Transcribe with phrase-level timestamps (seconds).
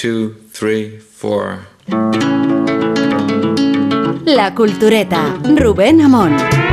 [0.00, 1.66] two, three, four.
[4.26, 6.65] La Cultureta, Rubén Amón.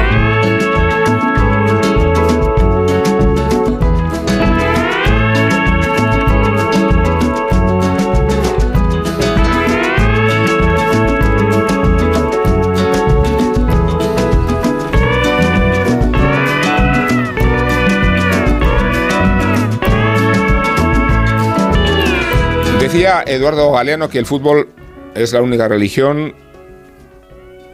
[22.93, 24.69] Decía Eduardo Galeano que el fútbol
[25.15, 26.35] es la única religión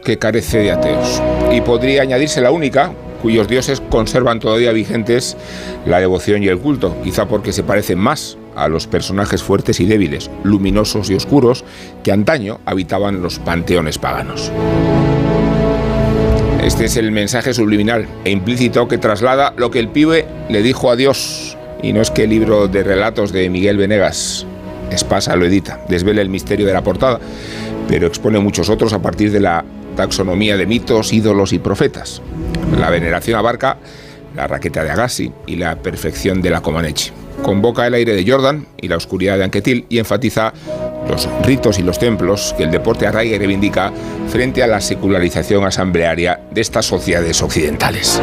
[0.02, 1.20] que carece de ateos.
[1.52, 5.36] Y podría añadirse la única cuyos dioses conservan todavía vigentes
[5.84, 9.84] la devoción y el culto, quizá porque se parecen más a los personajes fuertes y
[9.84, 11.66] débiles, luminosos y oscuros,
[12.02, 14.50] que antaño habitaban los panteones paganos.
[16.64, 20.90] Este es el mensaje subliminal e implícito que traslada lo que el pibe le dijo
[20.90, 21.58] a Dios.
[21.82, 24.46] Y no es que el libro de relatos de Miguel Venegas
[24.90, 27.20] Espasa lo edita, desvela el misterio de la portada,
[27.88, 29.64] pero expone muchos otros a partir de la
[29.96, 32.22] taxonomía de mitos, ídolos y profetas.
[32.78, 33.78] La veneración abarca
[34.34, 37.10] la raqueta de Agassi y la perfección de la Comaneci.
[37.42, 40.52] Convoca el aire de Jordan y la oscuridad de Anquetil y enfatiza
[41.08, 43.92] los ritos y los templos que el deporte arraiga y reivindica
[44.28, 48.20] frente a la secularización asamblearia de estas sociedades occidentales.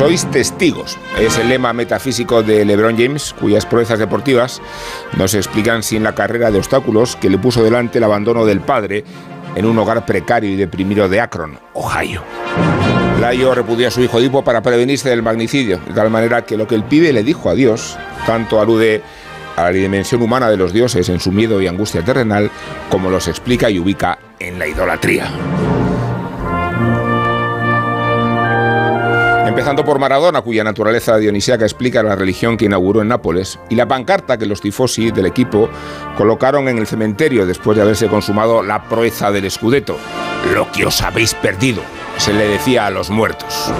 [0.00, 0.96] Sois testigos.
[1.18, 4.62] Es el lema metafísico de LeBron James, cuyas proezas deportivas
[5.18, 8.62] no se explican sin la carrera de obstáculos que le puso delante el abandono del
[8.62, 9.04] padre
[9.54, 12.22] en un hogar precario y deprimido de Akron, Ohio.
[13.20, 16.66] Layo repudia a su hijo Edipo para prevenirse del magnicidio, de tal manera que lo
[16.66, 19.02] que el pibe le dijo a Dios, tanto alude
[19.56, 22.50] a la dimensión humana de los dioses en su miedo y angustia terrenal,
[22.88, 25.30] como los explica y ubica en la idolatría.
[29.50, 33.88] Empezando por Maradona, cuya naturaleza dionisíaca explica la religión que inauguró en Nápoles, y la
[33.88, 35.68] pancarta que los tifosi del equipo
[36.16, 39.98] colocaron en el cementerio después de haberse consumado la proeza del escudeto.
[40.54, 41.82] Lo que os habéis perdido,
[42.16, 43.72] se le decía a los muertos.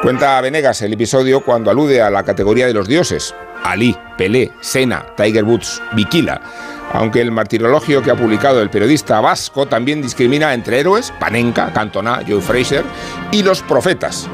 [0.00, 3.34] Cuenta Venegas el episodio cuando alude a la categoría de los dioses.
[3.64, 6.40] Ali, Pelé, Sena, Tiger Woods, Bikila
[6.92, 12.22] aunque el martirologio que ha publicado el periodista vasco también discrimina entre héroes, Panenka, Cantona,
[12.26, 12.84] Joe Fraser,
[13.30, 14.28] y los profetas.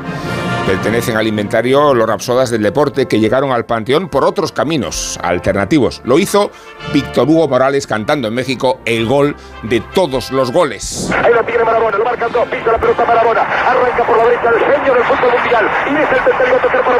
[0.67, 6.03] Pertenecen al inventario los rapsodas del deporte que llegaron al panteón por otros caminos alternativos.
[6.05, 6.51] Lo hizo
[6.93, 11.09] Víctor Hugo Morales cantando en México el gol de todos los goles.
[11.23, 14.49] Ahí lo tiene Marabona, lo marcan dos, pisa la pelota Marabona, arranca por la derecha
[14.49, 16.99] el genio del fútbol mundial y es el tocar para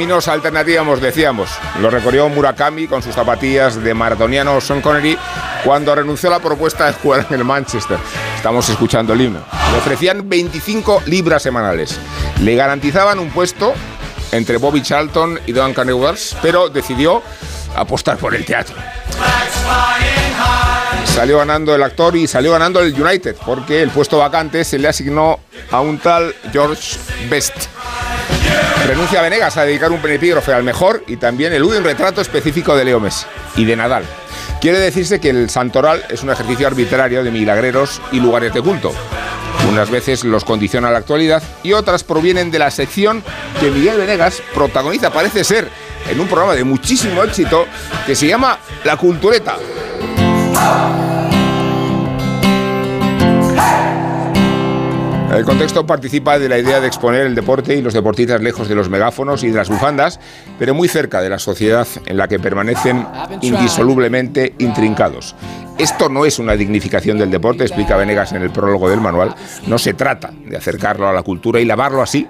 [0.00, 1.50] Caminos alternativos, decíamos.
[1.78, 5.18] Lo recorrió Murakami con sus zapatillas de maratoniano Sean Connery
[5.62, 7.98] cuando renunció a la propuesta de jugar en el Manchester.
[8.34, 9.40] Estamos escuchando el himno.
[9.70, 12.00] Le ofrecían 25 libras semanales.
[12.40, 13.74] Le garantizaban un puesto
[14.32, 17.22] entre Bobby Charlton y Duncan Edwards, pero decidió
[17.76, 18.76] apostar por el teatro.
[21.04, 24.88] Salió ganando el actor y salió ganando el United, porque el puesto vacante se le
[24.88, 25.40] asignó
[25.70, 26.96] a un tal George
[27.28, 27.79] Best.
[28.86, 32.84] Renuncia Venegas a dedicar un epígrafe al mejor y también elude un retrato específico de
[32.84, 34.04] Leo Messi y de Nadal.
[34.60, 38.92] Quiere decirse que el santoral es un ejercicio arbitrario de milagreros y lugares de culto.
[39.68, 43.22] Unas veces los condiciona la actualidad y otras provienen de la sección
[43.60, 45.68] que Miguel Venegas protagoniza, parece ser,
[46.10, 47.66] en un programa de muchísimo éxito
[48.06, 49.56] que se llama La Cultureta.
[55.30, 58.74] El contexto participa de la idea de exponer el deporte y los deportistas lejos de
[58.74, 60.18] los megáfonos y de las bufandas,
[60.58, 63.06] pero muy cerca de la sociedad en la que permanecen
[63.40, 65.36] indisolublemente intrincados.
[65.78, 69.34] Esto no es una dignificación del deporte, explica Venegas en el prólogo del manual.
[69.68, 72.26] No se trata de acercarlo a la cultura y lavarlo así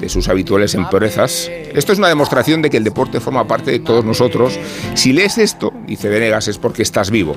[0.00, 1.48] de sus habituales impurezas.
[1.48, 4.58] Esto es una demostración de que el deporte forma parte de todos nosotros.
[4.94, 7.36] Si lees esto, dice Venegas, es porque estás vivo.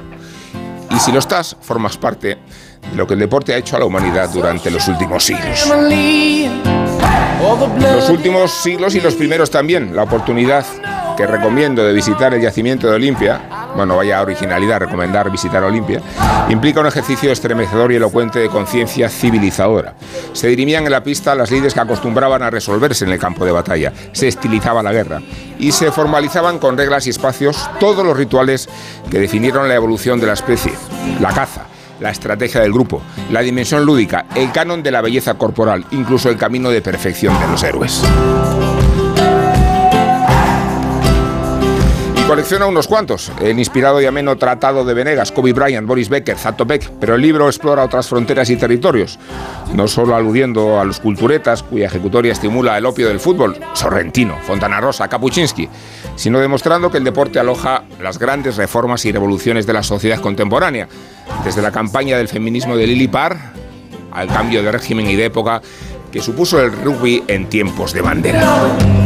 [0.90, 2.38] Y si lo estás, formas parte
[2.96, 5.72] lo que el deporte ha hecho a la humanidad durante los últimos siglos.
[7.82, 9.96] Los últimos siglos y los primeros también.
[9.96, 10.66] La oportunidad
[11.18, 16.02] que recomiendo de visitar el yacimiento de Olimpia bueno, vaya originalidad recomendar visitar Olimpia,
[16.50, 19.96] implica un ejercicio estremecedor y elocuente de conciencia civilizadora.
[20.34, 23.52] Se dirimían en la pista las lides que acostumbraban a resolverse en el campo de
[23.52, 25.22] batalla, se estilizaba la guerra
[25.60, 28.70] y se formalizaban con reglas y espacios todos los rituales
[29.10, 30.74] que definieron la evolución de la especie,
[31.20, 31.66] la caza,
[32.04, 33.02] la estrategia del grupo,
[33.32, 37.48] la dimensión lúdica, el canon de la belleza corporal, incluso el camino de perfección de
[37.48, 38.04] los héroes.
[42.34, 46.66] Colecciona unos cuantos, el inspirado y ameno Tratado de Venegas, Kobe Bryant, Boris Becker, Zato
[46.66, 49.20] pero el libro explora otras fronteras y territorios,
[49.76, 54.82] no solo aludiendo a los culturetas, cuya ejecutoria estimula el opio del fútbol, Sorrentino, Fontana
[54.82, 55.70] Rosa, Kapuczynski,
[56.16, 60.88] sino demostrando que el deporte aloja las grandes reformas y revoluciones de la sociedad contemporánea,
[61.46, 63.38] desde la campaña del feminismo de Lili Parr
[64.12, 65.62] al cambio de régimen y de época
[66.12, 69.03] que supuso el rugby en tiempos de bandera.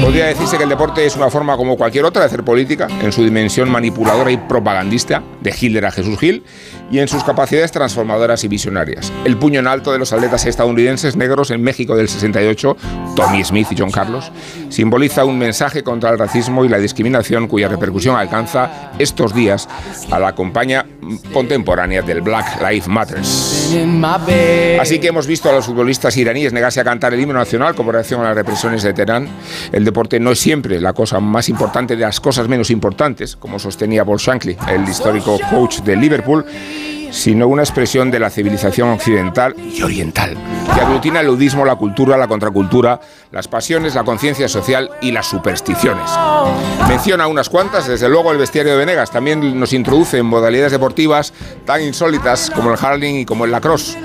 [0.00, 3.12] Podría decirse que el deporte es una forma como cualquier otra de hacer política, en
[3.12, 6.44] su dimensión manipuladora y propagandista, de Hitler a Jesús Gil,
[6.90, 9.12] y en sus capacidades transformadoras y visionarias.
[9.24, 12.76] El puño en alto de los atletas estadounidenses negros en México del 68,
[13.16, 14.30] Tommy Smith y John Carlos,
[14.68, 19.68] simboliza un mensaje contra el racismo y la discriminación cuya repercusión alcanza estos días
[20.10, 20.86] a la compañía
[21.32, 23.18] contemporánea del Black Lives Matter.
[24.80, 27.92] Así que hemos visto a los futbolistas iraníes negarse a cantar el himno nacional como
[27.92, 28.36] reacción a las
[28.82, 29.28] de Teherán.
[29.72, 33.58] El deporte no es siempre la cosa más importante de las cosas menos importantes, como
[33.58, 36.44] sostenía Paul Shankly, el histórico coach de Liverpool
[37.16, 40.36] sino una expresión de la civilización occidental y oriental,
[40.74, 43.00] que aglutina el ludismo, la cultura, la contracultura,
[43.32, 46.10] las pasiones, la conciencia social y las supersticiones.
[46.86, 51.32] Menciona unas cuantas, desde luego el bestiario de Venegas, también nos introduce en modalidades deportivas
[51.64, 53.96] tan insólitas como el hurling y como el lacrosse,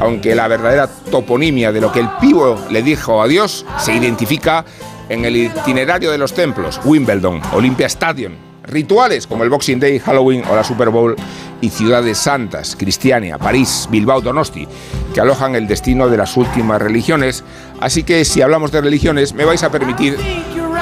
[0.00, 4.64] aunque la verdadera toponimia de lo que el pivo le dijo a Dios se identifica
[5.08, 10.42] en el itinerario de los templos, Wimbledon, Olympia Stadium, rituales como el Boxing Day, Halloween
[10.50, 11.16] o la Super Bowl
[11.60, 14.68] y ciudades santas, Cristiania, París, Bilbao, Donosti,
[15.14, 17.44] que alojan el destino de las últimas religiones.
[17.80, 20.16] Así que si hablamos de religiones, me vais a permitir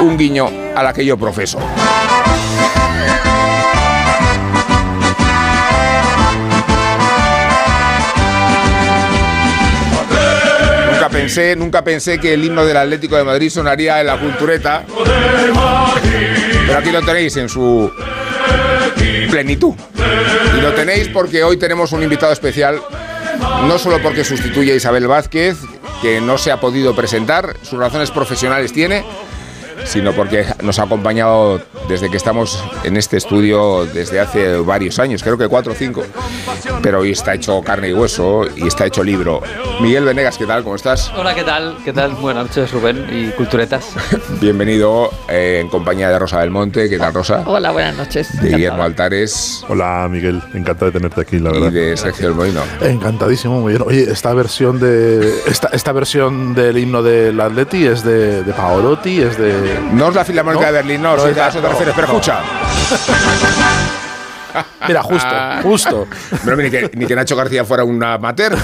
[0.01, 1.59] un guiño a la que yo profeso.
[10.91, 14.85] Nunca pensé, nunca pensé que el himno del Atlético de Madrid sonaría en la cultureta.
[16.67, 17.91] Pero aquí lo tenéis en su
[19.31, 19.75] plenitud.
[20.57, 22.81] Y lo tenéis porque hoy tenemos un invitado especial,
[23.67, 25.57] no solo porque sustituye a Isabel Vázquez,
[26.01, 29.05] que no se ha podido presentar, sus razones profesionales tiene,
[29.85, 35.23] sino porque nos ha acompañado desde que estamos en este estudio desde hace varios años,
[35.23, 36.03] creo que cuatro o cinco,
[36.83, 39.43] pero hoy está hecho carne y hueso y está hecho libro.
[39.81, 40.63] Miguel Venegas, ¿qué tal?
[40.63, 41.13] ¿Cómo estás?
[41.17, 41.77] Hola, ¿qué tal?
[41.85, 42.13] ¿Qué tal?
[42.15, 43.95] Buenas noches, Rubén y Culturetas.
[44.41, 47.43] Bienvenido eh, en compañía de Rosa del Monte, ¿qué tal Rosa?
[47.47, 48.41] Hola, buenas noches.
[48.41, 51.73] De Guillermo Altares Hola Miguel, encantado de tenerte aquí, la y verdad.
[51.73, 52.61] de Sergio El Molino.
[52.81, 53.83] Encantadísimo, muy bien.
[53.87, 59.21] Oye, esta versión de esta, esta versión del himno del Atleti es de, de Paolotti,
[59.21, 59.53] es de
[59.93, 60.73] No es la Filarmónica ¿No?
[60.73, 62.13] de Berlín, no, No si es a eso te no, refieres, pero no.
[62.15, 62.41] escucha.
[64.87, 65.29] Mira, justo,
[65.63, 66.07] justo.
[66.45, 68.57] Pero ni que, ni que Nacho García fuera un amateur.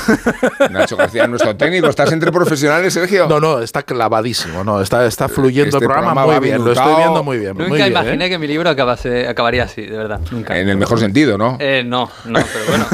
[0.71, 1.89] Nacho García es nuestro técnico.
[1.89, 3.27] ¿Estás entre profesionales, Sergio?
[3.29, 6.65] No, no, está clavadísimo, no, está, está fluyendo Este el programa, programa muy bien, bien
[6.65, 7.55] lo estoy viendo muy bien.
[7.55, 8.29] muy Nunca bien, imaginé ¿eh?
[8.29, 10.21] que mi libro acabase, acabaría así, de verdad.
[10.31, 10.59] Nunca.
[10.59, 11.57] En el mejor sentido, ¿no?
[11.59, 12.87] Eh, no, no, pero bueno.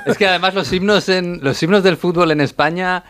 [0.06, 3.04] es que además los himnos, en, los himnos del fútbol en España,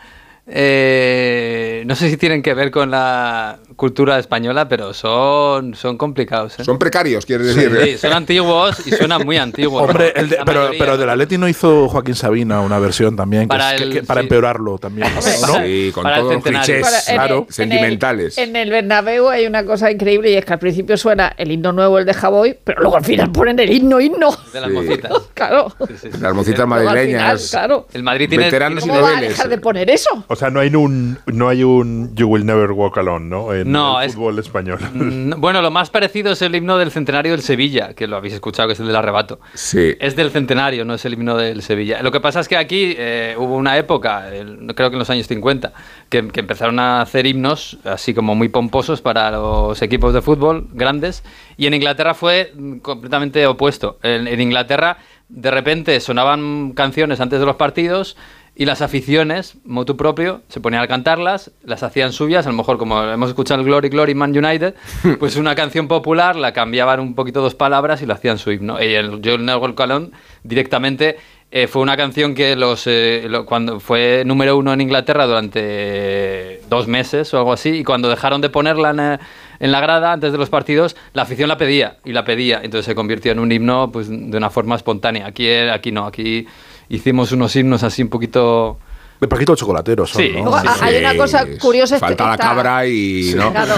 [0.47, 6.59] eh, no sé si tienen que ver con la cultura española, pero son, son complicados.
[6.59, 6.63] ¿eh?
[6.65, 7.71] Son precarios, quieres decir.
[7.83, 9.83] Sí, son antiguos y suenan muy antiguos.
[9.89, 10.79] Hombre, el de- La pero, mayoría.
[10.79, 14.03] pero del Atleti no hizo Joaquín Sabina una versión también que Para que- el- que-
[14.03, 14.25] para sí.
[14.25, 15.21] empeorarlo también, ¿no?
[15.63, 18.37] Sí, con Para todos los clichés en claro, en el- sentimentales.
[18.37, 21.71] En el, Bernabéu hay una cosa increíble y es que al principio suena el himno
[21.71, 24.31] nuevo, el de Javoy, pero luego al final ponen el himno, himno.
[24.51, 24.75] De las Sí.
[24.75, 25.11] mocitas.
[25.37, 25.71] Claro.
[25.87, 26.17] Sí, sí, sí.
[26.19, 27.49] Las mocitas al final, madrileñas.
[27.51, 27.87] claro.
[27.93, 28.45] El Madrid tiene.
[28.45, 30.09] Veteranos y ¿Cómo va a dejar de poner eso?
[30.27, 33.53] O sea, no hay un no hay un You Will Never Walk Alone, ¿no?
[33.53, 34.79] En No, el es- fútbol español.
[34.93, 38.33] Mm, Bueno, lo más parecido es el himno del centenario del Sevilla, que lo habéis
[38.33, 39.39] escuchado, que es el del arrebato.
[39.53, 39.95] Sí.
[39.99, 42.01] Es del centenario, no es el himno del Sevilla.
[42.01, 45.09] Lo que pasa es que aquí eh, hubo una época, el- creo que en los
[45.09, 45.73] años 50,
[46.09, 50.67] que, que empezaron a hacer himnos así como muy pomposos para los equipos de fútbol
[50.73, 51.23] grandes.
[51.57, 53.97] Y en Inglaterra fue completamente opuesto.
[54.03, 54.97] En, en Inglaterra,
[55.29, 58.15] de repente sonaban canciones antes de los partidos.
[58.59, 62.79] Y las aficiones, motu propio, se ponían a cantarlas, las hacían suyas, a lo mejor
[62.79, 64.73] como hemos escuchado el Glory Glory Man United,
[65.19, 68.81] pues una canción popular, la cambiaban un poquito dos palabras y lo hacían su himno.
[68.83, 70.11] Y el Joel Never Calón
[70.43, 71.17] directamente
[71.51, 76.61] eh, fue una canción que los eh, lo- cuando fue número uno en Inglaterra durante
[76.69, 79.19] dos meses o algo así, y cuando dejaron de ponerla en, eh,
[79.59, 82.85] en la grada antes de los partidos, la afición la pedía y la pedía, entonces
[82.85, 85.27] se convirtió en un himno pues, de una forma espontánea.
[85.27, 86.47] Aquí, aquí no, aquí
[86.89, 88.77] hicimos unos himnos así un poquito...
[89.19, 90.29] De Paquito el chocolatero son, Sí.
[90.31, 90.37] Sí,
[90.79, 91.97] hay una cosa curiosa.
[91.97, 93.33] Falta la cabra y.
[93.35, 93.51] ¿no?
[93.51, 93.73] Claro.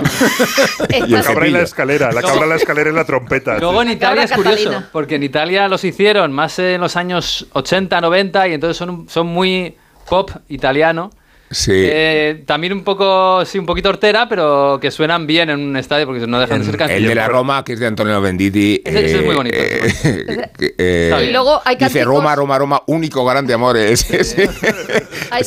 [1.07, 3.57] Y la cabra y la escalera, la cabra, la escalera y la trompeta.
[3.57, 3.91] Luego en.
[3.91, 4.89] Italia es curioso, Catalina.
[4.91, 9.27] porque en Italia los hicieron más en los años 80, 90 y entonces son, son
[9.27, 9.77] muy
[10.09, 11.09] pop italiano.
[11.51, 11.71] Sí.
[11.75, 16.05] Eh, también un poco, sí, un poquito hortera, pero que suenan bien en un estadio
[16.05, 17.09] porque no dejan de ser el canciones.
[17.09, 18.81] de la Roma, que es de Antonio Venditti.
[18.85, 19.57] Ese- ese es muy bonito.
[19.57, 21.29] eh, bien.
[21.29, 23.77] Y luego hay dice Roma, Roma, Roma, único grande amor.
[23.77, 24.37] Es, es,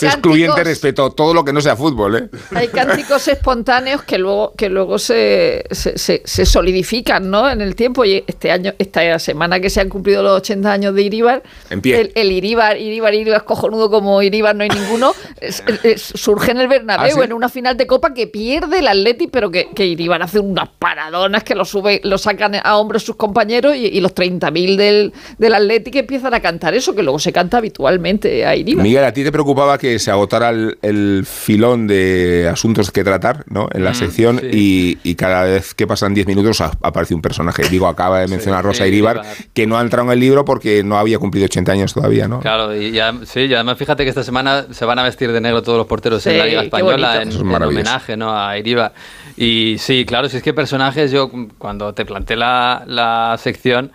[0.02, 0.64] excluyente a
[1.10, 2.16] todo lo que no sea fútbol.
[2.16, 2.28] ¿eh?
[2.54, 7.48] Hay cánticos espontáneos que luego, que luego se, se, se- se solidifican ¿no?
[7.50, 8.04] en el tiempo.
[8.04, 11.80] Y este año, esta semana que se han cumplido los 80 años de Iribar, En
[11.80, 12.00] pie.
[12.00, 15.12] El, el Iribar, Iribar, Iribar es cojonudo como Iribar no hay ninguno.
[15.40, 15.62] es-
[15.92, 17.24] es- surge en el Bernabéu ¿Ah, sí?
[17.24, 20.68] en una final de Copa que pierde el Atleti, pero que, que Iribar hace unas
[20.78, 25.12] paradonas que lo sube, lo sacan a hombros sus compañeros y, y los 30.000 del,
[25.38, 28.82] del Atleti que empiezan a cantar eso, que luego se canta habitualmente a Iribar.
[28.82, 33.44] Miguel, ¿a ti te preocupaba que se agotara el, el filón de asuntos que tratar
[33.48, 33.68] ¿no?
[33.72, 34.98] en la Mm, sección sí.
[35.04, 37.62] y, y cada vez que pasan 10 minutos aparece un personaje?
[37.68, 39.22] Digo, acaba de mencionar Rosa sí, Iríbar.
[39.52, 42.40] que no ha entrado en el libro porque no había cumplido 80 años todavía, ¿no?
[42.40, 45.40] Claro, y, ya- sí, y además fíjate que esta semana se van a vestir de
[45.40, 48.36] negro todos los porteros en Sí, la Liga Española en, es en homenaje ¿no?
[48.36, 48.92] a Iribar.
[49.36, 53.92] Y sí, claro, si es que personajes, yo cuando te planteé la, la sección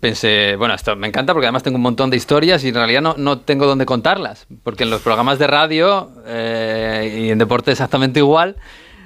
[0.00, 3.02] pensé, bueno, esto me encanta porque además tengo un montón de historias y en realidad
[3.02, 7.70] no, no tengo dónde contarlas, porque en los programas de radio eh, y en deporte
[7.70, 8.56] exactamente igual.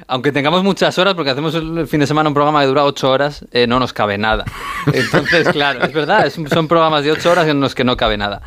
[0.06, 3.10] Aunque tengamos muchas horas, porque hacemos el fin de semana un programa que dura ocho
[3.10, 4.44] horas, eh, no nos cabe nada.
[4.92, 8.18] Entonces, claro, es verdad, es- son programas de ocho horas en los que no cabe
[8.18, 8.42] nada.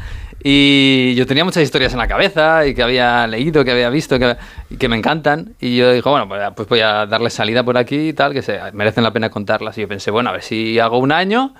[0.49, 4.17] Y yo tenía muchas historias en la cabeza y que había leído, que había visto,
[4.17, 4.37] que,
[4.79, 5.55] que me encantan.
[5.59, 8.41] Y yo dije, bueno, pues, pues voy a darle salida por aquí y tal, que
[8.41, 9.77] se, merecen la pena contarlas.
[9.77, 11.53] Y yo pensé, bueno, a ver si hago un año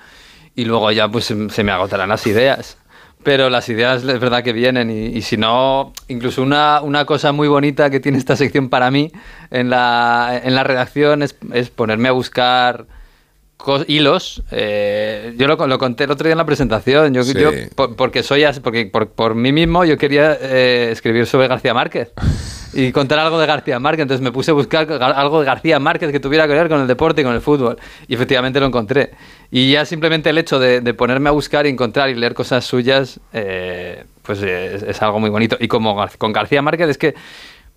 [0.56, 2.78] y luego ya pues se me agotarán las ideas.
[3.24, 7.34] Pero las ideas es verdad que vienen y, y si no, incluso una, una cosa
[7.34, 9.12] muy bonita que tiene esta sección para mí
[9.52, 12.88] en la, en la redacción es, es ponerme a buscar
[13.88, 14.44] hilos.
[14.52, 17.14] eh, yo lo, lo conté el otro día en la presentación.
[17.14, 17.34] Yo, Sí.
[17.34, 21.48] yo por- porque soy así, porque por, por mí mismo yo quería eh, escribir sobre
[21.48, 22.12] García Márquez
[22.74, 24.04] y contar algo de García Márquez.
[24.04, 26.88] Entonces me puse a buscar algo de García Márquez que tuviera que ver con el
[26.88, 27.78] deporte y con el fútbol.
[28.08, 29.12] Y efectivamente lo encontré.
[29.52, 32.64] Y ya simplemente el hecho de, de ponerme a buscar y encontrar y leer cosas
[32.66, 35.58] suyas, eh, pues es, es algo muy bonito.
[35.60, 37.16] Y como con García Márquez es que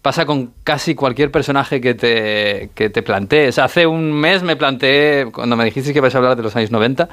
[0.03, 3.59] pasa con casi cualquier personaje que te, que te plantees.
[3.59, 6.71] Hace un mes me planteé, cuando me dijiste que ibas a hablar de los años
[6.71, 7.09] 90,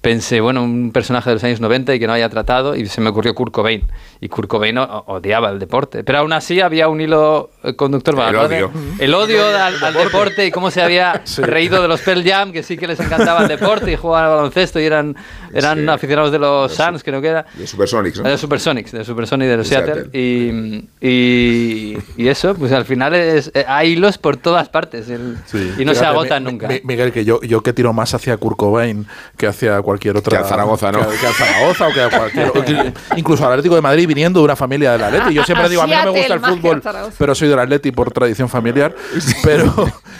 [0.00, 3.00] pensé, bueno, un personaje de los años 90 y que no haya tratado, y se
[3.02, 3.82] me ocurrió Kurt Cobain.
[4.22, 6.04] Y Kurt Cobain odiaba el deporte.
[6.04, 8.14] Pero aún así había un hilo eh, conductor.
[8.28, 8.70] El odio.
[8.98, 12.62] El odio al, al deporte y cómo se había reído de los Pearl Jam, que
[12.62, 15.16] sí que les encantaba el deporte y jugaban al baloncesto y eran,
[15.52, 15.88] eran Sí.
[15.88, 17.46] aficionados de los Suns, creo que era.
[17.54, 18.28] De Supersonics, ¿no?
[18.28, 19.94] De Supersonics, de Supersonics de los Seattle.
[19.94, 20.18] Seattle.
[20.18, 25.36] Y, y, y eso, pues al final es, eh, hay hilos por todas partes el-
[25.46, 25.58] Sí.
[25.78, 26.68] y no se Fíjate, agotan Mi- nunca.
[26.68, 30.38] Mi- Miguel, que yo, yo que tiro más hacia Kurt Cobain que hacia cualquier otra.
[30.38, 31.00] Que a Zaragoza, ¿no?
[31.08, 32.52] Que, que a Zaragoza o que a cualquier.
[32.64, 35.34] que- incluso al Atlético de Madrid viniendo de una familia del Atleti.
[35.34, 36.82] Yo siempre digo, a mí no me gusta el fútbol,
[37.18, 38.94] pero soy del Atleti por tradición familiar.
[39.42, 39.72] Pero,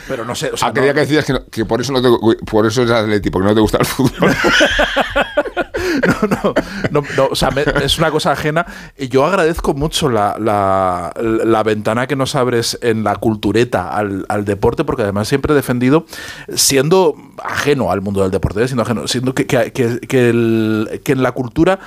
[0.07, 0.51] pero no sé.
[0.51, 2.09] O sea, quería no- que decías que, no- que por eso no te,
[2.45, 4.35] por eso eres atleti, porque no te gusta el fútbol.
[6.21, 6.53] no, no,
[6.91, 7.49] no, no, o sea,
[7.83, 8.65] es una cosa ajena.
[8.97, 14.45] Yo agradezco mucho la, la- la ventana que nos abres en la cultureta al, al
[14.45, 16.05] deporte, porque además siempre he defendido,
[16.53, 18.67] siendo ajeno al mundo del deporte, ¿eh?
[18.67, 21.79] siendo ajeno, siendo que, que- que- que en la cultura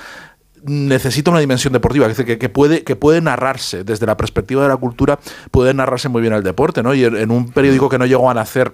[0.63, 4.77] necesita una dimensión deportiva, que, que puede, que puede narrarse desde la perspectiva de la
[4.77, 5.19] cultura,
[5.51, 6.93] puede narrarse muy bien el deporte, ¿no?
[6.95, 8.73] Y en, en un periódico que no llegó a nacer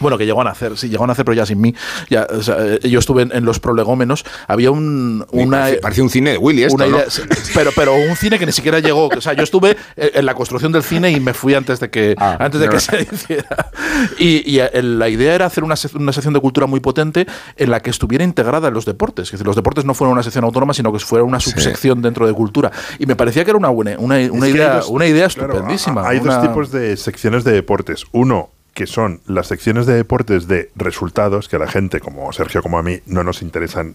[0.00, 1.74] bueno, que llegó a nacer, sí, llegó a nacer, pero ya sin mí.
[2.08, 4.24] Ya, o sea, eh, yo estuve en, en los prolegómenos.
[4.48, 5.58] Había un, una.
[5.60, 6.96] parece, parece un cine de Willy esto, una ¿no?
[6.98, 7.22] idea- sí,
[7.54, 9.08] pero, pero un cine que ni siquiera llegó.
[9.08, 12.14] O sea, yo estuve en la construcción del cine y me fui antes de que,
[12.18, 12.72] Ah, antes de no.
[12.72, 13.70] que se hiciera.
[14.18, 17.26] Y, y, eh, la idea era hacer una, una sección de cultura muy potente
[17.56, 19.26] en la que estuviera integrada en los deportes.
[19.26, 21.50] Es decir, los deportes no fueran una sección autónoma, sino que fuera una Sí.
[21.50, 22.70] subsección dentro de cultura.
[22.98, 26.08] Y me parecía que era una buena, una, una idea, dos- una idea claro, estupendísima.
[26.08, 28.04] hay una- dos tipos de secciones de deportes.
[28.12, 32.62] Uno, que son las secciones de deportes de resultados, que a la gente, como Sergio
[32.62, 33.94] como a mí, no nos interesan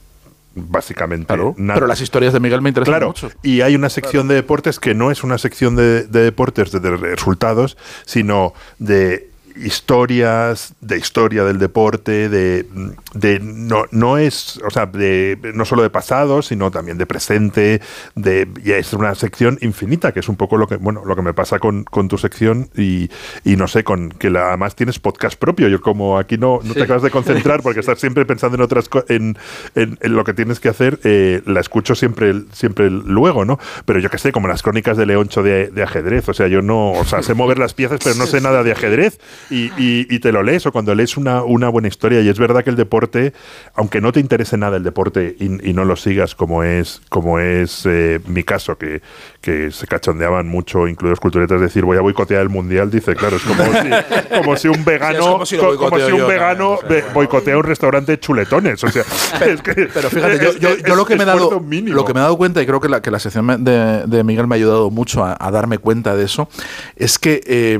[0.58, 1.75] básicamente Claro, nada.
[1.75, 3.29] pero las historias de Miguel me interesan Claro, mucho.
[3.44, 6.79] y hay una sección de deportes que no es una sección de, de deportes de,
[6.79, 12.66] de resultados, sino de historias, de historia del deporte, de,
[13.14, 17.82] de no, no es, o sea, de, no solo de pasado, sino también de presente,
[18.16, 21.22] de, y es una sección infinita, que es un poco lo que, bueno, lo que
[21.22, 23.10] me pasa con, con tu sección y,
[23.44, 25.68] y no sé, con que la, además tienes podcast propio.
[25.68, 28.90] Yo como aquí no, no te acabas de concentrar porque estás siempre pensando en otras
[29.10, 29.38] en,
[29.76, 33.60] en lo que tienes que hacer, eh, la escucho siempre, siempre luego, ¿no?
[33.86, 36.62] Pero yo que sé, como las crónicas de Leoncho de, de ajedrez, o sea, yo
[36.62, 40.08] no, o sea, sé mover las piezas, pero no sé nada de ajedrez y, y-
[40.10, 42.70] y te lo lees o cuando lees una, una buena historia y es verdad que
[42.70, 43.34] el deporte,
[43.75, 47.40] aunque no te interese nada el deporte y, y no lo sigas como es, como
[47.40, 49.02] es eh, mi caso, que,
[49.42, 53.44] que se cachondeaban mucho, incluidos culturetas, decir voy a boicotear el mundial, dice, claro, es
[53.44, 56.20] como si, como si un vegano, Sí, como si lo co- como boicoteo si un
[56.20, 56.78] yo, vegano
[57.14, 59.04] boicotea un restaurante de chuletones, o sea,
[59.46, 61.96] es que- Pero fíjate, yo, es- yo- es- yo lo que me he dado, mínimo.
[61.96, 64.04] lo que me he dado cuenta, y creo que la, que la sección me- de,
[64.08, 66.48] de Miguel me ha ayudado mucho a, a darme cuenta de eso,
[66.96, 67.80] es que eh,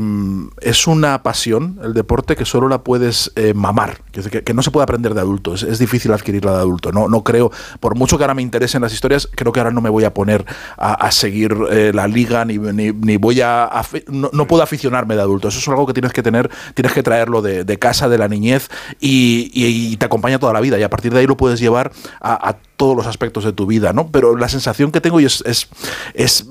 [0.62, 4.84] es una pasión, el deporte, que solo la puedes eh, mamar, que, no se puede
[4.84, 6.92] aprender de adulto, es, difícil adquirirla de adulto.
[6.92, 9.82] No, no creo, por mucho que ahora me interesen las historias, creo que ahora no
[9.82, 10.46] me voy a poner
[10.78, 13.70] a, seguir eh, la liga, ni, ni- voy a...
[14.08, 17.04] no, no puedo aficionarme de adulto, eso es algo que tienes que tener, tienes que
[17.04, 18.70] traerlo de, casa, de la niñez,
[19.00, 22.56] y, te acompaña toda la vida, y a partir de ahí lo puedes llevar a,
[22.78, 24.10] todos los aspectos de tu vida, ¿no?
[24.12, 26.46] Pero la sensación que tengo y es, es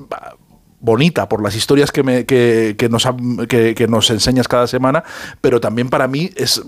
[0.84, 3.08] bonita por las historias que, me, que, que nos,
[3.48, 5.02] que, que nos enseñas cada semana,
[5.40, 6.62] pero también para mí es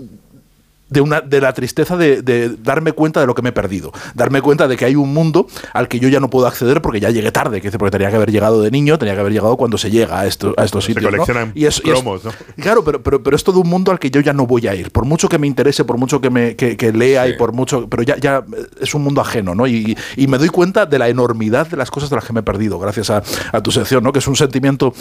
[0.89, 3.91] de, una, de la tristeza de, de darme cuenta de lo que me he perdido.
[4.15, 6.99] Darme cuenta de que hay un mundo al que yo ya no puedo acceder porque
[6.99, 9.33] ya llegué tarde, que dice, porque tenía que haber llegado de niño, tenía que haber
[9.33, 11.03] llegado cuando se llega a, esto, a estos Se sitios.
[11.11, 11.17] ¿no?
[11.17, 12.31] coleccionan Y es- y es- cromos, ¿no?
[12.61, 14.75] Claro, pero, pero, pero es todo un mundo al que yo ya no voy a
[14.75, 14.91] ir.
[14.91, 17.87] Por mucho que me interese, por mucho que, me, que, que lea y por mucho.
[17.89, 18.43] Pero ya, ya
[18.81, 19.67] es un mundo ajeno, ¿no?
[19.67, 22.39] Y, y me doy cuenta de la enormidad de las cosas de las que me
[22.39, 24.11] he perdido, gracias a, a tu sección, ¿no?
[24.13, 24.93] Que es un sentimiento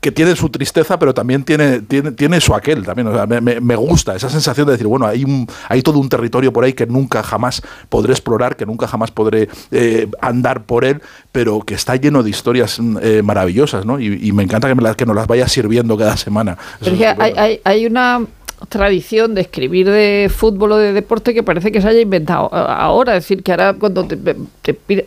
[0.00, 3.08] que tiene su tristeza, pero también tiene, tiene, tiene su aquel también.
[3.08, 5.98] O sea, me, me- me gusta esa sensación de decir, bueno, hay, un, hay todo
[5.98, 10.64] un territorio por ahí que nunca jamás podré explorar, que nunca jamás podré eh, andar
[10.64, 11.00] por él,
[11.32, 13.98] pero que está lleno de historias mm, eh, maravillosas, ¿no?
[13.98, 16.56] Y, y me encanta que, me las, que nos las vayas sirviendo cada semana.
[16.80, 17.40] Pero es hay, estupendo.
[17.40, 18.24] hay, hay una
[18.68, 22.76] tradición de escribir de fútbol o de deporte que parece que se haya inventado a-
[22.84, 23.16] ahora.
[23.16, 25.06] Es decir, que ahora cuando te, te, pide-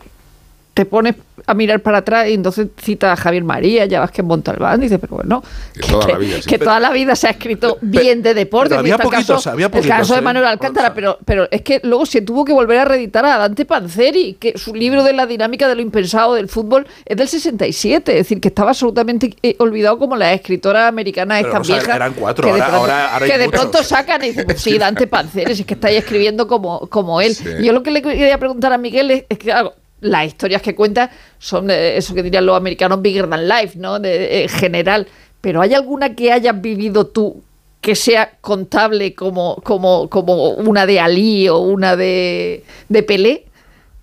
[0.78, 4.22] te pones a mirar para atrás y entonces cita a Javier María, ya vas que
[4.22, 5.42] Montalbán, dice, pero bueno,
[5.74, 6.48] Que toda la vida, sí.
[6.48, 8.68] que toda la vida se ha escrito bien de deporte.
[8.68, 10.22] pero había Está el poquitos, caso, había el poquitos, caso de ¿eh?
[10.22, 13.64] Manuel Alcántara, pero, pero es que luego se tuvo que volver a reeditar a Dante
[13.64, 18.12] Panzeri, que su libro de la dinámica de lo impensado del fútbol es del 67,
[18.12, 21.96] es decir, que estaba absolutamente eh, olvidado como la escritora americana Pero esta vieja.
[21.96, 24.44] eran cuatro, que de ahora- pronto, ahora- ahora hay que de pronto sacan y dicen,
[24.44, 27.34] pues sí, Dante Panzeri, si es que estáis escribiendo como, como él.
[27.34, 27.48] Sí.
[27.60, 30.62] Y Yo lo que le quería preguntar a Miguel es, es que claro, las historias
[30.62, 33.98] que cuenta son eh, eso que dirían los americanos bigger than life, ¿no?
[33.98, 35.06] De, eh, general.
[35.40, 37.42] Pero ¿hay alguna que hayas vivido tú
[37.80, 43.44] que sea contable como, como, como una de Ali o una de, de Pelé?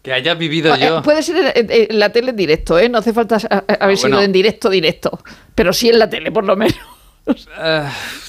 [0.02, 1.02] Que haya vivido Eh, yo.
[1.02, 2.88] Puede ser en, en- en la tele en directo, ¿eh?
[2.90, 5.20] No hace falta a- a- haber sido en directo, directo.
[5.56, 6.78] Pero sí en la tele, por lo menos.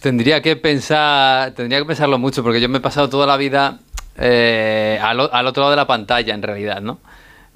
[0.00, 3.78] Tendría que pensar, tendría que pensarlo mucho, porque yo me he pasado toda la vida
[4.18, 6.98] eh, al, al otro lado de la pantalla, en realidad, ¿no?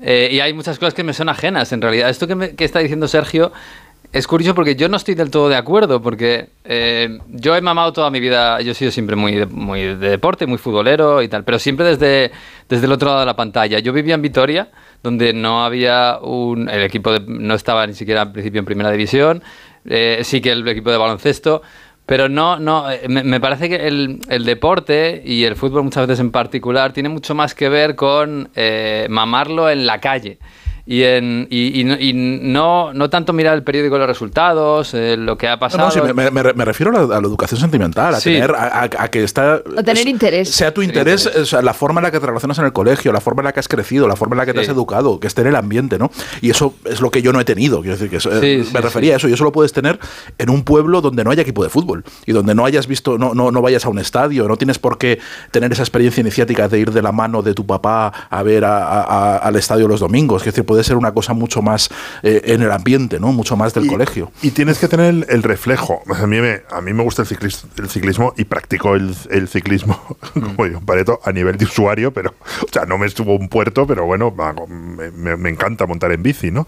[0.03, 2.09] Eh, y hay muchas cosas que me son ajenas, en realidad.
[2.09, 3.53] Esto que, me- que está diciendo Sergio
[4.13, 7.93] es curioso porque yo no estoy del todo de acuerdo, porque eh, yo he mamado
[7.93, 11.29] toda mi vida, yo he sido siempre muy de, muy de deporte, muy futbolero y
[11.29, 12.33] tal, pero siempre desde,
[12.69, 13.79] desde el otro lado de la pantalla.
[13.79, 14.69] Yo vivía en Vitoria,
[15.03, 16.69] donde no había un...
[16.69, 19.43] El equipo no estaba ni siquiera al principio en primera división,
[19.85, 21.63] eh, sí que el equipo de baloncesto,
[22.11, 26.09] pero no, no, eh, me, me parece que el, el deporte y el fútbol muchas
[26.09, 30.41] veces en particular tiene mucho más que ver con eh, mamarlo en la calle.
[30.93, 35.17] Y, en, y, y no, y no, no tanto mirar el periódico los resultados, eh,
[35.17, 35.85] lo que ha pasado.
[35.85, 38.33] no, sí, me, me- me- me refiero a la, a la educación sentimental, a, Sí.
[38.33, 40.51] tener, a, a- a que está, A tener interés.
[40.51, 43.13] Sea tu interés, o sea, la forma en la que te relacionas en el colegio,
[43.13, 45.21] la forma en la que has crecido, la forma en la que te has educado,
[45.21, 46.11] que esté en el ambiente, ¿no?
[46.41, 47.83] Y eso es lo que yo no he tenido.
[47.83, 49.15] Quiero decir que eso, eh, me refería sí.
[49.15, 49.29] a eso.
[49.29, 50.01] Y eso lo puedes tener
[50.39, 53.33] en un pueblo donde no haya equipo de fútbol y donde no hayas visto, no,
[53.33, 55.21] no, no vayas a un estadio, no tienes por qué
[55.53, 58.79] tener esa experiencia iniciática de ir de la mano de tu papá a ver a-
[58.89, 60.43] a- a- al estadio los domingos.
[60.43, 61.91] Es decir, puede ser una cosa mucho más
[62.23, 63.33] eh, en el ambiente, ¿no?
[63.33, 64.33] Mucho más del Y- colegio.
[64.41, 66.03] Y tienes que tener el, el reflejo.
[66.19, 69.47] A mí, me, a mí me gusta el, ciclis- el ciclismo y practico el, el
[69.49, 70.01] ciclismo
[70.33, 73.87] como yo, Pareto, a nivel de usuario, pero, o sea, no me estuvo un puerto,
[73.87, 74.35] pero bueno,
[74.69, 76.67] me, me- me encanta montar en bici, ¿no?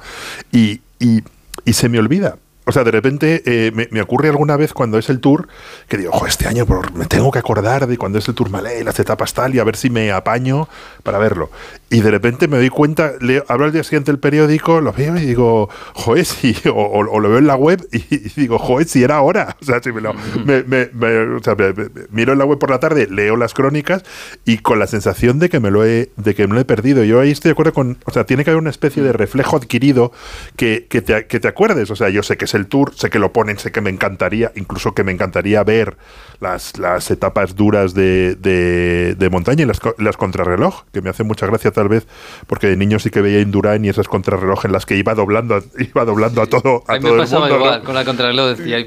[0.52, 1.22] Y, y-
[1.64, 2.36] y se me olvida.
[2.64, 5.48] O sea, de repente eh, me, me ocurre alguna vez cuando es el tour
[5.88, 8.50] que digo, ojo, este año por- me tengo que acordar de cuando es el tour
[8.50, 10.68] Malé, las etapas tal, y a ver si me apaño
[11.02, 11.50] para verlo.
[11.90, 15.16] Y de repente me doy cuenta, leo, abro al día siguiente el periódico, lo veo
[15.16, 18.58] y digo, joder, si, o, o- o lo veo en la web y, y digo,
[18.58, 19.56] joder, si era ahora.
[19.62, 20.12] O sea, si me lo,
[20.44, 20.88] me- me-
[21.36, 21.56] o sea,
[22.10, 24.02] miro en la web por la tarde, leo las crónicas
[24.44, 27.04] y con la sensación de que me lo he, de que me lo he perdido.
[27.04, 29.56] Yo ahí estoy de acuerdo con, o sea, tiene que haber una especie de reflejo
[29.56, 30.12] adquirido
[30.56, 31.90] que, que, te, que te acuerdes.
[31.90, 33.90] O sea, yo sé que es el tour, sé que lo ponen, sé que me
[33.90, 35.96] encantaría, incluso que me encantaría ver
[36.40, 41.24] las, las etapas duras de, de, de montaña y las, las contrarreloj, que me hace
[41.24, 42.06] mucha gracia tal vez,
[42.46, 45.54] porque de niño sí que veía Indurain y esas contrarreloj en las que iba doblando,
[45.56, 48.04] a- iba doblando a todo, a A mí todo me el pasaba igual, con la
[48.04, 48.78] contrarreloj decía,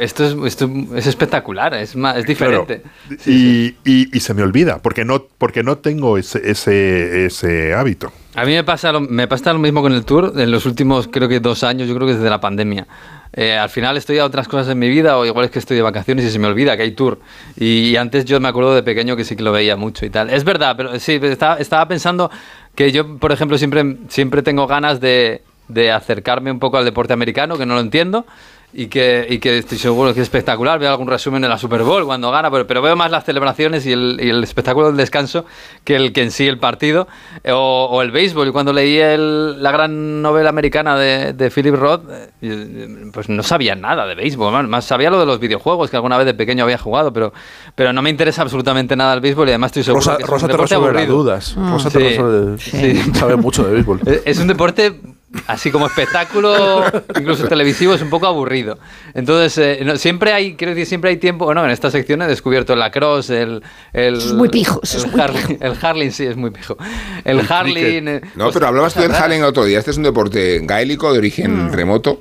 [0.00, 2.82] esto es, esto es espectacular, es, más, es diferente.
[3.08, 3.22] Claro.
[3.26, 8.12] y, y- y se me olvida, porque no, porque no tengo ese, ese, ese hábito.
[8.34, 11.08] A mí me pasa, lo, me pasa lo mismo con el tour en los últimos,
[11.08, 12.86] creo que dos años, yo creo que desde la pandemia.
[13.34, 15.76] Eh, al final estoy a otras cosas en mi vida, o igual es que estoy
[15.76, 17.18] de vacaciones y se me olvida que hay tour.
[17.56, 20.10] Y, y antes yo me acuerdo de pequeño que sí que lo veía mucho y
[20.10, 20.28] tal.
[20.30, 22.30] Es verdad, pero sí, estaba, estaba pensando
[22.74, 27.14] que yo, por ejemplo, siempre, siempre tengo ganas de, de acercarme un poco al deporte
[27.14, 28.26] americano, que no lo entiendo.
[28.74, 30.78] Y que, y que estoy seguro que es espectacular.
[30.78, 33.84] Veo algún resumen de la Super Bowl cuando gana, pero, pero veo más las celebraciones
[33.84, 35.44] y el, y el espectáculo del descanso
[35.84, 37.06] que el que en sí el partido.
[37.44, 38.48] Eh, O, o el béisbol.
[38.48, 43.28] Y cuando leí el- la gran novela americana de, de Philip Roth, eh, eh, pues
[43.28, 44.50] no sabía nada de béisbol.
[44.52, 47.34] Más- Más sabía lo de los videojuegos que alguna vez de pequeño había jugado, pero,
[47.74, 50.28] pero no me interesa absolutamente nada el béisbol y además estoy seguro Rosa, que es
[50.30, 51.54] Rosa un te deporte resuelve dudas.
[51.56, 51.98] Rosa Sí.
[51.98, 53.12] te resuelve- Sí.
[53.14, 54.00] sabe mucho de béisbol.
[54.24, 54.98] Es un deporte,
[55.46, 56.82] así como espectáculo,
[57.18, 58.78] incluso televisivo, es un poco aburrido.
[59.14, 61.44] Entonces, eh, no, siempre hay, quiero decir, siempre hay tiempo.
[61.44, 63.62] Bueno, en esta sección he descubierto el lacrosse, el.
[63.92, 66.76] el es muy pijo, eso es el muy Harling, el Harling, sí, es muy pijo.
[67.24, 68.08] El, Harling.
[68.08, 69.12] eh, No, pues, pero hablabas tú del.
[69.12, 69.78] Harling el otro día.
[69.78, 71.72] Este es un deporte gaélico de origen Mm.
[71.72, 72.20] remoto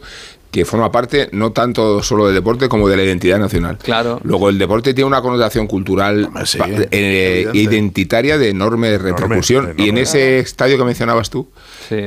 [0.51, 3.77] que forma parte no tanto solo del deporte como de la identidad nacional.
[3.77, 4.19] Claro.
[4.23, 6.59] Luego el deporte tiene una connotación cultural Hombre, sí,
[6.91, 9.63] eh, identitaria de enorme repercusión.
[9.65, 9.83] enorme.
[9.85, 11.47] Y en ese estadio que mencionabas tú,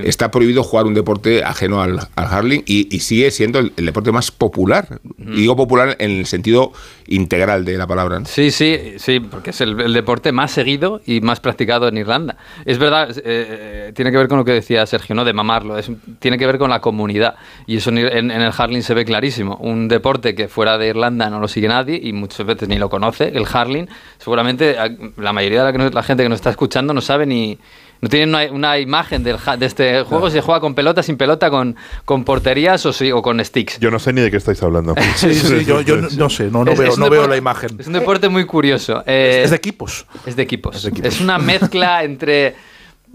[0.02, 0.08] Sí.
[0.08, 3.86] está prohibido jugar un deporte ajeno al, al hurling y, y sigue siendo el, el
[3.86, 5.00] deporte más popular.
[5.18, 6.72] Y digo popular en el sentido
[7.06, 8.20] integral de la palabra.
[8.20, 8.26] ¿no?
[8.26, 12.36] Sí, sí, sí, porque es el, el deporte más seguido y más practicado en Irlanda.
[12.64, 15.24] Es verdad, eh, eh, tiene que ver con lo que decía Sergio, ¿no?
[15.24, 15.76] De mamarlo.
[15.78, 17.34] Es- tiene que ver con la comunidad.
[17.66, 19.56] Y eso en, en- en el hurling se ve clarísimo.
[19.56, 22.88] Un deporte que fuera de Irlanda no lo sigue nadie y muchas veces ni lo
[22.88, 23.28] conoce.
[23.28, 23.86] El hurling,
[24.18, 27.58] seguramente a- la mayoría de la, la gente que nos está escuchando no sabe ni.
[28.00, 31.16] No tiene una, una imagen del, de este juego, si se juega con pelota, sin
[31.16, 33.78] pelota, con, con porterías o, si- o con sticks.
[33.80, 34.94] Yo no sé ni de qué estáis hablando.
[35.16, 37.36] Sí, sí, sí, yo, yo no, no sé, no, no Es- veo, es veo la
[37.36, 37.76] imagen.
[37.78, 39.02] Es un deporte muy curioso.
[39.06, 40.06] Eh, Es de equipos.
[40.26, 40.76] es de equipos.
[40.76, 41.14] Es de equipos.
[41.14, 42.54] Es una mezcla entre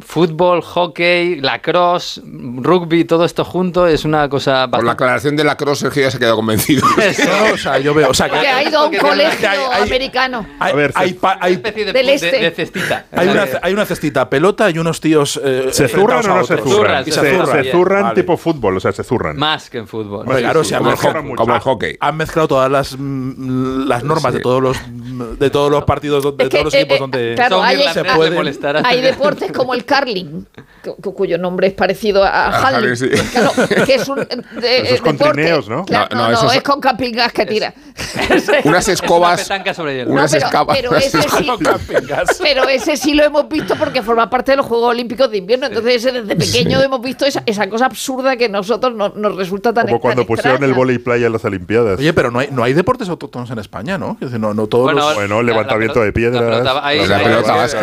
[0.06, 3.88] fútbol, hockey, lacrosse, rugby, todo esto junto.
[3.88, 4.92] Es una cosa Por la bastante...
[4.92, 6.86] aclaración de la cross, Sergio ya se ha quedado convencido.
[6.98, 8.10] No, o sea, yo veo.
[8.10, 10.46] O sea, que Que ha ido a un colegio hay- hay- americano.
[10.60, 12.32] hay, A ver, hay hay- especie de, Del este.
[12.40, 13.06] de cestita.
[13.12, 15.40] hay una, hay una cestita pelota y unos tíos.
[15.44, 17.06] eh, ¿Se zurran o no se zurran?
[17.06, 17.64] Se Se, zurran.
[17.64, 18.16] se zurran Vale.
[18.16, 19.38] tipo fútbol, o sea, se zurran.
[19.38, 20.26] Más que en fútbol.
[20.26, 21.98] Claro, si han como, el mezclado- hockey, como el hockey.
[22.00, 24.38] han mezclado todas las, mm, las normas Sí.
[24.38, 24.78] de todos los
[25.26, 27.84] de todos los partidos de Es que, todos los eh, equipos eh, donde claro, hay-
[27.94, 28.82] se molestará.
[28.86, 33.10] Hay deportes como el curling, cu- cu- cuyo nombre es parecido a, A sí.
[33.10, 33.52] claro,
[33.86, 34.18] que es un
[34.62, 35.86] de- es con trineos, ¿no?
[35.86, 37.74] Claro, No, es, con camping gas que tira.
[38.30, 39.48] Unas Es una escobas.
[39.74, 40.78] sobre unas pero- escabas.
[40.78, 41.82] pero unas ese escobas.
[42.38, 45.38] sí- Pero ese sí lo hemos visto porque forma parte de los Juegos Olímpicos de
[45.38, 45.68] invierno.
[45.68, 49.36] Entonces, ese desde pequeño hemos visto esa, esa cosa absurda que a nosotros no- nos
[49.36, 52.00] resulta tan Como cuando tan pusieron el volei playa en las Olimpiadas.
[52.00, 54.14] Oye, pero no hay, no hay deportes autóctonos en España, ¿no?
[54.22, 55.16] Es decir, no, no todos los.
[55.16, 56.42] Bueno, levantamiento de piedras,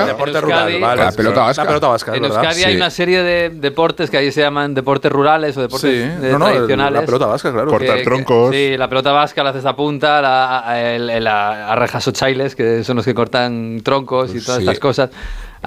[0.06, 1.02] La pelota, rural, vale.
[1.04, 1.62] La pelota vasca.
[1.62, 2.44] La pelota vasca, es En verdad.
[2.44, 2.76] Euskadi hay.
[2.96, 6.48] Serie de deportes que ahí se llaman deportes rurales o deportes Sí, de- no, no,
[6.48, 7.00] el- tradicionales.
[7.00, 7.68] la pelota vasca, claro.
[7.70, 8.54] Cortar que- troncos.
[8.54, 12.82] Sí, la pelota vasca, la cesta punta, la, el, el- la arrejas o chailes, que
[12.84, 14.62] son los que cortan troncos y todas Sí.
[14.64, 15.10] estas cosas.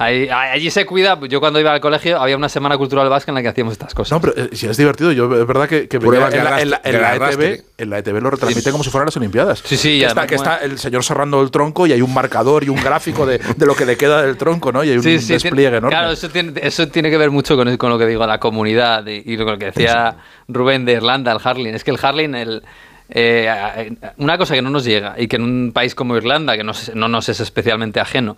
[0.02, 1.18] Ahí, allí se cuida.
[1.28, 3.92] Yo cuando iba al colegio había una semana cultural vasca en la que hacíamos estas
[3.94, 4.12] cosas.
[4.12, 5.12] No, pero eh, si es divertido.
[5.12, 7.14] Yo, es verdad que, que en, la, en, la, arrastre- en la.
[7.16, 9.62] ETV, en la ETV lo retransmite como si fueran las Olimpiadas.
[9.64, 12.64] Sí, sí, Que está, que está el señor cerrando el tronco y hay un marcador
[12.64, 14.82] y un gráfico de, de lo que le queda del tronco, ¿no?
[14.82, 15.90] Y hay un Sí, sí, despliegue tiene- enorme.
[15.90, 19.06] Claro, eso tiene, eso tiene que ver mucho con, con lo que digo, la comunidad
[19.06, 20.16] y, y lo que decía
[20.48, 21.74] Rubén de Irlanda, el Harling.
[21.74, 22.62] Es que el Harling, el,
[23.10, 26.64] eh, una cosa que no nos llega y que en un país como Irlanda, que
[26.64, 28.36] no, no nos es especialmente ajeno,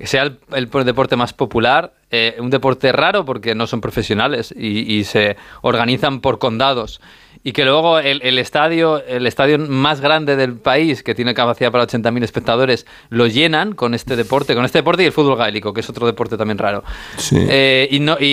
[0.00, 5.36] sea el, deporte más popular, eh, un deporte raro porque no son profesionales y se
[5.62, 7.00] organizan por condados
[7.46, 11.70] y que luego el, el estadio, el estadio más grande del país, que tiene capacidad
[11.70, 15.74] para 80.000 espectadores, lo llenan con este deporte, con este deporte y el fútbol gaélico,
[15.74, 16.82] que es otro deporte también raro.
[17.18, 17.36] Sí.
[17.38, 18.24] Eh, y, no, y,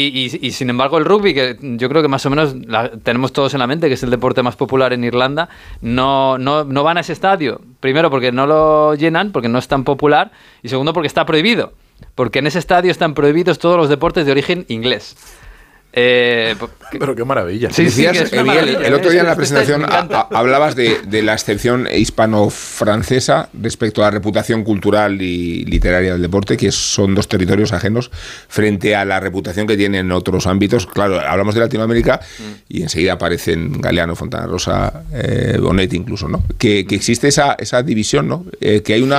[0.41, 3.33] y- y sin embargo el rugby, que yo creo que más o menos la- tenemos
[3.33, 5.49] todos en la mente, que es el deporte más popular en Irlanda,
[5.81, 7.59] no, no, no van a ese estadio.
[7.81, 10.31] Primero porque no lo llenan, porque no es tan popular,
[10.63, 11.73] y segundo porque está prohibido.
[12.15, 15.15] Porque en ese estadio están prohibidos todos los deportes de origen inglés.
[15.93, 17.69] Eh, po- Pero qué maravilla.
[17.71, 21.21] Sí, Decías, eh, Miguel, maravilla, el otro día en la presentación a- hablabas de, de
[21.21, 27.27] la excepción hispano-francesa respecto a la reputación cultural y literaria del deporte, que son dos
[27.27, 28.11] territorios ajenos
[28.47, 30.85] frente a la reputación que tienen otros ámbitos.
[30.87, 32.19] Claro, hablamos de Latinoamérica
[32.69, 36.43] y enseguida aparecen Galeano, Fontana Rosa, eh, Bonet incluso, ¿no?
[36.57, 38.45] Que, que existe esa, esa división, ¿no?
[38.59, 39.11] Eh, que hay un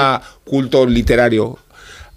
[0.44, 1.58] culto literario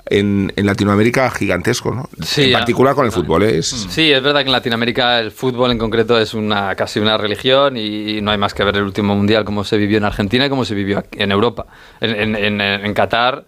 [0.07, 2.09] en, en Latinoamérica gigantesco, ¿no?
[2.23, 3.57] Sí, en particular con el fútbol, ¿eh?
[3.57, 7.17] Es- Sí, es verdad que en Latinoamérica el fútbol en concreto es una casi una
[7.17, 10.45] religión y no hay más que ver el último mundial como se vivió en Argentina
[10.45, 11.65] y como se vivió aquí- en Europa.
[12.01, 13.45] En, en- en- en Qatar,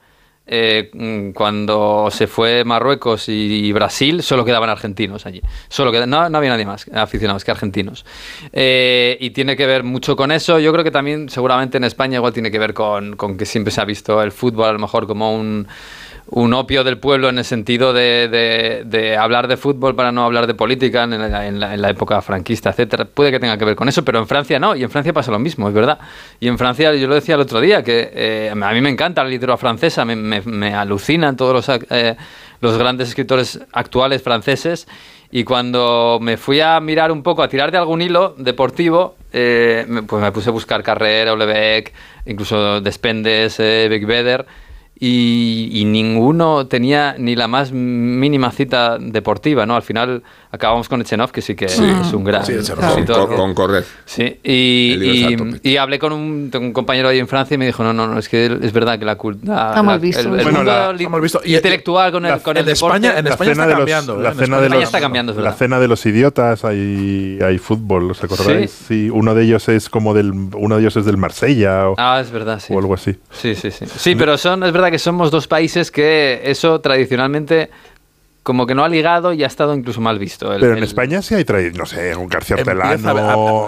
[0.50, 5.42] eh, mm, cuando se fue Marruecos y, y Brasil, solo quedaban argentinos allí.
[5.68, 8.06] Solo queda- no, no había nadie más aficionados que argentinos.
[8.54, 10.58] Eh, y tiene que ver mucho con eso.
[10.60, 13.72] Yo creo que también seguramente en España igual tiene que ver con, con que siempre
[13.72, 15.68] se ha visto el fútbol a lo mejor como un
[16.30, 20.54] un opio del pueblo en el sentido de, hablar de fútbol para no hablar de
[20.54, 23.06] política en la, época franquista, etcétera.
[23.06, 25.32] Puede que tenga que ver con eso, pero en Francia no, y en Francia pasa
[25.32, 26.00] lo mismo, es verdad.
[26.40, 29.24] Y en Francia, yo lo decía el otro día, que eh, a mí me encanta
[29.24, 32.16] la literatura francesa, me, alucinan todos los, eh,
[32.62, 34.88] los grandes escritores actuales franceses.
[35.30, 39.86] Y cuando me fui a mirar un poco, a tirar de algún hilo deportivo, eh,
[40.08, 41.94] pues me puse a buscar Carrera, Olebeck,
[42.26, 44.46] incluso Despendes, eh, Beck Beder,
[45.00, 49.76] y, y ninguno tenía ni la más mínima cita deportiva, ¿no?
[49.76, 53.28] Al final acabamos con Echenov, que sí que es un gran Sí, Echenov, con, escritor.
[53.28, 53.84] con- con correr.
[54.06, 58.18] Sí, y, hablé con un, compañero ahí en Francia y me dijo, no, no, no,
[58.20, 59.70] es que es verdad que la cultura...
[59.70, 60.22] Está mal visto.
[60.22, 62.62] El, el Bueno, mundo la- li- hemos visto- y- intelectual con el, la- con en
[62.68, 64.24] el deporte- España- en España está cambiando, ¿eh?
[64.24, 67.58] La En cena España de los, está cambiando, la cena de los idiotas, hay, hay
[67.58, 68.72] fútbol, ¿os acordáis?
[68.72, 68.86] Sí.
[68.88, 69.10] Sí.
[69.12, 72.32] uno de ellos es como del, uno de ellos es del Marsella o, Ah, es
[72.32, 72.74] verdad, sí.
[72.74, 73.16] o algo así.
[73.32, 73.86] Sí, sí, sí.
[73.86, 77.70] Sí, pero son, es verdad que somos dos países que eso tradicionalmente
[78.44, 80.54] como que no ha ligado y ha estado incluso mal visto.
[80.54, 83.10] El- Pero en el- España sí hay tradición, no sé, un García Hortelano,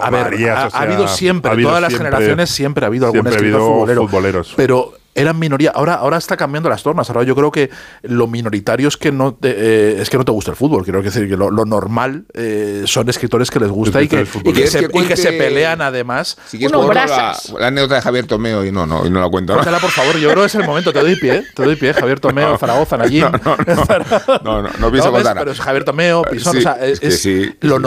[0.02, 2.48] a- a ver, Marías, ha, o sea, ha habido siempre, ha habido todas las generaciones
[2.50, 4.02] siempre ha habido algún escritor habido futbolero.
[4.06, 4.54] futboleros.
[4.56, 5.72] Pero eran minoría.
[5.74, 7.08] Ahora, ahora está cambiando las tornas.
[7.10, 7.70] Ahora yo creo que
[8.02, 10.84] lo minoritario es que no te, eh, es que no te gusta el fútbol.
[10.84, 14.52] Quiero decir que lo, lo normal eh, son escritores que les gusta y que, y
[14.52, 16.38] que se, ¿Quieres que y que se pelean además.
[16.46, 19.52] Si quieres, la, la anécdota de Javier Tomeo y no, no, y no la cuento.
[19.52, 19.58] ¿no?
[19.58, 20.16] Cuéntala, por favor.
[20.18, 20.92] Yo creo que es el momento.
[20.92, 21.44] Te doy pie.
[21.54, 21.92] Te doy pie.
[21.92, 23.26] Javier Tomeo, Zaragoza, Nayim.
[23.44, 23.56] No,
[24.44, 25.22] no, no, no pienso ¿ves?
[25.22, 25.38] contar.
[25.38, 26.52] Pero es Javier Tomeo, Pisón.
[26.52, 27.82] Sí, o sea, es, es que es sí, lo sí.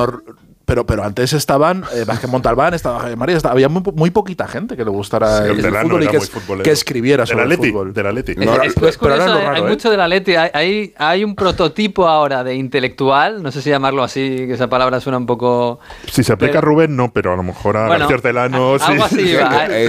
[0.74, 4.48] Pero, pero antes estaban eh, Vázquez Montalbán, estaba Javier María, estaba- había muy, muy poquita
[4.48, 6.32] gente que le gustara Sí, el, el fútbol y que, es-
[6.80, 7.94] escribiera Del sobre el Atleti, fútbol.
[7.94, 8.32] del Atleti.
[8.32, 9.66] Es, No, es- es curioso, hay ¿eh?
[9.66, 10.36] mucho de la Leti.
[10.36, 14.68] Hay, hay, hay un prototipo ahora de intelectual, no sé si llamarlo así, que esa
[14.68, 15.80] palabra suena un poco.
[16.12, 18.80] Si se aplica Pero- a Rubén, no, pero a lo mejor a Bueno, García Hortelano
[18.80, 18.86] sí.
[18.88, 19.36] algo así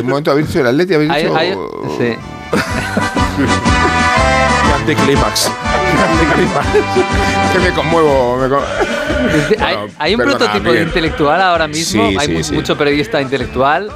[0.02, 1.34] un momento, habéis dicho el Atleti, habéis dicho...
[1.34, 1.54] hay-
[1.98, 2.14] sí.
[4.76, 5.50] Anticlímax.
[7.52, 8.36] Que me conmuevo.
[8.36, 8.62] me con-
[9.60, 12.54] hay, Bueno, hay un perdona, prototipo de intelectual ahora mismo, Sí, hay sí, mu- sí.
[12.54, 13.90] mucho periodista intelectual.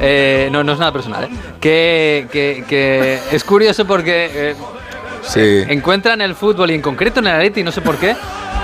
[0.00, 1.28] eh, no, no es nada personal, ¿eh?
[1.60, 4.54] que, que- que es curioso porque
[5.36, 8.14] eh, encuentran el fútbol y en concreto en el Atleti, no sé por qué,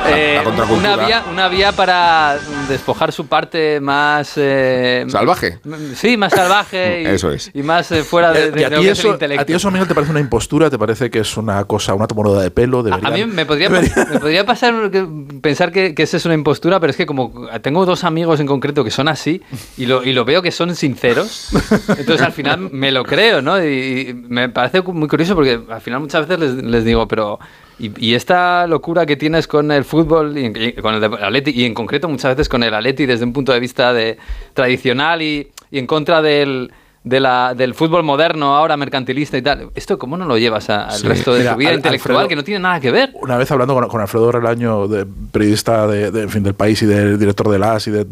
[0.07, 4.33] eh, la una, vía, una vía para despojar su parte más...
[4.37, 5.59] eh, ¿Salvaje?
[5.95, 7.51] Sí, más salvaje y, Eso es.
[7.53, 9.43] y más eh, fuera de, de y a lo ti, que es el eso, intelecto.
[9.43, 12.07] a ti eso, Miguel, te parece una impostura, te parece que es una cosa, una
[12.07, 12.79] tomonada de pelo.
[12.79, 13.83] A- A Deberían, mí me podría, me
[14.21, 15.07] podría pasar que-
[15.43, 18.47] pensar que, que esa es una impostura, pero es que como tengo dos amigos en
[18.47, 19.43] concreto que son así
[19.77, 21.51] y lo, y lo veo que son sinceros,
[21.89, 23.63] entonces al final me lo creo, ¿no?
[23.63, 27.39] Y, y me parece muy curioso porque al final muchas veces les, les digo, pero...
[27.79, 31.53] Y, y esta locura que tienes con el fútbol y, y con el de- Atleti,
[31.53, 34.19] y en concreto muchas veces con el Atleti desde un punto de vista de,
[34.55, 36.73] tradicional y, y en contra del...
[37.05, 39.71] de la- del fútbol moderno, ahora mercantilista y tal.
[39.75, 41.07] ¿Esto cómo no lo llevas a- al Sí.
[41.07, 43.13] resto de Mira, tu vida Al- intelectual Alfredo- que no tiene nada que ver?
[43.15, 46.83] Una vez hablando con, con Alfredo Relaño, de, periodista de, de- en fin, del país
[46.83, 48.07] y del director de LAS y de,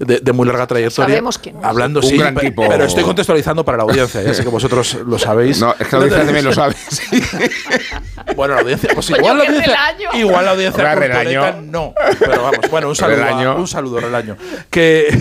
[0.00, 1.08] de- de muy larga trayectoria.
[1.14, 1.64] Sabemos quién es.
[1.64, 2.66] Hablando, Un sí, gran pe- tipo.
[2.66, 5.60] pero estoy contextualizando para la audiencia, ya sé que vosotros lo sabéis.
[5.60, 6.74] No, es que la audiencia también lo sabe.
[6.88, 7.22] sí.
[8.40, 9.78] Bueno, la audiencia, pues igual la audiencia,
[10.14, 11.92] igual la audiencia no.
[12.18, 13.56] Pero vamos, bueno, un saludo, a- Relaño.
[13.56, 14.38] un saludo, Relaño.
[14.70, 15.08] Que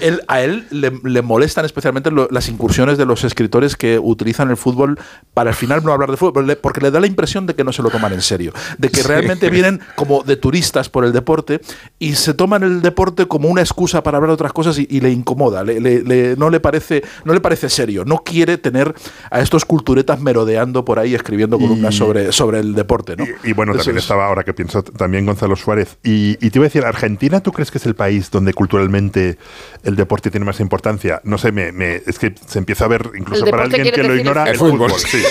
[0.00, 4.50] él- a él le, le molestan especialmente lo- las incursiones de los escritores que utilizan
[4.50, 4.98] el fútbol
[5.32, 7.72] para al final no hablar de fútbol, porque le da la impresión de que no
[7.72, 11.60] se lo toman en serio, de que realmente vienen como de turistas por el deporte
[11.98, 15.00] y se toman el deporte como una excusa para hablar de otras cosas y, y
[15.00, 18.94] le incomoda, le- le- le- no, le parece, no le parece serio, no quiere tener
[19.30, 23.16] a estos culturetas merodeando por ahí escribiendo columnas sobre, sobre el deporte.
[23.16, 23.24] ¿no?
[23.44, 25.98] Y, y bueno, también es- estaba ahora que pienso también Gonzalo Suárez.
[26.02, 29.38] Y, y te iba a decir, ¿Argentina tú crees que es el país donde culturalmente
[29.82, 31.20] el deporte tiene más importancia?
[31.24, 34.14] No sé, me, me- es que se empieza a ver, incluso para alguien que lo
[34.16, 34.90] ignora, el el fútbol.
[34.90, 35.00] fútbol.
[35.00, 35.22] sí.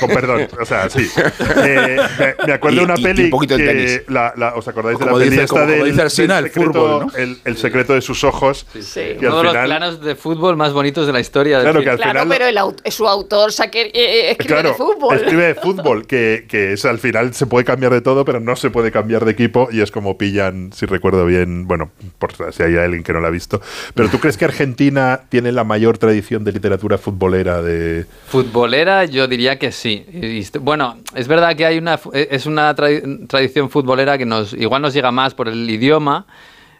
[0.00, 1.08] Con perdón, o sea, sí.
[1.64, 1.96] Eh,
[2.38, 4.02] me, me acuerdo Y- de una y- y peli un poquito de que tenis.
[4.08, 6.72] la, la- ¿os acordáis de la peli dice- esta como- como del, dice del secreto,
[6.72, 7.16] fútbol, ¿no?
[7.16, 8.66] el, el secreto de sus ojos?
[8.80, 9.00] Sí.
[9.20, 11.58] Y al Uno de los planos de fútbol más bonitos de la historia.
[11.58, 14.54] del Claro que al Claro, final pero el aut- su autor saque, eh, eh, escribe
[14.54, 15.16] Claro, de fútbol.
[15.16, 18.56] escribe de fútbol, que, que es al final se puede cambiar de todo, pero no
[18.56, 22.62] se puede cambiar de equipo y es como pillan, si recuerdo bien, bueno, por si
[22.62, 23.60] hay alguien que no la ha visto.
[23.94, 28.06] Pero ¿tú crees que Argentina tiene la mayor tradición de literatura futbolera de...
[28.26, 30.04] Futbolera, yo diría que sí.
[30.12, 34.52] Y bueno, es verdad que hay una eh, es una tradi- tradición futbolera que nos
[34.52, 36.26] igual nos llega más por el idioma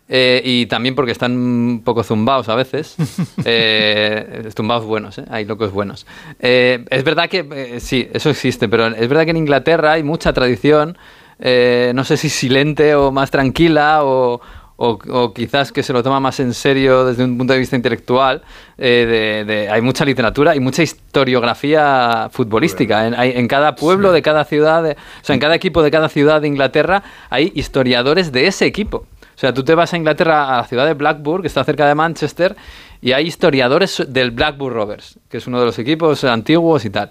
[0.09, 2.97] eh, y también porque están un poco zumbados a veces.
[3.45, 5.25] Eh, zumbados buenos, ¿eh?
[5.31, 6.07] hay locos buenos.
[6.41, 10.03] Eh, es verdad que eh, sí, eso existe, pero es verdad que en Inglaterra hay
[10.03, 10.97] mucha tradición.
[11.39, 14.41] eh, no sé si silente o más tranquila o,
[14.83, 17.77] o, o quizás que se lo toma más en serio desde un punto de vista
[17.77, 18.41] intelectual.
[18.79, 23.07] eh, de, de- hay mucha literatura y mucha historiografía futbolística.
[23.07, 25.91] En, hay- en cada pueblo de cada ciudad, de- o sea, en cada equipo de
[25.91, 29.07] cada ciudad de Inglaterra hay historiadores de ese equipo.
[29.37, 31.87] O sea, tú te vas a Inglaterra, a la ciudad de Blackburn, que está cerca
[31.87, 32.57] de Manchester,
[33.03, 37.11] y hay historiadores del Blackburn Rovers, que es uno de los equipos antiguos y tal.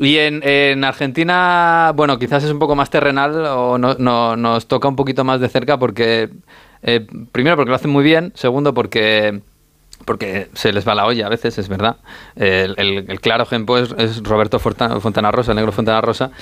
[0.00, 4.66] Y en, en Argentina, bueno, quizás es un poco más terrenal o no, no- nos
[4.66, 6.30] toca un poquito más de cerca porque,
[6.82, 9.40] eh, primero porque lo hacen muy bien, segundo porque
[10.04, 11.96] porque se les va la olla a veces, es verdad.
[12.34, 16.32] El, el- el claro ejemplo es, es Roberto Fontana Rosa, el negro Fontana Rosa,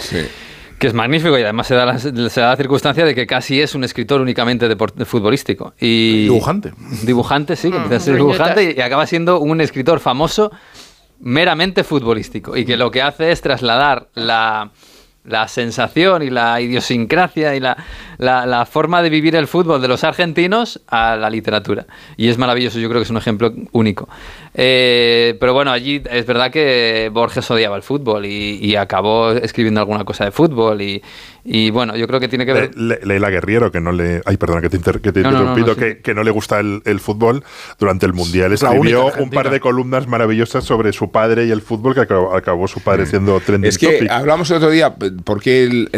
[0.78, 3.60] que es magnífico y además se da, la, se da la circunstancia de que casi
[3.60, 5.74] es un escritor únicamente de futbolístico.
[5.78, 6.72] Y Dibujante.
[7.02, 10.50] Dibujante, sí, que Mm, empieza a ser dibujante y, y acaba siendo un escritor famoso
[11.20, 14.70] meramente futbolístico y que lo que hace es trasladar la,
[15.24, 17.76] la sensación y la idiosincrasia y la,
[18.18, 21.86] la- forma de vivir el fútbol de los argentinos a la literatura.
[22.16, 24.08] Y es maravilloso, yo creo que es un ejemplo único.
[24.54, 29.80] Eh, pero bueno, allí es verdad que Borges odiaba el fútbol y, y acabó escribiendo
[29.80, 31.02] alguna cosa de fútbol y,
[31.44, 32.70] y bueno, yo creo que tiene que ver...
[32.76, 34.22] Le- Le- Leila Guerriero, que no le...
[34.24, 35.80] Ay, perdona, que te, inter- que te no, no, interrumpido, no, sí.
[35.80, 37.42] que, que no le gusta el, el fútbol.
[37.78, 41.94] Durante el Mundial escribió un par de columnas maravillosas sobre su padre y el fútbol,
[41.94, 44.10] que acabó, acabó su padre siendo trending Es que topic.
[44.10, 45.88] hablamos el otro día por qué el,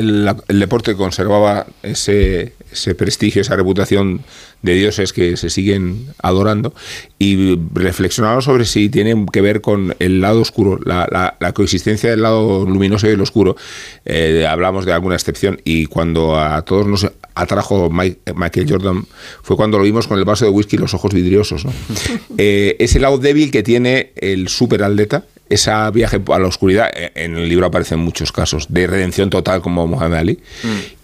[0.49, 4.21] el deporte conservaba ese, ese prestigio, esa reputación
[4.63, 6.73] de dioses que se siguen adorando
[7.19, 12.11] y reflexionamos sobre si tiene que ver con el lado oscuro, la, la- la coexistencia
[12.11, 13.57] del lado luminoso y el oscuro.
[14.05, 19.05] Eh, hablamos de alguna excepción y cuando a todos nos atrajo Mike- Michael Jordan
[19.43, 21.65] fue cuando lo vimos con el vaso de whisky y los ojos vidriosos.
[21.65, 21.73] ¿no?
[22.39, 27.37] Eh, ese lado débil que tiene el superatleta, esa viaje a la oscuridad, eh, en
[27.37, 30.39] el libro aparecen muchos casos de redención total como Muhammad Ali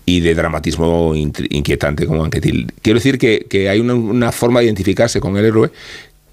[0.09, 2.73] y de dramatismo inquietante como Anquetil.
[2.81, 5.71] Quiero decir que, que hay una, una forma de identificarse con el héroe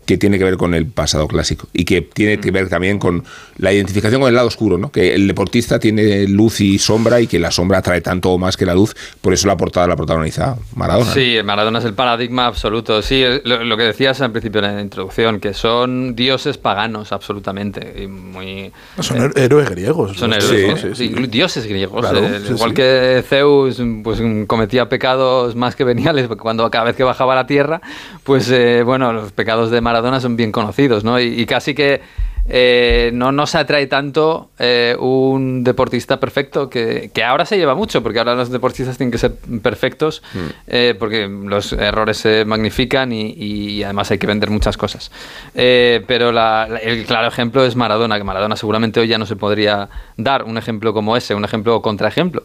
[0.05, 3.23] que tiene que ver con el pasado clásico y que tiene que ver también con
[3.57, 4.91] la identificación con el lado oscuro, ¿no?
[4.91, 8.57] que el deportista tiene luz y sombra y que la sombra atrae tanto o más
[8.57, 11.11] que la luz, por eso la portada la protagoniza Maradona.
[11.13, 13.01] Sí, Maradona es el paradigma absoluto.
[13.01, 18.03] Sí, lo, lo que decías al principio de la introducción, que son dioses paganos absolutamente.
[18.03, 20.17] Y muy, Son eh, héroes griegos.
[20.17, 20.77] son héroes, Sí, ¿no?
[20.77, 21.13] sí, sí.
[21.15, 22.01] Sí, dioses griegos.
[22.01, 22.75] Claro, eh, sí, igual sí.
[22.75, 27.47] que Zeus pues, cometía pecados más que veniales cuando cada vez que bajaba a la
[27.47, 27.81] tierra,
[28.25, 31.19] pues eh, bueno, los pecados de Maradona son bien conocidos, ¿no?
[31.19, 32.01] Y, y casi que
[32.47, 38.03] eh, no nos atrae tanto eh, un deportista perfecto que, que ahora se lleva mucho,
[38.03, 40.21] porque ahora los deportistas tienen que ser perfectos,
[40.67, 45.11] eh, porque los errores se magnifican y, y además hay que vender muchas cosas.
[45.55, 49.25] Eh, pero la- la- el claro ejemplo es Maradona, que Maradona seguramente hoy ya no
[49.25, 52.43] se podría dar un ejemplo como ese, un ejemplo o contraejemplo.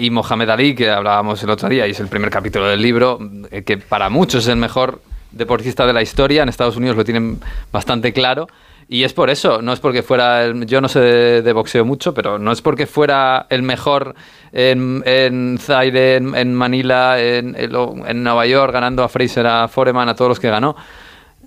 [0.00, 3.18] Y Mohamed Ali, que hablábamos el otro día, y es el primer capítulo del libro,
[3.64, 7.38] que para muchos es el mejor deportista de la historia, en Estados Unidos lo tienen
[7.72, 8.48] bastante claro.
[8.92, 12.12] Y es por eso, no es porque fuera, el- yo no sé de, boxeo mucho,
[12.12, 14.14] pero no es porque fuera el mejor
[14.52, 20.10] en, en Zaire, en, en Manila, en, en Nueva York, ganando a Fraser, a Foreman,
[20.10, 20.76] a todos los que ganó,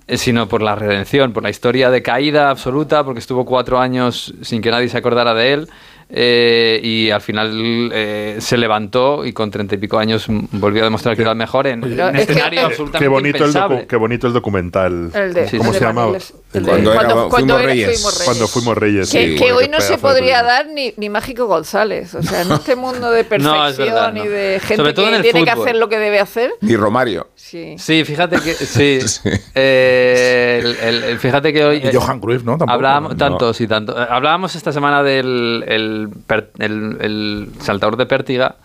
[0.08, 4.34] eh, sino por la redención, por la historia de caída absoluta, porque estuvo cuatro años
[4.42, 5.68] sin que nadie se acordara de él,
[6.08, 10.84] eh, y al final eh, se levantó y con treinta y pico años volvió a
[10.84, 13.44] demostrar que era el mejor en, en es un que- escenario absolutamente Qué bonito, el
[13.50, 13.86] impensable.
[13.88, 15.10] qué bonito el documental.
[15.12, 16.06] El de- Sí, ¿Cómo el se llamaba?
[16.08, 16.34] Maniles.
[16.52, 18.22] El de- Cuando cuando, fuimos reyes.
[18.24, 19.10] Cuando fuimos reyes.
[19.10, 22.14] Que, sí, que hoy no se podría dar ni, ni Mágico González.
[22.14, 24.24] O sea, en este mundo de perfección No, es verdad, no.
[24.24, 26.52] y de gente Sobre todo en que tiene que hacer lo que debe hacer.
[26.60, 27.28] Ni Romario.
[27.34, 27.74] Sí.
[27.78, 29.00] Sí, fíjate que sí.
[29.06, 29.30] Sí.
[29.54, 32.52] Eh, el- el- el- fíjate que hoy Y Johan Cruyff, ¿no?
[32.52, 32.72] Tampoco.
[32.72, 33.16] Hablábamos, No.
[33.18, 34.00] tantos y tanto.
[34.00, 35.64] eh, Hablábamos esta semana del
[36.04, 38.56] el, el- el saltador de pértiga.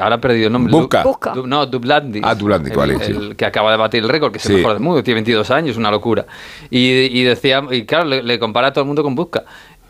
[0.00, 0.70] Ahora ha perdido el nombre.
[0.70, 1.02] Bubka.
[1.34, 2.20] Du- no, Dublandis.
[2.22, 3.12] Ah, Dublandis, El- vale, sí.
[3.12, 4.56] el que acaba de batir el récord, que es el Sí.
[4.58, 6.26] mejor del mundo, tiene 22 años, una locura.
[6.68, 6.78] Y,
[7.18, 9.44] y decía, y claro, le, le compara a todo el mundo con Bubka.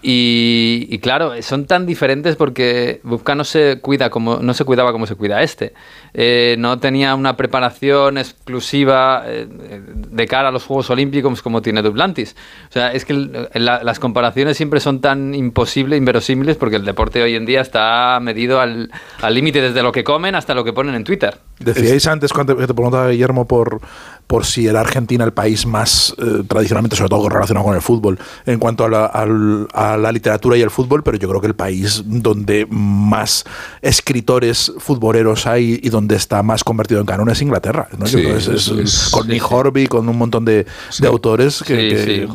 [0.09, 4.93] Y, y claro, son tan diferentes porque Bubka no se cuida como no se cuidaba
[4.93, 5.73] como se cuida este.
[6.15, 11.83] Eh, no tenía una preparación exclusiva eh, de cara a los Juegos Olímpicos como tiene
[11.83, 12.37] Duplantis.
[12.69, 13.15] O sea, es que
[13.55, 18.21] la- las comparaciones siempre son tan imposibles, inverosímiles, porque el deporte hoy en día está
[18.23, 18.93] medido al
[19.23, 21.39] al límite desde lo que comen hasta lo que ponen en Twitter.
[21.59, 23.81] Decíais antes cuando te preguntaba Guillermo por,
[24.27, 28.19] por si era Argentina el país más eh, tradicionalmente, sobre todo relacionado con el fútbol,
[28.45, 31.47] en cuanto a la, al- a la literatura y el fútbol, pero yo creo que
[31.47, 33.45] el país donde más
[33.83, 37.89] escritores futboleros hay y donde está más convertido en canon es Inglaterra.
[37.97, 38.07] ¿no?
[38.07, 40.67] Yo Sí, creo que es- es- es- con Nick Horby, con un montón de,
[40.99, 42.33] de autores que, Sí,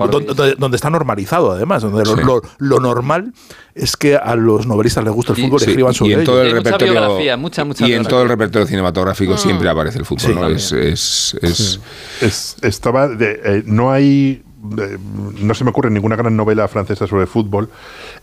[0.57, 2.21] donde, está normalizado además, donde lo, Sí.
[2.23, 3.33] lo- lo normal
[3.75, 6.19] es que a los novelistas les gusta el fútbol y Sí, escriban sobre y en
[6.21, 6.31] ello.
[6.31, 9.99] todo el Hay mucha biografía, mucha, mucha y en todo el repertorio cinematográfico siempre aparece
[9.99, 10.47] el fútbol Sí, ¿no?
[10.47, 11.79] es, es, es-
[12.21, 14.43] Es- estaba de- eh, no hay
[14.79, 14.97] eh,
[15.39, 17.69] no se me ocurre ninguna gran novela francesa sobre fútbol,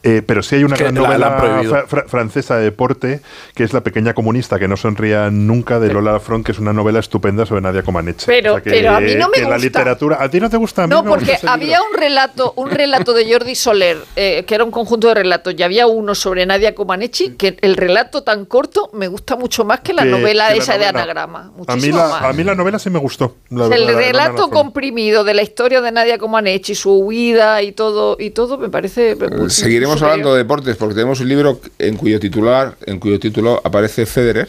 [0.03, 1.71] eh, pero sí hay una Que gran la- la novela prohibido.
[1.73, 3.21] fra- fra- francesa de deporte,
[3.55, 6.73] que es La pequeña comunista que no sonría nunca, de Lola Lafront, que es una
[6.73, 8.27] novela estupenda sobre Nadia Comaneci.
[8.27, 9.59] Pero- que, pero a mí no me que la gusta.
[9.59, 10.19] literatura...
[10.21, 10.85] ¿A ti no te gusta?
[10.85, 14.65] A mí No, porque había un relato, un relato de Jordi Soler, eh, que era
[14.65, 18.91] un conjunto de relatos, y había uno sobre Nadia Comaneci, que el relato tan corto
[18.95, 21.41] me gusta mucho más que la Que- novela que la esa de anagrama.
[21.41, 22.23] A mí, Muchísimo la, más.
[22.23, 23.37] a mí la novela sí me gustó.
[23.51, 26.28] la O sea, el la relato comprimido de la historia de Nadia Comaneci,
[26.75, 29.13] su huida y todo, y todo me parece.
[29.13, 29.17] Eh,
[29.49, 30.11] Seguiremos superior.
[30.11, 34.49] hablando de deportes porque tenemos un libro en cuyo titular, en cuyo título aparece Federer.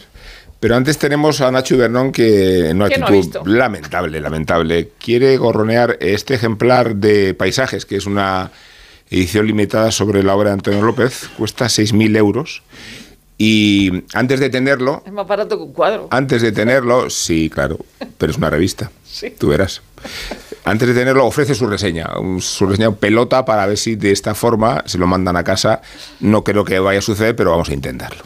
[0.60, 5.96] Pero antes tenemos a Nacho Ibernón que en una no actitud lamentable, lamentable, quiere gorronear
[6.00, 8.50] este ejemplar de Paisajes, que es una
[9.10, 12.62] edición limitada sobre la obra de Antonio López, cuesta 6.000 euros.
[13.38, 16.08] Y antes de tenerlo, Es más barato que un cuadro.
[16.10, 17.78] antes de tenerlo, sí, claro,
[18.18, 18.90] pero es una revista.
[19.10, 19.34] Sí.
[19.36, 19.82] Tú verás.
[20.64, 22.08] Antes de tenerlo, ofrece su reseña,
[22.40, 25.80] su reseña pelota para ver si de esta forma se lo mandan a casa.
[26.20, 28.22] No creo que vaya a suceder, pero vamos a intentarlo.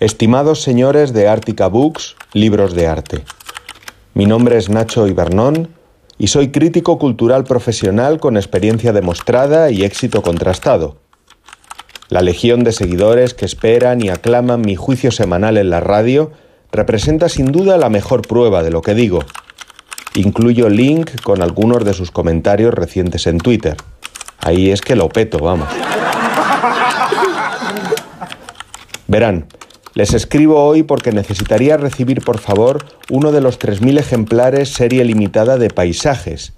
[0.00, 3.24] Estimados señores de Ártica Books, libros de arte.
[4.12, 5.70] Mi nombre es Nacho Ibernón
[6.18, 11.03] y soy crítico cultural profesional con experiencia demostrada y éxito contrastado.
[12.08, 16.32] La legión de seguidores que esperan y aclaman mi juicio semanal en la radio
[16.70, 19.20] representa sin duda la mejor prueba de lo que digo.
[20.14, 23.76] Incluyo link con algunos de sus comentarios recientes en Twitter.
[24.40, 25.68] Ahí es que lo peto, vamos.
[29.06, 29.46] Verán,
[29.94, 35.56] les escribo hoy porque necesitaría recibir por favor uno de los 3.000 ejemplares serie limitada
[35.56, 36.52] de Paisajes,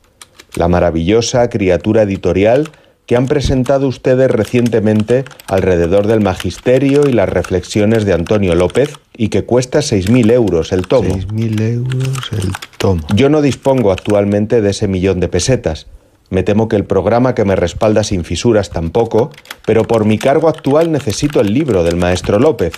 [0.55, 2.71] la maravillosa criatura editorial
[3.07, 9.29] que han presentado ustedes recientemente alrededor del magisterio y las reflexiones de Antonio López y
[9.29, 11.17] que cuesta 6.000 euros el tomo.
[11.17, 13.03] 6.000 euros el tomo.
[13.15, 15.87] Yo no dispongo actualmente de ese millón de pesetas.
[16.29, 19.31] Me temo que el programa que me respalda sin fisuras tampoco,
[19.65, 22.73] pero por mi cargo actual necesito el libro del maestro López.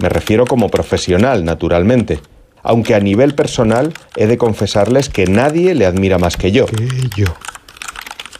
[0.00, 2.20] Me refiero como profesional, naturalmente.
[2.64, 6.66] Aunque a nivel personal he de confesarles que nadie le admira más que yo.
[7.16, 7.26] yo.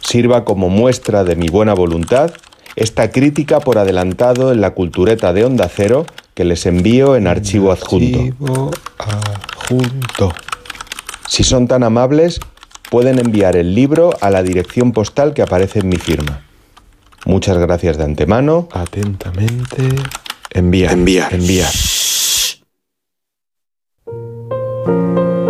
[0.09, 2.31] Sirva como muestra de mi buena voluntad
[2.75, 7.71] esta crítica por adelantado en la cultureta de Onda Cero que les envío en archivo
[7.71, 8.71] adjunto.
[8.97, 10.33] adjunto.
[11.27, 12.39] Si son tan amables,
[12.89, 16.41] pueden enviar el libro a la dirección postal que aparece en mi firma.
[17.25, 18.67] Muchas gracias de antemano.
[18.71, 19.89] Atentamente.
[20.49, 20.93] Enviar.
[20.93, 21.31] Enviar.
[21.35, 21.71] Enviar.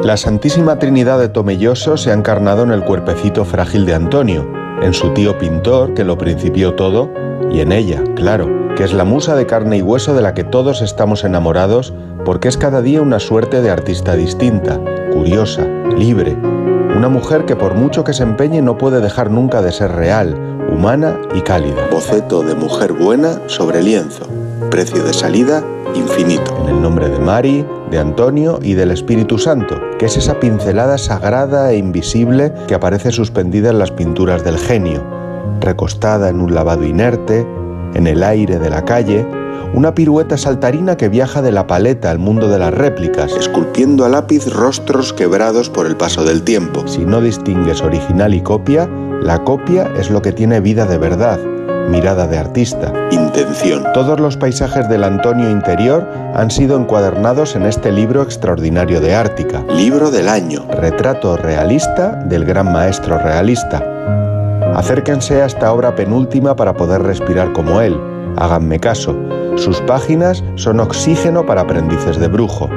[0.10, 4.44] La Santísima Trinidad de Tomelloso se ha encarnado en el cuerpecito frágil de Antonio,
[4.82, 7.12] en su tío pintor que lo principió todo,
[7.52, 10.44] y en ella, claro, que es la musa de carne y hueso de la que
[10.44, 11.94] todos estamos enamorados
[12.26, 14.82] porque es cada día una suerte de artista distinta,
[15.14, 16.36] curiosa, libre,
[16.98, 20.34] una mujer que por mucho que se empeñe no puede dejar nunca de ser real,
[20.74, 21.88] humana y cálida.
[21.92, 24.26] Boceto de mujer buena sobre lienzo.
[24.72, 26.58] Precio de salida infinito.
[26.64, 30.98] En el nombre de Mari, de Antonio y del Espíritu Santo, que es esa pincelada
[30.98, 35.04] sagrada e invisible que aparece suspendida en las pinturas del genio,
[35.60, 37.46] recostada en un lavado inerte,
[37.94, 39.26] en el aire de la calle,
[39.74, 44.10] una pirueta saltarina que viaja de la paleta al mundo de las réplicas, esculpiendo a
[44.10, 46.88] lápiz rostros quebrados por el paso del tiempo.
[46.88, 48.90] Si no distingues original y copia,
[49.22, 51.40] la copia es lo que tiene vida de verdad,
[51.90, 53.84] mirada de artista, intención.
[53.94, 59.64] Todos los paisajes del Antonio interior han sido encuadernados en este libro extraordinario de Ártica,
[59.76, 63.84] libro del año, retrato realista del gran maestro realista.
[64.76, 68.00] Acérquense a esta obra penúltima para poder respirar como él.
[68.38, 69.18] Háganme caso,
[69.56, 72.70] sus páginas son oxígeno para aprendices de brujo.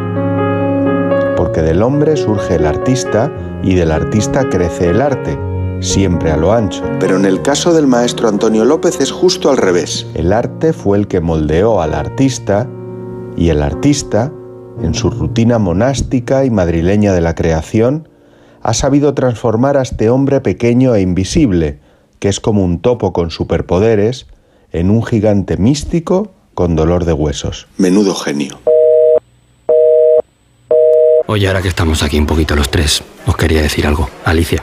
[1.37, 3.31] Porque del hombre surge el artista
[3.63, 5.39] y del artista crece el arte,
[5.83, 6.83] siempre a lo ancho.
[6.99, 10.07] Pero en el caso del maestro Antonio López es justo al revés.
[10.15, 12.69] El arte fue el que moldeó al artista
[13.37, 14.33] y el artista,
[14.81, 18.09] en su rutina monástica y madrileña de la creación,
[18.63, 21.81] ha sabido transformar a este hombre pequeño e invisible,
[22.21, 24.27] que es como un topo con superpoderes,
[24.71, 27.67] en un gigante místico con dolor de huesos.
[27.77, 28.59] Menudo genio.
[31.27, 34.09] Oye, ahora que estamos aquí un poquito los tres, os quería decir algo.
[34.25, 34.63] Alicia,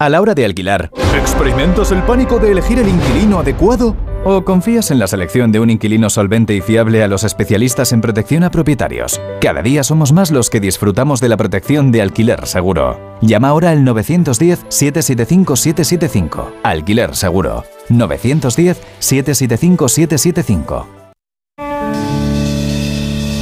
[0.00, 3.94] A la hora de alquilar, ¿experimentas el pánico de elegir el inquilino adecuado?
[4.24, 8.00] ¿O confías en la selección de un inquilino solvente y fiable a los especialistas en
[8.00, 9.20] protección a propietarios?
[9.42, 12.98] Cada día somos más los que disfrutamos de la protección de alquiler seguro.
[13.20, 16.46] Llama ahora al 910-775-775.
[16.62, 17.64] Alquiler seguro.
[17.90, 20.86] 910-775-775.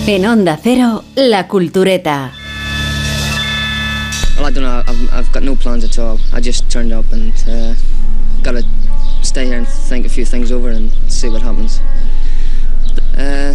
[0.09, 2.33] En Onda Cero, La Cultureta.
[4.39, 4.85] Well, I don't know.
[4.87, 6.21] I've, I've got no plans at all.
[6.33, 7.75] I just turned up and uh,
[8.45, 8.65] got to
[9.21, 11.81] stay here and think a few things over and see what happens.
[13.19, 13.53] Uh,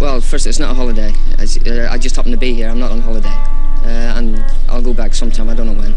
[0.00, 1.12] well, first, it's not a holiday.
[1.38, 2.68] I, uh, just happen to be here.
[2.68, 3.34] I'm not on holiday.
[3.84, 5.48] Uh, and I'll go back sometime.
[5.50, 5.92] I don't know when.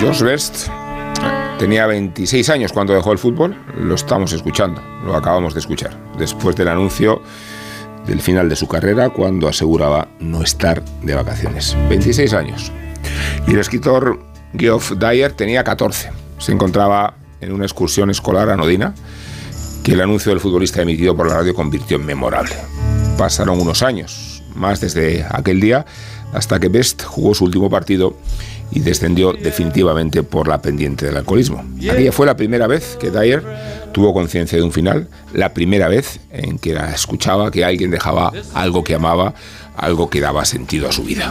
[0.00, 0.68] Josh Best
[1.58, 3.56] tenía 26 años cuando dejó el fútbol.
[3.76, 5.96] Lo estamos escuchando, lo acabamos de escuchar.
[6.16, 7.22] Después del anuncio
[8.06, 11.76] del final de su carrera cuando aseguraba no estar de vacaciones.
[11.88, 12.72] 26 años.
[13.46, 14.20] Y el escritor
[14.56, 16.10] Geoff Dyer tenía 14.
[16.38, 18.94] Se encontraba en una excursión escolar anodina
[19.82, 22.54] que el anuncio del futbolista emitido por la radio convirtió en memorable.
[23.18, 25.84] Pasaron unos años, más desde aquel día,
[26.32, 28.16] hasta que Best jugó su último partido
[28.74, 31.64] y descendió definitivamente por la pendiente del alcoholismo.
[31.90, 33.42] Aquella fue la primera vez que Dyer
[33.92, 38.32] tuvo conciencia de un final, la primera vez en que la escuchaba que alguien dejaba
[38.54, 39.34] algo que amaba,
[39.76, 41.30] algo que daba sentido a su vida.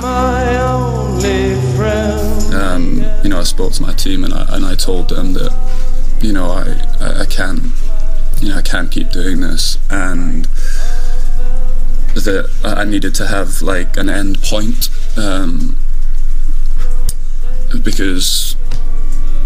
[12.13, 15.77] That I needed to have like an end point um,
[17.84, 18.56] because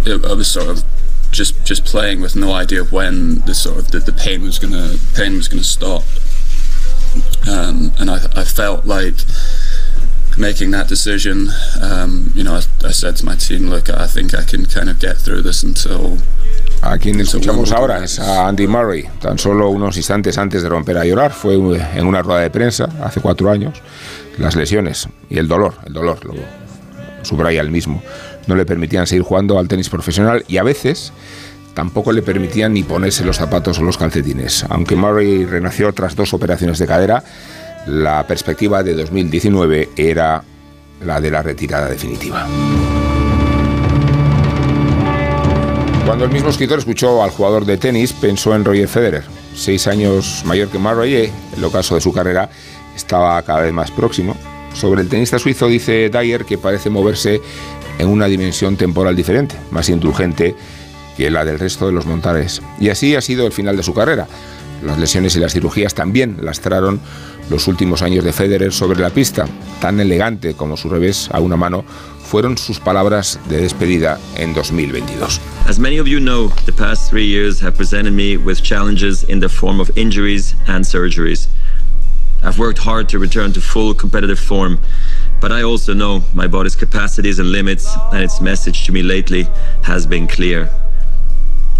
[0.06, 0.84] I was sort of
[1.32, 4.96] just just playing with no idea when the sort of the, the pain was gonna
[5.16, 6.04] pain was gonna stop
[7.48, 9.16] um, and I, I felt like
[10.38, 11.50] making that decision
[11.82, 14.90] um, you know I, I said to my team look I think I can kind
[14.90, 16.18] of get through this until
[16.82, 20.98] A quien escuchamos ahora es a Andy Murray, tan solo unos instantes antes de romper
[20.98, 21.32] a llorar.
[21.32, 23.82] Fue en una rueda de prensa hace cuatro años.
[24.38, 26.34] Las lesiones y el dolor, el dolor, lo
[27.26, 28.02] subraya el mismo,
[28.48, 31.12] no le permitían seguir jugando al tenis profesional y a veces
[31.74, 34.66] tampoco le permitían ni ponerse los zapatos o los calcetines.
[34.70, 37.24] Aunque Murray renació tras dos operaciones de cadera,
[37.88, 40.44] la perspectiva de 2019 era
[41.04, 42.48] la de la retirada definitiva.
[46.06, 49.24] Cuando el mismo escritor escuchó al jugador de tenis, pensó en Roger Federer,
[49.56, 52.50] seis años mayor que Murray, el ocaso de su carrera
[52.96, 54.36] estaba cada vez más próximo.
[54.76, 57.42] Sobre el tenista suizo dice Dyer que parece moverse
[57.98, 60.54] en una dimensión temporal diferente, más indulgente
[61.16, 62.62] que la del resto de los montares.
[62.80, 64.28] Y así ha sido el final de su carrera.
[64.84, 67.00] Las lesiones y las cirugías también lastraron
[67.50, 69.46] los últimos años de Federer sobre la pista.
[69.80, 71.86] Tan elegante como su revés a una mano
[72.26, 75.40] fueron sus palabras de despedida en 2022.
[75.68, 79.40] As many of you know, the past three years have presented me with challenges in
[79.40, 81.48] the form of injuries and surgeries.
[82.46, 84.80] I've worked hard to return to full competitive form,
[85.42, 89.48] but I also know my body's capacities and limits, and its message to me lately
[89.84, 90.70] has been clear.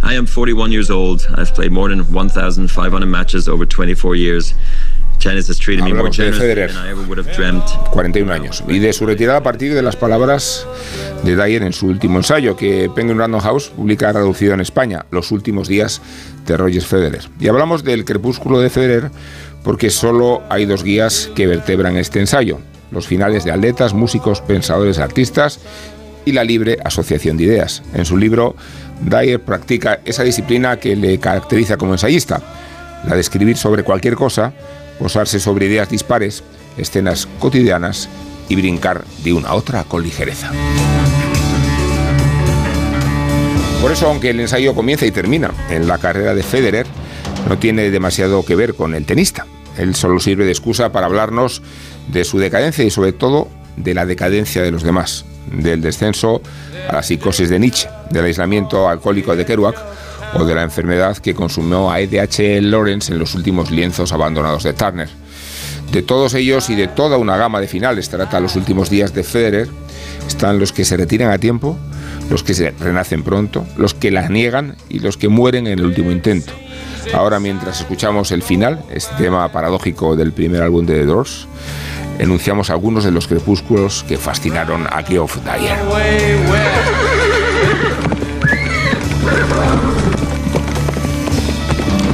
[0.02, 1.28] I am 41 years old.
[1.36, 4.56] I've played more than 1,500 matches over 24 years.
[5.20, 7.64] Tennis has treated me more generously than I ever would have dreamt.
[7.92, 8.64] 41 años.
[8.68, 10.68] Y de su retirada a partir de las palabras
[11.24, 15.32] de Dyer en su último ensayo, que Penguin Random House publica traducido en España, Los
[15.32, 16.02] últimos días
[16.46, 17.30] de Roger Federer.
[17.40, 19.12] Y hablamos del crepúsculo de Federer
[19.66, 22.60] porque solo hay dos guías que vertebran este ensayo.
[22.92, 25.60] Los finales de atletas, músicos, pensadores, artistas
[26.24, 27.82] y la libre asociación de ideas.
[27.96, 28.56] En su libro,
[29.02, 32.42] Dyer practica esa disciplina que le caracteriza como ensayista,
[33.08, 34.54] la de escribir sobre cualquier cosa,
[35.00, 36.44] posarse sobre ideas dispares,
[36.78, 38.08] escenas cotidianas
[38.48, 40.52] y brincar de una a otra con ligereza.
[43.82, 46.86] Por eso, aunque el ensayo comienza y termina en la carrera de Federer,
[47.48, 49.46] no tiene demasiado que ver con el tenista.
[49.78, 51.62] Él solo sirve de excusa para hablarnos
[52.08, 56.42] de su decadencia y sobre todo de la decadencia de los demás, del descenso
[56.90, 59.76] a la psicosis de Nietzsche, del aislamiento alcohólico de Kerouac
[60.34, 62.62] o de la enfermedad que consumió a E.D.H.
[62.62, 65.10] Lawrence en los últimos lienzos abandonados de Turner.
[65.92, 69.24] De todos ellos y de toda una gama de finales trata los últimos días de
[69.24, 69.68] Federer,
[70.28, 71.78] están los que se retiran a tiempo,
[72.30, 75.86] los que se renacen pronto, los que la niegan y los que mueren en el
[75.86, 76.52] último intento.
[77.14, 81.48] Ahora, mientras escuchamos el final, este tema paradójico del primer álbum de The Doors,
[82.20, 85.78] enunciamos algunos de los crepúsculos que fascinaron a Geoff Dyer.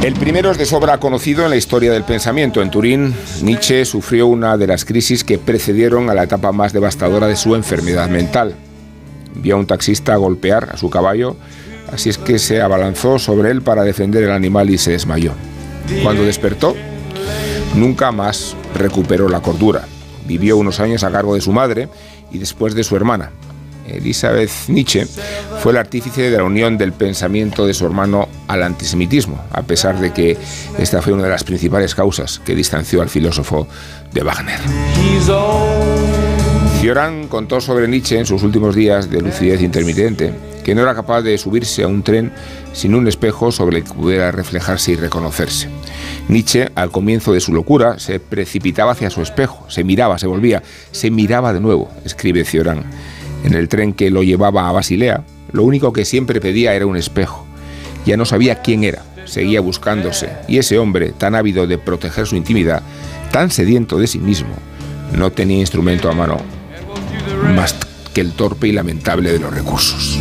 [0.03, 2.61] El primero es de sobra conocido en la historia del pensamiento.
[2.61, 3.13] En Turín,
[3.43, 7.53] Nietzsche sufrió una de las crisis que precedieron a la etapa más devastadora de su
[7.53, 8.55] enfermedad mental.
[9.35, 11.37] Vio a un taxista golpear a su caballo,
[11.91, 15.33] así es que se abalanzó sobre él para defender el animal y se desmayó.
[16.03, 16.75] Cuando despertó,
[17.75, 19.85] nunca más recuperó la cordura.
[20.25, 21.89] Vivió unos años a cargo de su madre
[22.31, 23.31] y después de su hermana.
[23.87, 25.05] Elizabeth Nietzsche
[25.61, 29.99] fue el artífice de la unión del pensamiento de su hermano al antisemitismo, a pesar
[29.99, 30.37] de que
[30.77, 33.67] esta fue una de las principales causas que distanció al filósofo
[34.13, 34.59] de Wagner.
[36.81, 41.21] Cioran contó sobre Nietzsche en sus últimos días de lucidez intermitente que no era capaz
[41.21, 42.31] de subirse a un tren
[42.73, 45.69] sin un espejo sobre el que pudiera reflejarse y reconocerse.
[46.27, 50.63] Nietzsche, al comienzo de su locura, se precipitaba hacia su espejo, se miraba, se volvía,
[50.91, 52.83] se miraba de nuevo, escribe Cioran.
[53.43, 56.97] En el tren que lo llevaba a Basilea, lo único que siempre pedía era un
[56.97, 57.45] espejo.
[58.07, 62.35] Ya no sabía quién era, seguía buscándose, y ese hombre, tan ávido de proteger su
[62.35, 62.81] intimidad,
[63.31, 64.55] tan sediento de sí mismo,
[65.15, 66.60] no tenía instrumento a mano
[67.55, 67.75] más
[68.13, 70.17] que el torpe y lamentable de los recursos.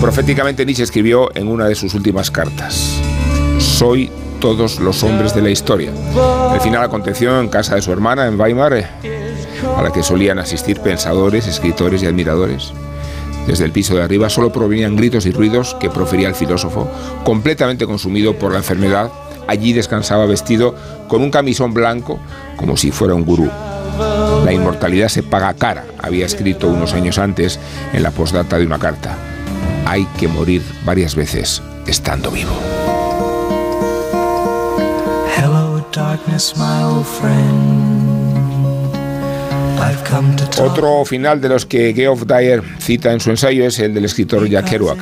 [0.00, 3.00] Proféticamente Nietzsche escribió en una de sus últimas cartas,
[3.58, 4.10] Soy
[4.40, 5.92] todos los hombres de la historia.
[6.52, 8.86] El final aconteció en casa de su hermana en Weimar, eh,
[9.76, 12.72] a la que solían asistir pensadores, escritores y admiradores.
[13.46, 16.90] Desde el piso de arriba solo provenían gritos y ruidos que profería el filósofo,
[17.24, 19.12] completamente consumido por la enfermedad.
[19.46, 20.74] Allí descansaba vestido
[21.06, 22.18] con un camisón blanco,
[22.56, 23.48] como si fuera un gurú.
[24.44, 27.58] La inmortalidad se paga cara, había escrito unos años antes
[27.92, 29.16] en la postdata de una carta.
[29.86, 32.52] Hay que morir varias veces estando vivo.
[35.36, 37.06] Hello, darkness, my old.
[40.60, 44.46] Otro final de los que Geoff Dyer cita en su ensayo es el del escritor
[44.46, 44.98] Jack Kerouac.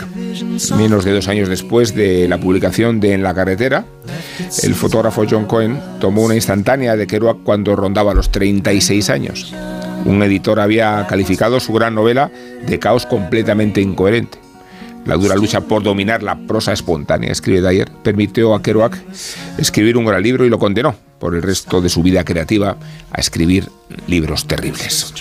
[0.77, 3.85] Menos de dos años después de la publicación de En la carretera,
[4.63, 9.53] el fotógrafo John Cohen tomó una instantánea de Kerouac cuando rondaba los 36 años.
[10.05, 12.31] Un editor había calificado su gran novela
[12.67, 14.39] de caos completamente incoherente.
[15.07, 18.97] La dura lucha por dominar la prosa espontánea, escribe Dyer, permitió a Kerouac
[19.59, 22.77] escribir un gran libro y lo condenó por el resto de su vida creativa
[23.13, 23.69] a escribir
[24.07, 25.13] libros terribles.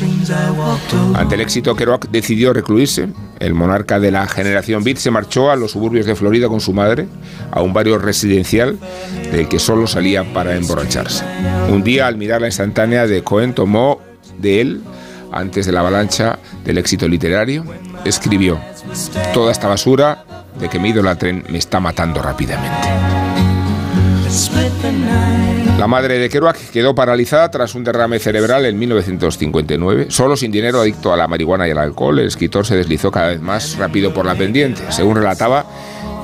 [1.13, 3.09] Ante el éxito, Kerouac decidió recluirse.
[3.39, 6.73] El monarca de la generación Beat se marchó a los suburbios de Florida con su
[6.73, 7.07] madre,
[7.51, 8.77] a un barrio residencial
[9.31, 11.23] del que solo salía para emborracharse.
[11.69, 13.99] Un día, al mirar la instantánea de Cohen, tomó
[14.39, 14.81] de él,
[15.31, 17.63] antes de la avalancha del éxito literario,
[18.05, 18.59] escribió,
[19.33, 20.23] Toda esta basura
[20.59, 22.87] de que me idolatren me está matando rápidamente.
[25.79, 30.07] La madre de Kerouac quedó paralizada tras un derrame cerebral en 1959.
[30.09, 33.29] Solo sin dinero, adicto a la marihuana y al alcohol, el escritor se deslizó cada
[33.29, 34.81] vez más rápido por la pendiente.
[34.89, 35.65] Según relataba,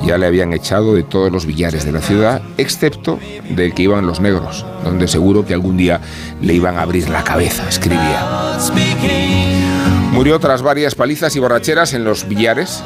[0.04, 3.18] ya le habían echado de todos los billares de la ciudad, excepto
[3.50, 6.02] del que iban los negros, donde seguro que algún día
[6.42, 8.58] le iban a abrir la cabeza, escribía.
[10.16, 12.82] Murió tras varias palizas y borracheras en los billares,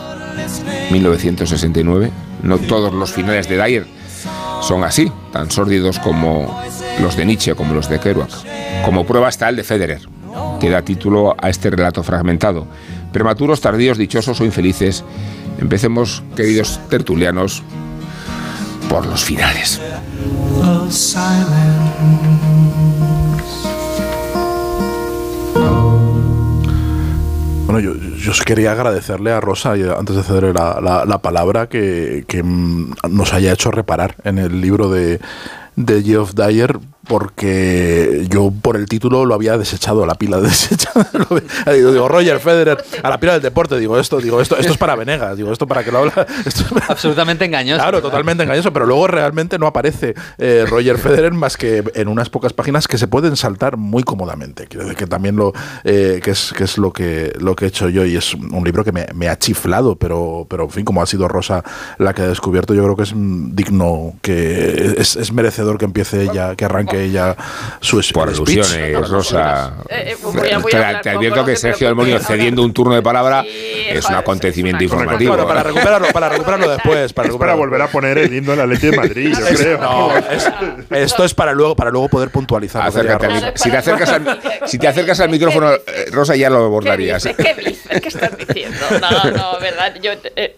[0.89, 2.11] 1969.
[2.41, 3.86] No todos los finales de Dyer
[4.63, 6.59] son así, tan sórdidos como
[6.99, 8.32] los de Nietzsche como los de Kerouac.
[8.84, 10.01] Como prueba está el de Federer,
[10.59, 12.65] que da título a este relato fragmentado.
[13.13, 15.03] Prematuros, tardíos, dichosos o infelices.
[15.59, 17.61] Empecemos, queridos tertulianos,
[18.89, 19.80] por los finales.
[27.70, 31.70] Bueno, yo, yo quería agradecerle a Rosa, y antes de cederle la, la- la palabra,
[31.70, 35.20] que, que, mm, nos haya hecho reparar en el libro de,
[35.76, 36.80] de Geoff Dyer,
[37.10, 41.10] porque yo por el título lo había desechado, la pila desechada.
[41.74, 44.95] Digo, Roger Federer, a la pila del deporte, digo esto, digo esto, esto es para
[44.95, 46.26] Venegas, digo esto para que lo habla.
[46.45, 47.82] esto es- Absolutamente engañoso.
[47.82, 52.30] Claro, totalmente engañoso, pero luego realmente no aparece eh, Roger Federer más que en unas
[52.30, 54.68] pocas páginas que se pueden saltar muy cómodamente.
[54.68, 55.51] Quiero decir que también lo
[55.84, 58.64] eh, que es que es lo que lo que he hecho yo y es un
[58.64, 61.64] libro que me, me ha chiflado, pero pero en fin, como ha sido Rosa
[61.97, 65.86] la que ha descubierto, yo creo que es mm, digno que es, es merecedor que
[65.86, 67.35] empiece ella, que arranque ella
[67.81, 69.73] su es- Por alusiones, Rosa.
[69.89, 71.87] Eh, eh, voy a- voy a Te, advierto que Sergio preocupes.
[72.13, 75.31] Almonio cediendo un turno de palabra es un joder, acontecimiento informativo.
[75.33, 78.65] Bueno, para recuperarlo, para recuperarlo después, para Es volver a poner el himno de la
[78.65, 79.77] Leti de Madrid, yo Es- creo.
[79.79, 80.51] no, es-
[80.91, 82.85] esto es para luego, para luego poder puntualizar.
[82.87, 85.79] Acércate si, te acercas al, si te acercas al micrófono, eh,
[86.11, 87.23] Rosa, ya lo ¿Qué abordarías.
[87.37, 88.01] ¿Qué dices?
[88.01, 88.77] ¿Qué estás diciendo?
[89.01, 89.95] No, no, verdad.
[90.01, 90.55] Yo eh,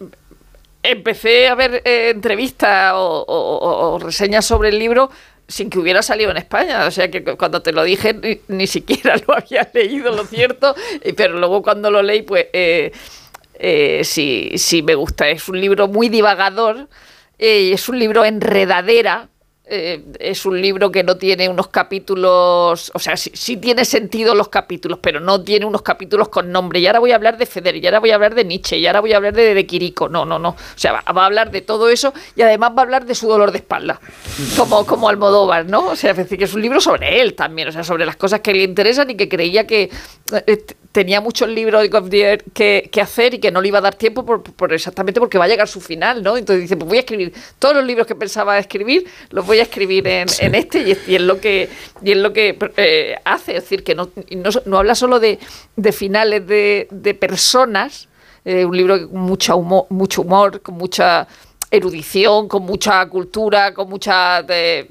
[0.84, 5.10] empecé a ver eh, entrevistas o, o- o- o reseñas sobre el libro
[5.52, 6.86] sin que hubiera salido en España.
[6.88, 10.26] O sea que cu- cuando te lo dije ni, ni siquiera lo había leído, lo
[10.26, 10.74] cierto.
[11.16, 12.92] Pero luego cuando lo leí, pues eh,
[13.56, 15.30] eh, sí, sí me gusta.
[15.30, 16.88] Es un libro muy divagador.
[17.38, 19.28] eh, es un libro enredadera.
[19.74, 24.50] Eh, es un libro que no tiene unos capítulos, o sea, sí, tiene sentido los
[24.50, 26.82] capítulos, pero no tiene unos capítulos con nombre.
[26.82, 28.86] Y ahora voy a hablar de Federer, y ahora voy a hablar de Nietzsche, y
[28.86, 30.10] ahora voy a hablar de, de Quirico.
[30.10, 30.50] No, no, no.
[30.50, 33.30] O sea, va, a hablar de todo eso y además va a hablar de su
[33.30, 34.02] dolor de espalda,
[34.58, 35.88] como, como Almodóvar, ¿no?
[35.88, 38.18] O sea, es decir, que es un libro sobre él también, o sea, sobre las
[38.18, 39.90] cosas que le interesan y que creía que
[40.48, 43.96] eh, tenía muchos libros de que, que hacer y que no le iba a dar
[43.96, 46.36] tiempo por, por exactamente porque va a llegar su final, ¿no?
[46.38, 49.64] Entonces dice, pues voy a escribir todos los libros que pensaba escribir, los voy a
[49.64, 51.70] escribir en, en este y es, y es lo que
[52.04, 55.40] y es lo que eh, hace, es decir, que no, no, no habla solo de,
[55.76, 58.10] de finales de, de personas,
[58.44, 61.28] eh, un libro con mucha humor, mucho humor, con mucha
[61.70, 64.88] erudición, con mucha cultura, con mucha de-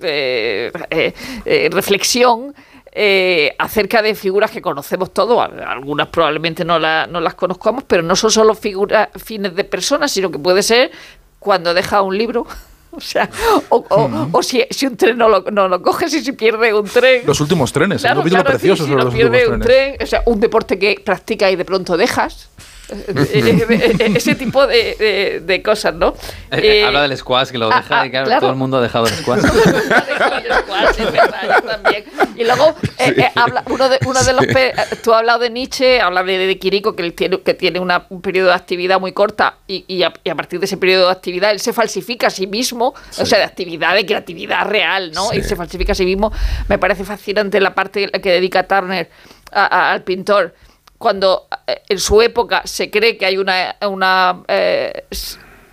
[1.44, 2.54] eh, reflexión
[2.92, 8.02] eh, acerca de figuras que conocemos todos, algunas probablemente no, la- no las conozcamos, pero
[8.02, 10.90] no son solo figuras fines de personas, sino que puede ser
[11.38, 12.46] cuando deja un libro.
[12.92, 13.30] O sea,
[13.68, 16.74] o, o- o si, si un tren no lo, no lo coges y si pierde
[16.74, 17.22] un tren.
[17.24, 19.62] Los últimos trenes, Claro, un capítulo claro, precioso si sobre lo los pierde últimos un
[19.62, 19.96] trenes.
[19.98, 22.50] tren, o sea, un deporte que practica y de pronto dejas.
[22.90, 26.14] Eh, eh, eh, eh, Ese tipo de, de- de cosas, ¿no?
[26.50, 28.40] Eh, Eh, habla del squash, que lo ah, deja, ah, y claro, claro.
[28.40, 29.42] todo el mundo ha dejado el squash.
[32.36, 34.44] Y luego, eh, eh, habla, uno, de, uno de los.
[34.56, 34.72] eh,
[35.02, 38.06] tú has hablado de Nietzsche, hablas de, de Quirico, que él tiene, que tiene una-
[38.08, 41.06] un periodo de actividad muy corta, y, y a, y a partir de ese periodo
[41.06, 45.12] de actividad él se falsifica a sí mismo, o sea, de actividad, de creatividad real,
[45.12, 45.28] ¿no?
[45.30, 45.38] Sí.
[45.38, 46.32] Y se falsifica a sí mismo.
[46.68, 49.10] Me parece fascinante la parte que dedica Turner
[49.52, 50.54] a- a- al pintor.
[51.00, 55.06] Cuando eh, en su época se cree que hay una, una eh,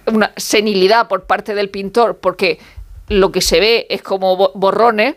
[0.06, 2.60] una senilidad por parte del pintor, porque
[3.10, 5.16] lo que se ve es como bo- borrones,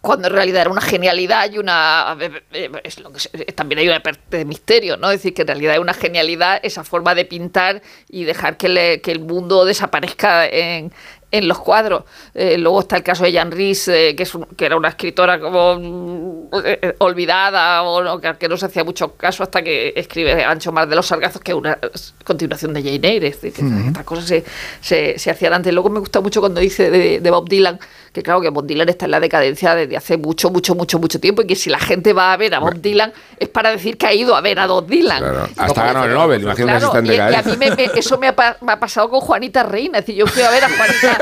[0.00, 2.16] cuando en realidad era una genialidad y una
[2.52, 5.42] eh, es lo que se- también hay una parte de misterio no es decir que
[5.42, 9.64] en realidad es una genialidad esa forma de pintar y dejar que, que el mundo
[9.66, 10.90] desaparezca en,
[11.32, 12.04] en los cuadros
[12.34, 14.88] Eh, luego está el caso de Jan Ries eh, que es un- que era una
[14.88, 19.62] escritora como mm, eh, olvidada o no, que, que no se hacía mucho caso hasta
[19.62, 21.78] que escribe Ancho Mar de los Sargazos que es una
[22.24, 23.88] continuación de Jane Eyre es decir, que Ujú.
[23.88, 24.44] estas cosas se,
[24.80, 27.78] se, se hacían antes luego me gusta mucho cuando dice de, de Bob Dylan
[28.12, 31.20] que claro que Bob Dylan está en la decadencia desde hace mucho, mucho, mucho, mucho
[31.20, 33.96] tiempo y que si la gente va a ver a Bob Dylan es para decir
[33.96, 35.22] que ha ido a ver a Bob Dylan.
[35.56, 38.28] Hasta ganó el Nobel, imagínate está en y, y a mí me- me- eso me
[38.28, 39.98] ha, pa- me ha pasado con Juanita Reina.
[39.98, 41.18] Es decir, yo fui a ver a Juanita,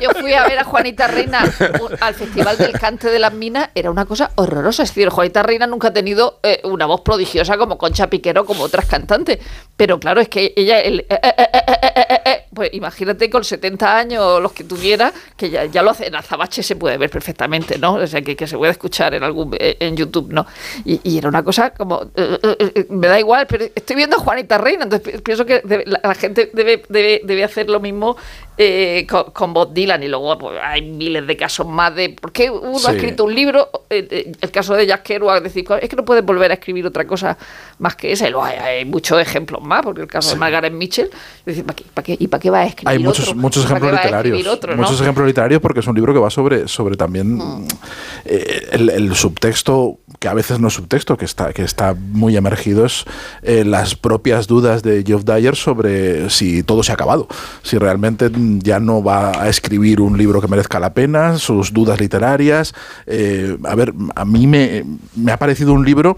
[0.00, 1.44] yo fui a ver a Juanita Reina
[2.00, 3.68] al Festival del Cante de las Minas.
[3.74, 4.82] Era una cosa horrorosa.
[4.82, 8.64] Es decir, Juanita Reina nunca ha tenido eh, una voz prodigiosa como Concha Piquero, como
[8.64, 9.38] otras cantantes.
[9.76, 11.18] Pero claro, es que ella, el- eh,
[12.24, 16.14] eh, pues imagínate con 70 años los que tuviera, que ya, ya lo hace en
[16.14, 17.94] Azabache se puede ver perfectamente, ¿no?
[17.94, 20.46] O sea, que, que se puede escuchar en algún eh, en YouTube, ¿no?
[20.84, 24.58] Y, era una cosa como, eh, eh, me da igual, pero estoy viendo a Juanita
[24.58, 28.16] Reina, entonces pi- pienso que la, la gente debe, debe, debe hacer lo mismo
[28.58, 32.32] eh, con, con Bob Dylan y luego pues, hay miles de casos más de por
[32.32, 32.86] qué uno Sí.
[32.88, 36.04] ha escrito un libro eh, eh, el caso de Jack Kerouac decir es que no
[36.04, 37.38] puedes volver a escribir otra cosa
[37.78, 40.72] más que esa y luego hay, hay muchos ejemplos más porque el caso de Margaret
[40.72, 41.08] Mitchell
[41.46, 43.40] decir, ¿para qué, para qué, y para qué va a escribir Hay muchos, otro?
[43.40, 44.68] muchos ¿Para qué ejemplos literarios.
[44.76, 44.76] no?
[44.82, 47.66] Muchos ejemplos literarios porque es un libro que va sobre, sobre también Mm.
[48.26, 52.36] eh, el, el subtexto, que a veces no es subtexto, que está, que está muy
[52.36, 53.04] emergido, es
[53.42, 57.26] las propias dudas de Geoff Dyer sobre si todo se ha acabado,
[57.62, 58.30] si realmente
[58.60, 62.74] ya no va a escribir un libro que merezca la pena, sus dudas literarias.
[63.06, 64.84] Eh, a ver, a mí me,
[65.16, 66.16] me ha parecido un libro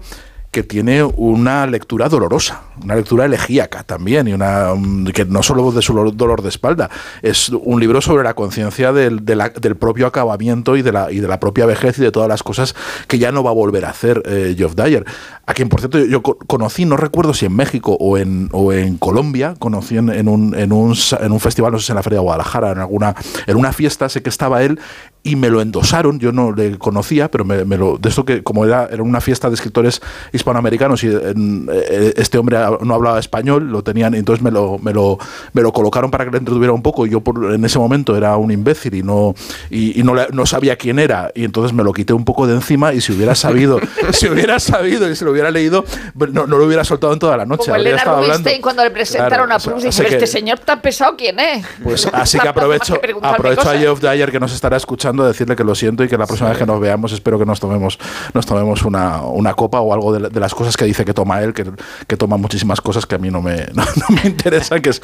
[0.55, 5.69] que tiene una lectura dolorosa, una lectura elegíaca también, y una mm, que no solo
[5.73, 6.89] de su lo- dolor de espalda,
[7.21, 11.27] es un libro sobre la conciencia del, del propio acabamiento y de, la, y de
[11.27, 12.73] la propia vejez y de todas las cosas
[13.09, 15.03] que ya no va a volver a hacer eh, Geoff Dyer.
[15.45, 18.47] A quien, por cierto, yo, yo co- conocí, no recuerdo si en México o en,
[18.53, 21.97] o en Colombia, conocí en, un, en, un, en un festival, no sé si en
[21.97, 23.13] la Feria de Guadalajara, en alguna
[23.45, 24.79] en una fiesta, sé que estaba él
[25.25, 28.43] y me lo endosaron, yo no le conocía, pero me, me lo, de esto que
[28.43, 29.99] como era, era una fiesta de escritores
[30.31, 34.93] hispanoamericanos y en, eh, este hombre no hablaba español, lo tenían, entonces me lo, me
[34.93, 35.17] lo,
[35.53, 38.15] me lo colocaron para que le entretuviera un poco, y yo por, en ese momento
[38.15, 39.33] era un imbécil y no,
[39.71, 42.53] y, y no, no sabía quién era, y entonces me lo quité un poco de
[42.53, 43.79] encima, y si hubiera sabido,
[44.11, 47.19] si hubiera sabido y si lo hubiera leído, pues no, no lo hubiera soltado en
[47.19, 47.65] toda la noche.
[47.65, 48.03] como Elena.
[48.03, 50.81] Rubinstein cuando le presentaron Claro, a o sea, Proust y así dice, este señor tan
[50.81, 51.65] pesado, ¿quién es?
[51.83, 53.75] Pues así que aprovecho, aprovecho a.
[53.75, 56.49] Geoff Dyer que nos estará escuchando a decirle que lo siento y que la próxima
[56.49, 57.97] vez que nos veamos espero que nos tomemos,
[58.33, 61.13] nos tomemos una, una copa o algo de, la- de las cosas que dice que
[61.13, 61.65] toma él, que,
[62.07, 65.01] que toma muchísimas cosas que a mí no me, no, no me interesan, que es,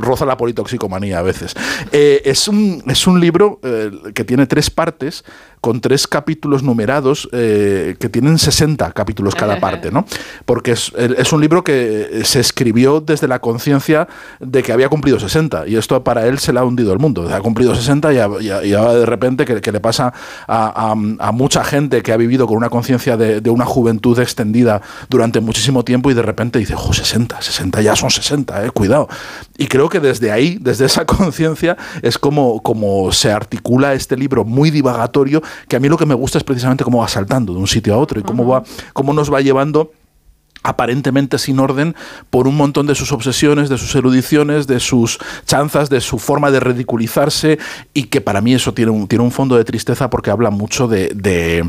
[0.00, 1.54] roza la politoxicomanía a veces.
[1.92, 5.24] Eh, es, un, es un libro eh, que tiene tres partes
[5.64, 10.04] con tres capítulos numerados eh, que tienen 60 capítulos cada parte, ¿no?
[10.44, 10.92] Porque es,
[11.32, 14.06] un libro que se escribió desde la conciencia
[14.40, 17.34] de que había cumplido 60 y esto para él se le ha hundido el mundo.
[17.34, 18.18] Ha cumplido 60 y,
[18.74, 20.12] ahora de repente que, que le pasa
[20.46, 24.18] a, a- a mucha gente que ha vivido con una conciencia de, de una juventud
[24.18, 28.70] extendida durante muchísimo tiempo y de repente dice, jo, 60, 60 ya son 60, eh,
[28.70, 29.08] cuidado.
[29.56, 34.44] Y creo que desde ahí, desde esa conciencia, es como, como se articula este libro
[34.44, 37.58] muy divagatorio, que a mí lo que me gusta es precisamente cómo va saltando de
[37.58, 39.92] un sitio a otro y cómo, va, cómo nos va llevando
[40.66, 41.94] aparentemente sin orden
[42.30, 46.50] por un montón de sus obsesiones, de sus erudiciones, de sus chanzas, de su forma
[46.50, 47.58] de ridiculizarse
[47.92, 50.88] y que para mí eso tiene un, tiene un fondo de tristeza porque habla mucho
[50.88, 51.68] de, de-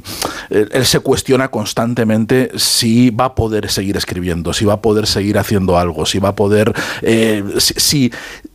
[0.49, 5.37] Él se cuestiona constantemente si va a poder seguir escribiendo, si va a poder seguir
[5.39, 6.71] haciendo algo, si va a poder...
[7.01, 8.11] eh, si si,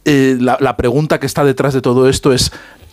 [0.07, 2.51] eh, la, la pregunta que está detrás de todo esto es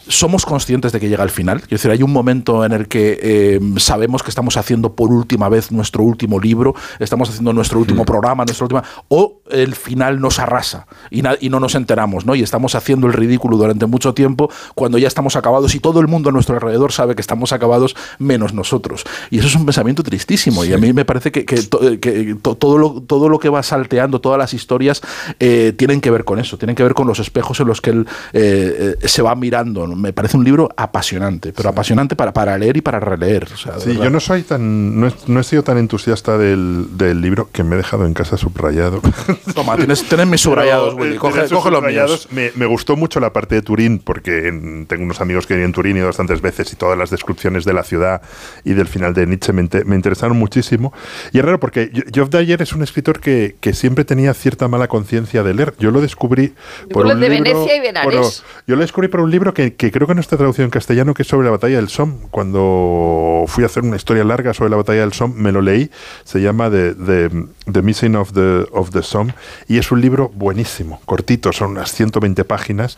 [0.10, 1.60] somos conscientes de que llega el final.
[1.60, 5.50] Quiero decir, hay un momento en el que eh, sabemos que estamos haciendo por última
[5.50, 8.84] vez nuestro último libro, estamos haciendo nuestro último programa, nuestra última.
[9.10, 12.36] O el final nos arrasa y, no nos enteramos, ¿no?
[12.36, 16.08] Y estamos haciendo el ridículo durante mucho tiempo cuando ya estamos acabados y todo el
[16.08, 19.04] mundo a nuestro alrededor sabe que estamos acabados menos nosotros.
[19.30, 20.64] Y eso es un pensamiento tristísimo.
[20.66, 23.40] Y a mí me parece que, que to- eh, que to- todo, lo, todo lo
[23.40, 25.02] que va salteando, todas las historias,
[25.40, 27.90] eh, tienen que ver con eso, tienen que ver con los espejos en los que
[27.92, 29.88] él eh, se va mirando.
[29.88, 29.97] ¿no?
[29.98, 33.48] Me parece un libro apasionante, pero apasionante para, para leer y para releer.
[33.54, 34.04] o sea, Sí, verdad.
[34.06, 37.64] yo no soy tan, no he, no he sido tan entusiasta del, del libro que
[37.64, 39.02] me he dejado en casa subrayado.
[39.56, 41.16] Toma, tienes, tienes mis subrayados, Pero, Willy.
[41.16, 42.54] eh, Coge, coge los subrayados, míos.
[42.56, 45.68] Me, me gustó mucho la parte de Turín, porque en- tengo unos amigos que viven
[45.68, 48.22] en Turín y bastantes veces y todas las descripciones de la ciudad
[48.64, 50.94] y del final de Nietzsche me, me interesaron muchísimo.
[51.32, 54.88] Y es raro porque Geoff Dyer es un escritor que, que siempre tenía cierta mala
[54.88, 55.74] conciencia de leer.
[55.80, 56.54] Yo lo descubrí
[56.92, 57.44] por un de libro...
[57.54, 58.22] Venecia y bueno,
[58.68, 61.14] yo lo descubrí por un libro que, que creo que no está traducido en castellano,
[61.14, 62.28] que es sobre la batalla del Somme.
[62.32, 65.90] Cuando fui a hacer una historia larga sobre la batalla del Somme, me lo leí.
[66.24, 69.34] Se llama The, The, The Missing of the, of the Somme.
[69.68, 72.98] Y es un libro buenísimo, cortito, son unas 120 páginas,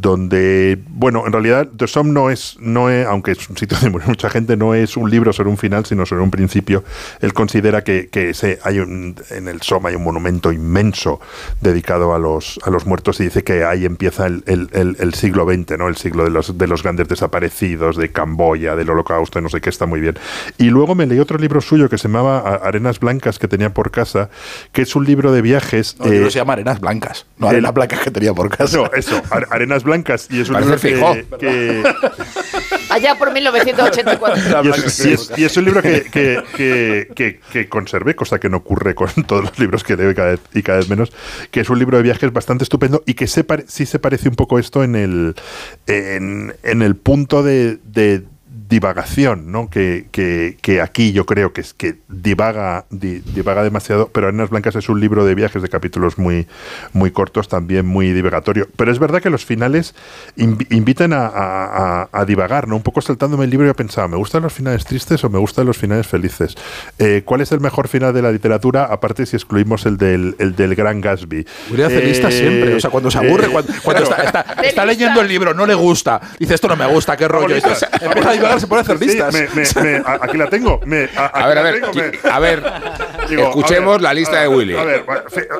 [0.00, 3.90] donde, bueno, en realidad The Somme no es, no es aunque es un sitio donde
[3.90, 6.84] muere mucha gente, no es un libro sobre un final, sino sobre un principio.
[7.20, 11.20] Él considera que, que ese, hay un, en el Somme hay un monumento inmenso
[11.60, 15.14] dedicado a los, a los muertos y dice que ahí empieza el, el- el- el
[15.14, 15.88] siglo XX, ¿no?
[15.88, 19.70] el siglo de los, de los grandes desaparecidos, de Camboya, del holocausto, no sé qué,
[19.70, 20.16] está muy bien.
[20.58, 23.90] Y luego me leí otro libro suyo que se llamaba Arenas Blancas que tenía por
[23.90, 24.30] casa,
[24.72, 25.96] que es un libro de viajes.
[25.98, 28.76] No, el libro eh, se llama Arenas Blancas, no Arenas Blancas que tenía por casa.
[28.76, 29.87] no, eso, Are- Arenas Blancas.
[30.30, 31.82] Y es un Parece libro que, que-
[32.90, 34.62] Allá por 1984.
[34.64, 38.38] y, es, y es- y es un libro que, que- que- que- que conservé, cosa
[38.38, 40.88] que no ocurre con todos los libros que leo y cada, vez, y cada vez
[40.88, 41.12] menos,
[41.50, 44.28] que es un libro de viajes bastante estupendo y que se pare- sí se parece
[44.28, 45.34] un poco esto en el,
[45.86, 48.22] en, en el punto de, de-
[48.68, 49.68] divagación, ¿no?
[49.70, 54.50] Que, que- que aquí yo creo que es que divaga, di- divaga demasiado, pero Arenas
[54.50, 56.46] Blancas es un libro de viajes de capítulos muy,
[56.92, 58.68] muy cortos, también muy divagatorio.
[58.76, 59.94] Pero es verdad que los finales
[60.36, 62.76] invi- invitan a, a- a- a divagar, ¿no?
[62.76, 65.66] Un poco saltándome el libro yo pensaba, ¿me gustan los finales tristes o me gustan
[65.66, 66.54] los finales felices?
[66.98, 70.54] Eh, ¿Cuál es el mejor final de la literatura, aparte si excluimos el del, el
[70.54, 71.46] del Gran Gatsby?
[71.74, 72.74] Realista Eh, siempre.
[72.74, 74.22] O sea, cuando se aburre, eh, cuando, cuando claro.
[74.24, 76.20] está, está- está leyendo el libro, no le gusta.
[76.38, 77.54] Dice, esto no me gusta, qué rollo.
[77.54, 79.34] Y entonces empieza a divagar, se pone a hacer Sí, listas.
[79.34, 79.48] me-
[79.82, 80.80] me- me- a- aquí la tengo.
[80.84, 82.62] me- a, aquí A ver, la a ver, tengo, me- a ver,
[83.28, 84.74] Digo, escuchemos a ver, la lista a de Willy.
[84.76, 85.04] A ver,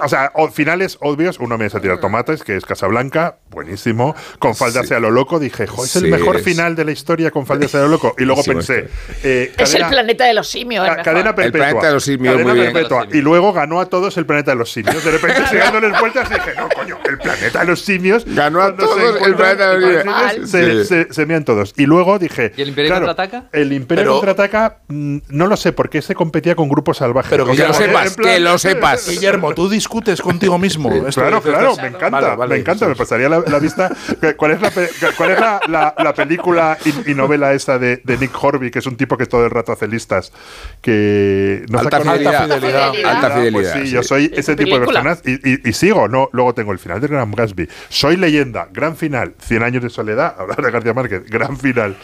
[0.02, 1.38] o sea, o- finales obvios.
[1.38, 4.14] Uno me es a tirar tomates, que es Casablanca, buenísimo.
[4.38, 6.92] Con falda hacia lo loco, dije, jo, es el Sí, mejor es- final de la
[6.92, 8.14] historia con falda hacia lo loco.
[8.18, 8.88] Y luego pensé,
[9.22, 10.88] eh, Es el cadena- planeta de los simios.
[10.88, 11.66] el Ca- cadena perpetua.
[11.68, 12.72] planeta de los simios, cadena muy bien.
[12.72, 13.06] perpetua.
[13.12, 15.04] Y luego ganó a todos el planeta de los simios.
[15.04, 18.24] De repente, dándoles vueltas y dije, no, coño, el planeta de los simios.
[18.26, 20.14] Ganó a todos el planeta de los el simios.
[20.22, 20.88] planeta Se, Sí.
[20.88, 21.74] se- se mean todos.
[21.76, 22.52] Y luego dije.
[22.56, 23.48] ¿Y el Imperio claro, contraataca?
[23.58, 27.30] El Imperio Pero- contraataca, mm, no lo sé, porque ese competía con grupos salvajes.
[27.30, 29.08] Pero que lo sepas, plan- que lo sepas.
[29.08, 30.92] Guillermo, tú discutes contigo mismo.
[30.92, 33.08] Esto Claro, claro, me encanta, Vale, vale, me encanta, me eso es.
[33.08, 33.90] pasaría la, la vista.
[34.36, 34.70] ¿Cuál es la,
[35.16, 38.78] cuál es la, la- la película y, y novela esa de, de Nick Horby, que
[38.80, 40.32] es un tipo que todo el rato hace listas?
[40.80, 42.34] Que no Alta fidelidad.
[42.42, 42.88] Alta fidelidad.
[43.04, 43.74] Alta Pues fidelidad.
[43.74, 43.90] sí, sí.
[43.92, 45.02] yo soy Es ese tipo de película.
[45.02, 46.28] personas y, y- y sigo, ¿no?
[46.32, 47.68] Luego tengo el final de Gran Gatsby.
[47.88, 49.34] Soy leyenda, gran final.
[49.40, 51.96] 100 años de soledad, hablar de García Márquez, gran final.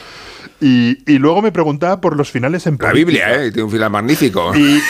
[0.61, 2.95] Y, y luego me preguntaba por los finales en La política.
[3.29, 3.51] Biblia, ¿eh?
[3.51, 4.55] Tiene un final magnífico.
[4.55, 4.81] Y, y-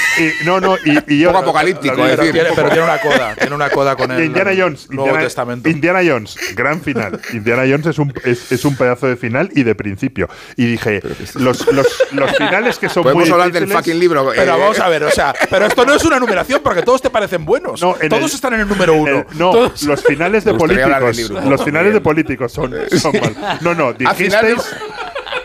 [0.45, 3.55] no, no, y, y yo- Poco apocalíptico, Pero decir, tiene, pero tiene una coda, tiene
[3.55, 5.69] una coda con el Indiana Jones, Nuevo Indiana, Testamento.
[5.69, 7.21] Indiana Jones, gran final.
[7.33, 10.29] Indiana Jones es un, es, es un pedazo de final y de principio.
[10.57, 11.01] Y dije,
[11.37, 14.31] los, los, los finales que son muy Podemos hablar del fucking libro.
[14.35, 17.01] Pero eh, vamos a ver, o sea, pero esto no es una numeración porque todos
[17.03, 17.81] te parecen buenos.
[17.83, 19.19] No, todos el- están en el número uno.
[19.31, 21.17] el- no, Todos- los finales de políticos.
[21.17, 21.41] libro.
[21.41, 23.59] Los finales de políticos son, son mal.
[23.62, 24.59] No, no, dijisteis.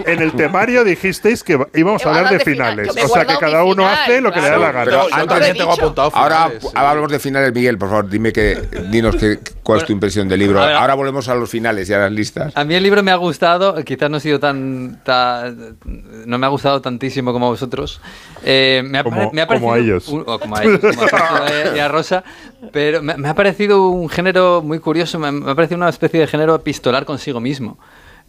[0.06, 2.89] En el temario dijisteis que íbamos a hablar de finales.
[3.04, 5.02] O sea que cada uno hace lo que le da la gana.
[5.12, 6.70] Antes- también tengo apuntado Ahora finales, sí.
[6.76, 8.56] hablamos de finales, Miguel, por favor, dime que,
[8.91, 10.62] dinos que, cuál es tu impresión del libro.
[10.62, 12.52] Ahora volvemos a los finales y a las listas.
[12.56, 15.78] A mí el libro me ha gustado, quizás no ha sido tan, tan-
[16.26, 18.02] no me ha gustado tantísimo como a vosotros.
[18.43, 20.08] Eh, me, ha, Como- me ha como a parecido ellos.
[20.10, 22.24] un- o como a ellos, como a y a Rosa,
[22.72, 26.20] pero me, me ha parecido un género muy curioso, me, me ha parecido una especie
[26.22, 27.78] de género epistolar consigo mismo.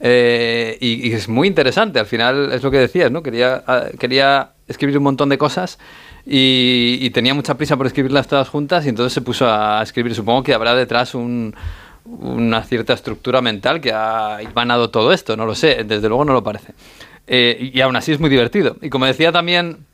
[0.00, 3.22] Eh, y, y es muy interesante, al final es lo que decías, ¿no?
[3.22, 5.78] Quería, ah, quería escribir un montón de cosas
[6.24, 10.14] y, y tenía mucha prisa por escribirlas todas juntas y entonces se puso a escribir.
[10.14, 11.54] Supongo que habrá detrás un,
[12.06, 16.32] una cierta estructura mental que ha ganado todo esto, no lo sé, desde luego no
[16.32, 16.72] lo parece.
[17.26, 18.76] Eh, y aún así es muy divertido.
[18.80, 19.84] Y como decía también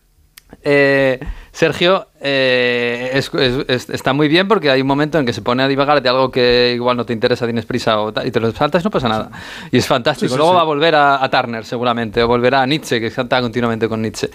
[0.63, 1.21] eh,
[1.53, 5.43] Sergio, eh, es- es- es- está muy bien porque hay un momento en que se
[5.43, 8.31] pone a divagar de algo que igual no te interesa, tienes prisa o tal, y
[8.31, 9.31] te lo saltas y no pasa nada.
[9.71, 10.29] Y es fantástico.
[10.29, 10.57] Sí, sí, luego sí.
[10.57, 14.03] va a volver a, a Turner seguramente, o volverá a Nietzsche, que canta continuamente con
[14.03, 14.29] Nietzsche.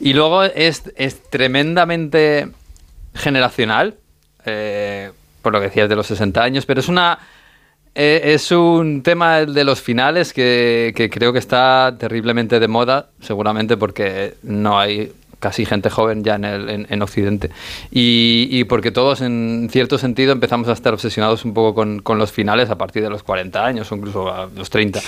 [0.00, 2.48] Y luego es, es tremendamente
[3.14, 3.94] generacional,
[4.44, 5.10] eh,
[5.42, 7.18] por lo que decías de los 60 años, pero es una...
[7.94, 13.08] eh, es un tema de los finales que, que creo que está terriblemente de moda,
[13.20, 17.50] seguramente porque no hay casi gente joven ya en, el, en, en Occidente.
[17.90, 22.18] Y, y porque todos, en cierto sentido, empezamos a estar obsesionados un poco con, con
[22.18, 25.00] los finales a partir de los 40 años o incluso a los 30.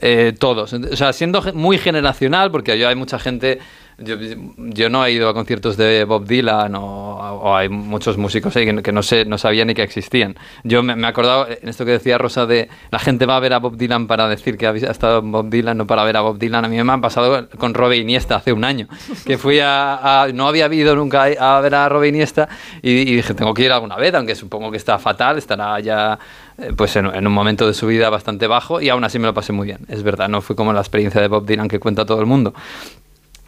[0.00, 0.72] Eh, todos.
[0.72, 3.58] O sea, siendo muy generacional, porque hay mucha gente...
[4.00, 8.92] Yo, no he ido a conciertos de Bob Dylan o, hay muchos músicos ahí que,
[8.92, 10.36] no sé, no sabía ni que existían.
[10.62, 13.52] Yo me, he acordado en esto que decía Rosa de la gente va a ver
[13.54, 16.20] a Bob Dylan para decir que ha estado en Bob Dylan, no para ver a
[16.20, 16.64] Bob Dylan.
[16.64, 18.86] A mí me han pasado con Robe Iniesta hace un año,
[19.26, 22.48] que fui a, a- no había ido nunca a ver a Robe Iniesta
[22.82, 26.16] y, y dije tengo que ir alguna vez, aunque supongo que está fatal, estará ya
[26.58, 29.26] eh, pues en, en un momento de su vida bastante bajo y aún así me
[29.26, 29.80] lo pasé muy bien.
[29.88, 32.54] Es verdad, no fue como la experiencia de Bob Dylan que cuenta todo el mundo.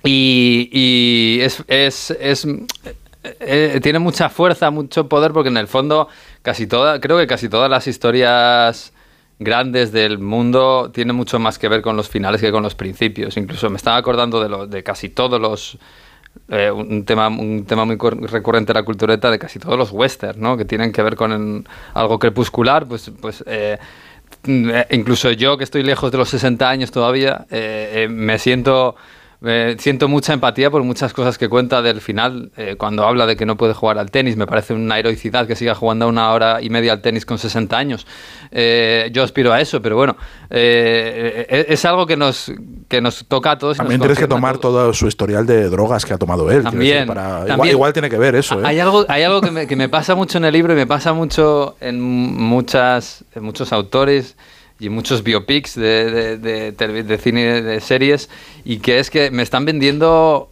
[0.04, 2.56] Y, y es, es, eh,
[3.22, 6.08] eh, tiene mucha fuerza, mucho poder, porque en el fondo
[6.42, 8.92] casi toda, creo que casi todas las historias
[9.38, 13.36] grandes del mundo tienen mucho más que ver con los finales que con los principios.
[13.36, 15.78] Incluso me estaba acordando de, de casi todos los...
[16.48, 20.38] eh, un, tema, un tema muy recurrente en la cultureta de casi todos los westerns,
[20.38, 20.56] ¿no?
[20.56, 23.10] Que tienen que ver con algo crepuscular, pues...
[23.20, 23.78] pues eh,
[24.44, 27.46] mm, eh, incluso yo que estoy lejos de los 60 años todavía,
[28.08, 28.96] me siento
[29.42, 32.50] eh, siento mucha empatía por muchas cosas que cuenta del final.
[32.56, 35.56] eh, cuando habla de que no puede jugar al tenis, me parece una heroicidad que
[35.56, 38.06] siga jugando una hora y media al tenis con 60 años.
[38.50, 40.16] Eh, yo aspiro a eso, pero bueno,
[40.50, 42.52] eh, eh, es algo que nos,
[42.88, 43.76] que nos toca a todos.
[43.76, 46.62] También tienes que tomar todo su historial de drogas que ha tomado él.
[46.62, 47.74] También, decir, para- igual, también.
[47.74, 48.60] igual tiene que ver eso.
[48.60, 48.64] ¿eh?
[48.66, 50.86] Hay algo, hay algo que, me, que me pasa mucho en el libro y me
[50.86, 54.36] pasa mucho en muchas, en muchos autores
[54.80, 58.30] y muchos biopics de, de, de, cine, de series,
[58.64, 60.50] y que es que me están vendiendo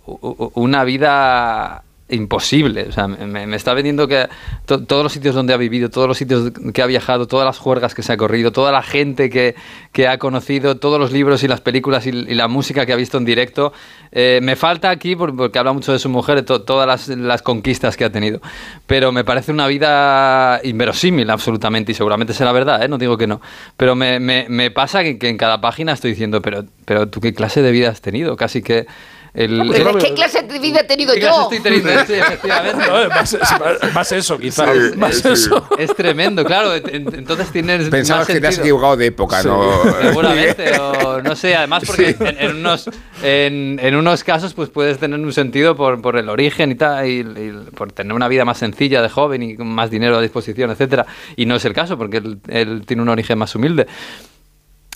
[0.55, 2.87] una vida imposible.
[2.89, 4.27] O sea, me, me está vendiendo que
[4.67, 7.59] to- todos los sitios donde ha vivido, todos los sitios que ha viajado, todas las
[7.59, 9.55] juergas que se ha corrido, toda la gente que,
[9.93, 13.19] que ha conocido, todos los libros y las películas y, la música que ha visto
[13.19, 13.73] en directo.
[14.13, 17.43] Eh, me falta aquí, por- porque habla mucho de su mujer, to- todas las, las
[17.43, 18.41] conquistas que ha tenido.
[18.87, 22.89] Pero me parece una vida inverosímil, absolutamente, y seguramente será verdad, ¿eh?
[22.89, 23.41] no digo que no.
[23.77, 27.21] Pero me, me- me pasa que, que en cada página estoy diciendo, pero, pero tú
[27.21, 28.87] qué clase de vida has tenido, casi que...
[29.35, 31.43] El, Pero ¿Qué clase de vida he tenido ¿Qué clase yo?
[31.43, 31.91] estoy teniendo?
[32.07, 32.87] Sí, efectivamente.
[32.87, 34.71] No, más, es- más eso, quizás.
[34.93, 35.29] Sí, más sí.
[35.29, 35.69] eso.
[35.79, 36.75] Es tremendo, claro.
[36.75, 37.89] en- Entonces tienes.
[37.89, 38.77] Pensabas más que te has sentido.
[38.77, 39.83] equivocado de época, ¿no?
[40.03, 42.17] Seguramente, o no sé, además porque Sí.
[42.25, 42.91] en, en unos,
[43.23, 47.07] en, en unos casos pues puedes tener un sentido por, por el origen y tal,
[47.07, 50.23] y, y por tener una vida más sencilla de joven y con más dinero a
[50.23, 51.07] disposición, etcétera
[51.37, 53.87] Y no es el caso, porque él, él tiene un origen más humilde.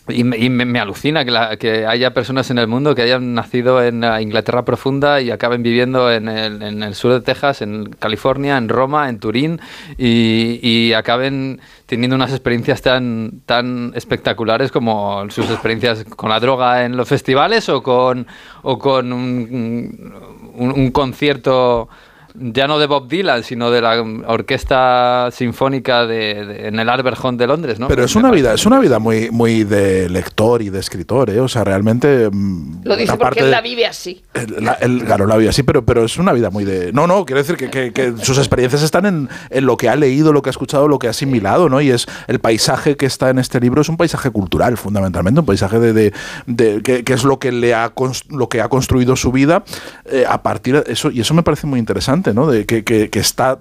[0.08, 3.02] Y, me, y me- me alucina que, la- que haya personas en el mundo que
[3.02, 7.20] hayan nacido en la Inglaterra profunda y acaben viviendo en el, en el sur de
[7.20, 9.60] Texas, en California, en Roma, en Turín
[9.96, 16.84] y, y acaben teniendo unas experiencias tan, tan espectaculares como sus experiencias con la droga
[16.84, 18.26] en los festivales o con,
[18.62, 20.14] o con un-
[20.56, 21.88] un concierto
[22.34, 27.18] ya no de Bob Dylan, sino de la orquesta sinfónica de, de- en el Albert
[27.22, 27.88] Hall de Londres, ¿no?
[27.88, 31.40] Pero es una vida, es una vida muy, muy de lector y de escritor, ¿eh?
[31.40, 32.28] O sea, realmente.
[32.30, 34.22] mm, Lo dice porque él de- la vive así.
[34.34, 36.92] el- la- el- claro, la vida sí, pero, pero es una vida muy de.
[36.92, 39.96] No, no, quiero decir que, que- que sus experiencias están en, en lo que ha
[39.96, 41.80] leído, lo que ha escuchado, lo que ha asimilado, ¿no?
[41.80, 45.46] Y es el paisaje que está en este libro es un paisaje cultural, fundamentalmente, un
[45.46, 46.12] paisaje de, de-
[46.46, 47.92] de- que, que es lo que le ha
[48.30, 49.64] lo que ha construido su vida
[50.04, 52.46] eh, a partir de eso, y eso me parece muy interesante, ¿no?
[52.50, 53.60] De que, que- que está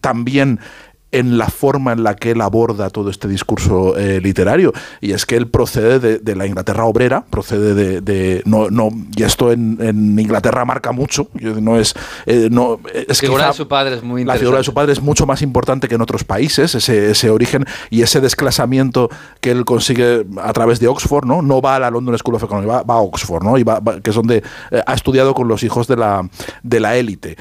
[0.00, 0.58] también
[1.12, 4.72] en la forma en la que él aborda todo este discurso eh, literario.
[5.00, 8.00] Y es que él procede de, de la Inglaterra obrera, procede de...
[8.00, 11.28] de- no, no, y esto en, en Inglaterra marca mucho.
[11.34, 11.94] No es,
[12.26, 14.92] eh, no, es La figura de su padre es muy la figura de su padre
[14.92, 19.10] es mucho más importante que en otros países, ese, ese origen y ese desclasamiento
[19.40, 21.42] que él consigue a través de Oxford, ¿no?
[21.42, 23.58] No va a la London School of Economics, va, va a Oxford, ¿no?
[23.58, 26.28] Y va- va- que es donde eh, ha estudiado con los hijos de la,
[26.62, 27.36] de la élite.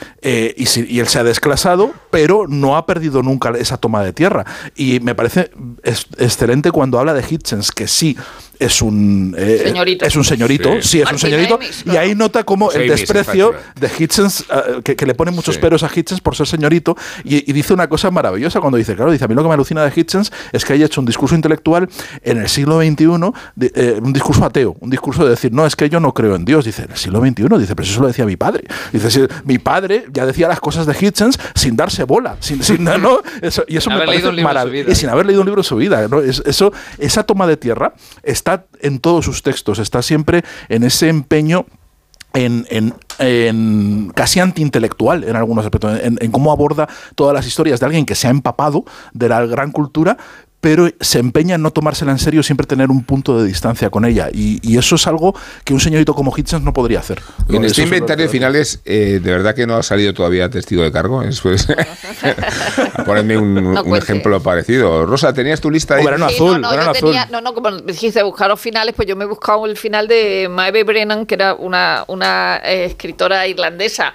[0.57, 4.13] Y, si- y él se ha desclasado, pero no ha perdido nunca esa toma de
[4.13, 4.45] tierra.
[4.75, 5.51] Y me parece
[5.83, 8.17] es- excelente cuando habla de Hitchens, que sí
[8.61, 10.05] es un eh, Señorito.
[10.05, 10.87] es un señorito, Sí.
[10.87, 14.95] sí, es un señorito, Amis, y ahí nota como el desprecio de Hitchens, eh, que,
[14.95, 15.61] que le pone muchos Sí.
[15.61, 19.11] peros a Hitchens por ser señorito, y, y dice una cosa maravillosa cuando dice, claro,
[19.11, 21.35] dice, a mí lo que me alucina de Hitchens es que haya hecho un discurso
[21.35, 21.89] intelectual
[22.23, 25.75] en el siglo XXI, de- eh, un discurso ateo, un discurso de decir, no, es
[25.75, 28.07] que yo no creo en Dios, dice, en el siglo XXI, dice, pero eso lo
[28.07, 32.03] decía mi padre, dice, "Si mi padre ya decía las cosas de Hitchens sin darse
[32.03, 33.21] bola, sin, sin- ¿no?
[33.41, 34.91] Eso, y eso Sin me haber leído parece un libro en su maravilloso, vida.
[34.91, 36.19] y sin haber leído un libro en su vida, ¿no?
[36.21, 37.93] Es- eso, esa toma de tierra
[38.23, 38.50] está
[38.81, 41.65] en todos sus textos, está siempre en ese empeño
[42.33, 47.79] en, en- en casi antiintelectual en algunos aspectos, en, en cómo aborda todas las historias
[47.79, 50.17] de alguien que se ha empapado de la gran cultura,
[50.61, 54.05] pero se empeña en no tomársela en serio, siempre tener un punto de distancia con
[54.05, 54.29] ella.
[54.31, 55.35] Y, y eso es algo
[55.65, 57.19] que un señorito como Hitchens no podría hacer.
[57.49, 60.91] En este inventario de finales, eh, de verdad que no ha salido todavía testigo de
[60.91, 61.23] cargo.
[61.23, 61.67] Es, pues,
[63.05, 63.97] Ponedme un, No un cuente.
[64.05, 65.05] ejemplo parecido.
[65.05, 66.05] Rosa, ¿tenías tu lista ahí?
[66.05, 67.09] Verano Sí, azul, no, no, verano azul.
[67.09, 70.07] tenía, no, no, como dijiste, buscar los finales, pues yo me he buscado el final
[70.07, 74.13] de Maeve Brennan, que era una, una eh, escritora irlandesa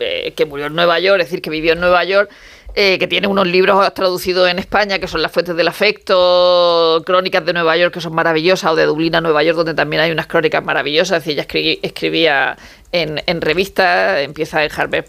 [0.00, 2.30] eh, que murió en Nueva York, es decir, que vivió en Nueva York,
[2.78, 7.44] eh, que tiene unos libros traducidos en España, que son Las Fuentes del Afecto, Crónicas
[7.44, 10.10] de Nueva York, que son maravillosas, o de Dublín a Nueva York, donde también hay
[10.10, 11.18] unas crónicas maravillosas.
[11.18, 12.56] Es decir, ella escri- escribía
[12.92, 15.06] en, revistas, empieza en Harper,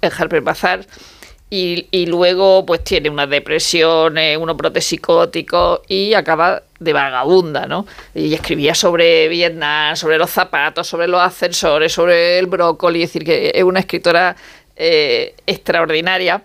[0.00, 0.86] en Harper Bazaar.
[1.50, 7.86] Y, luego pues tiene una depresión, eh, unos brotes psicóticos y acaba de vagabunda, ¿no?
[8.14, 13.24] Y escribía sobre Vietnam, sobre los zapatos, sobre los ascensores, sobre el brócoli, es decir,
[13.24, 14.36] que es una escritora
[14.76, 16.42] eh, extraordinaria,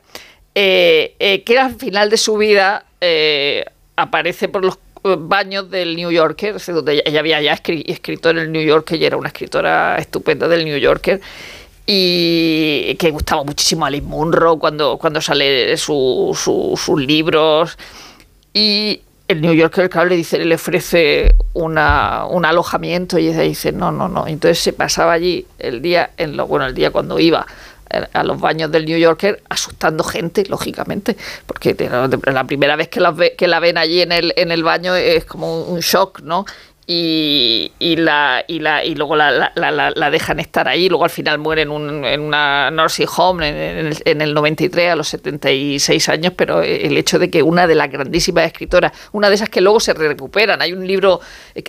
[0.56, 4.78] eh, eh, que al final de su vida eh, aparece por los
[5.20, 9.06] baños del New Yorker, donde ella, había ya escri- escrito en el New Yorker y
[9.06, 11.20] era una escritora estupenda del New Yorker
[11.86, 17.78] y que gustaba muchísimo a Alice Munro cuando, cuando sale su- su- sus libros.
[18.54, 23.92] Y el New Yorker claro, le dice le ofrece un alojamiento y ella dice no
[23.92, 27.48] no no entonces se pasaba allí el día en lo bueno el día cuando iba
[28.14, 31.16] a los baños del New Yorker asustando gente lógicamente
[31.46, 31.76] porque
[32.32, 34.96] la primera vez que la, ve- que la ven allí en el, en el baño
[34.96, 36.46] es como un shock no
[36.86, 40.90] y, y, la, y, la, y luego la, la, la, la dejan estar ahí.
[40.90, 44.34] Luego al final muere en, un, en una nursing home en, en, el, en, el,
[44.34, 48.92] 93 a los 76 años, pero el hecho de que una de las grandísimas escritoras,
[49.14, 51.22] una de esas que luego se recuperan, hay un libro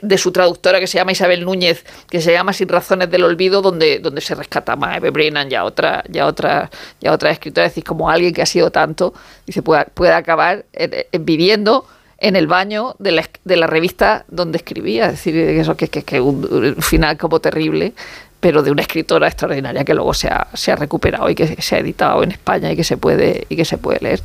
[0.02, 3.62] de su traductora que se llama Isabel Núñez, que se llama Sin razones del olvido,
[3.62, 7.66] donde, donde se rescata a Eve Brennan y a otra, ya otra, ya otra escritora,
[7.66, 9.14] es decir, como alguien que ha sido tanto,
[9.46, 10.64] dice, puede, puede acabar
[11.12, 11.86] viviendo
[12.18, 15.06] en el baño de la, de la revista donde escribía.
[15.06, 17.92] Es decir, eso que, que, que un, un, final como terrible,
[18.40, 21.76] pero de una escritora extraordinaria que luego se ha, se ha, recuperado y que se
[21.76, 24.20] ha editado en España y que se puede, y que se puede leer.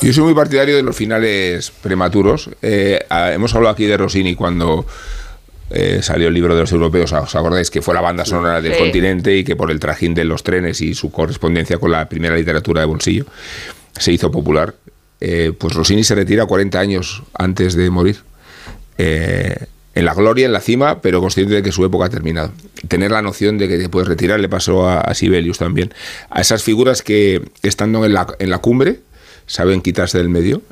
[0.00, 2.50] Yo soy muy partidario de los finales prematuros.
[2.62, 4.86] Eh, hemos hablado aquí de Rossini cuando...
[5.72, 7.70] Eh, salió el libro de los europeos, ¿os acordáis?
[7.70, 8.80] Que fue la banda sonora del sí.
[8.80, 12.34] continente y que por el trajín de los trenes y su correspondencia con la primera
[12.34, 13.26] literatura de bolsillo
[13.96, 14.74] se hizo popular
[15.20, 18.18] eh, pues Rossini se retira 40 años antes de morir.
[18.98, 22.52] Eh, en la gloria, en la cima, pero consciente de que su época ha terminado.
[22.88, 25.92] Tener la noción de que te puedes retirar le pasó a, a Sibelius también.
[26.30, 29.00] A esas figuras que, estando en la, en la cumbre,
[29.46, 30.62] saben quitarse del medio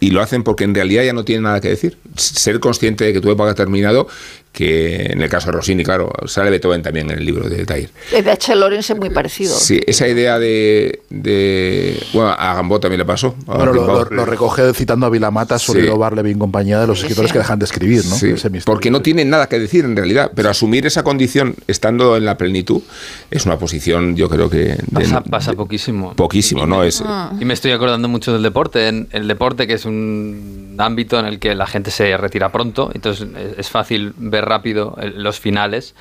[0.00, 1.98] y lo hacen porque en realidad ya no tienen nada que decir.
[2.16, 4.08] Ser consciente de que tu época ha terminado,
[4.52, 7.90] que en el caso de Rossini, claro, sale Beethoven también en el libro de Tair.
[8.12, 8.54] El de H.
[8.56, 9.54] Lorenz es muy parecido.
[9.56, 13.36] Sí, esa idea de, de bueno, a Gambó también le pasó.
[13.46, 15.98] Bueno, lo, lo, lo, recoge citando a Vilamata, Solido sí.
[15.98, 17.32] Barleby en compañía de los escritores sí.
[17.34, 18.16] que dejan de escribir, ¿no?
[18.16, 18.34] Sí,
[18.64, 22.36] porque no tienen nada que decir en realidad, pero asumir esa condición estando en la
[22.36, 22.82] plenitud
[23.30, 24.58] es una posición, yo creo que...
[24.58, 26.14] De, pasa, pasa, poquísimo.
[26.14, 26.82] Poquísimo, ¿no?
[26.82, 27.32] Es, ah.
[27.40, 28.88] Y me estoy acordando mucho del deporte.
[28.88, 32.90] En el deporte, que es un ámbito en el que la gente se retira pronto,
[32.94, 35.94] entonces es fácil ver rápido los finales.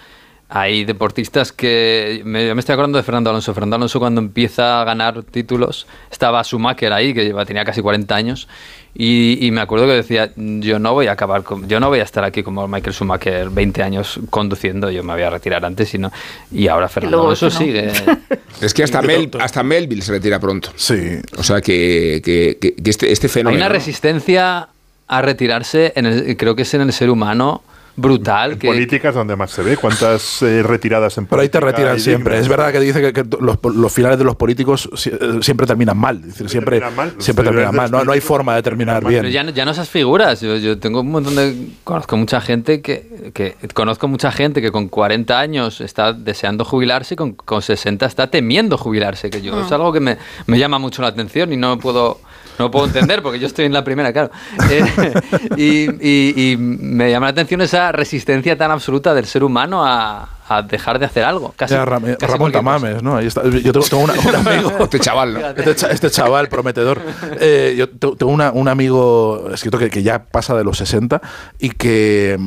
[0.50, 2.22] Hay deportistas que.
[2.24, 3.54] Me, me, estoy acordando de Fernando Alonso.
[3.54, 8.16] Fernando Alonso, cuando empieza a ganar títulos, estaba Schumacher ahí, que lleva, tenía casi 40
[8.16, 8.48] años.
[8.96, 12.00] Y, y, me acuerdo que decía: Yo no voy a acabar con, Yo no voy
[12.00, 14.90] a estar aquí como Michael Schumacher 20 años conduciendo.
[14.90, 15.94] Yo me voy a retirar antes.
[15.94, 16.14] Y, no,
[16.50, 17.52] y ahora Fernando Alonso no.
[17.52, 17.92] sigue.
[18.62, 20.72] es que hasta, Mel, hasta Melville se retira pronto.
[20.78, 21.20] Sí.
[21.38, 23.62] O sea que, que, que este, este, fenómeno.
[23.62, 24.70] Hay una resistencia
[25.10, 27.64] a retirarse, en el, creo que es en el ser humano
[27.98, 28.54] brutal.
[28.54, 28.68] En que...
[28.68, 29.76] política es donde más se ve.
[29.76, 32.40] ¿Cuántas eh, retiradas en Pero ahí te retiran siempre.
[32.40, 35.98] Es verdad que dice que, que los, los, finales de los políticos eh, siempre terminan
[35.98, 36.18] mal.
[36.20, 37.16] Es decir, siempre terminan mal.
[37.18, 37.92] Siempre terminan mal.
[37.92, 39.22] No, no, hay forma de terminar bien.
[39.24, 40.40] Pero ya, ya no esas figuras.
[40.40, 41.54] Yo, yo, tengo un montón de.
[41.84, 43.56] Conozco mucha gente que, que.
[43.74, 48.28] Conozco mucha gente que con 40 años está deseando jubilarse y con, con 60 está
[48.28, 49.30] temiendo jubilarse.
[49.30, 49.66] Que yo Ah.
[49.66, 52.20] es algo que me, me llama mucho la atención y no puedo.
[52.60, 54.32] No puedo entender porque yo estoy en la primera, claro.
[54.70, 55.14] Eh,
[55.58, 60.30] y, y, y, me llama la atención esa resistencia tan absoluta del ser humano a,
[60.48, 61.54] a dejar de hacer algo.
[61.56, 63.18] Casi, ya, Ram casi Ramón Tamames, ¿no?
[63.18, 63.44] Ahí está.
[63.44, 64.72] Yo tengo, tengo una, un amigo.
[64.80, 65.40] este chaval, ¿no?
[65.50, 67.02] Este, este, chaval prometedor.
[67.40, 71.22] Eh, yo tengo una, un amigo escrito que, que ya pasa de los 60
[71.60, 72.38] y que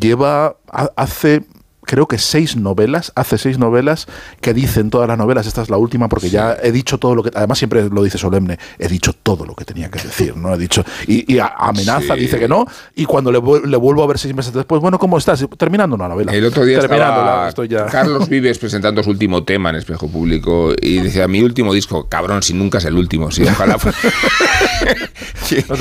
[0.00, 0.56] lleva.
[0.96, 1.42] hace
[1.90, 4.06] creo que seis novelas, hace seis novelas
[4.40, 6.34] que dicen todas las novelas, esta es la última porque sí.
[6.34, 9.56] ya he dicho todo lo que, además siempre lo dice solemne, he dicho todo lo
[9.56, 10.54] que tenía que decir, ¿no?
[10.54, 12.20] He dicho, y, y amenaza, sí.
[12.20, 12.64] dice que no,
[12.94, 15.44] y cuando le, le, vuelvo a ver seis meses después, bueno, ¿cómo estás?
[15.58, 16.32] Terminando una novela.
[16.32, 17.86] El otro día estaba estoy ya.
[17.86, 22.44] Carlos Vives presentando su último tema en Espejo Público y decía, mi último disco, cabrón,
[22.44, 23.78] si nunca es el último, sí, ojalá
[25.68, 25.76] no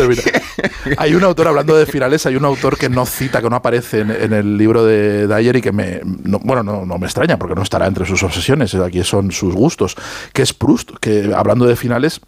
[0.98, 4.00] hay un autor, hablando de finales, hay un autor que no cita, que no aparece
[4.00, 7.38] en, en el libro de Dyer y que me, no, bueno, no, no, me extraña
[7.38, 9.96] porque no estará entre sus obsesiones, aquí son sus gustos,
[10.34, 12.22] que es Proust, que hablando de finales,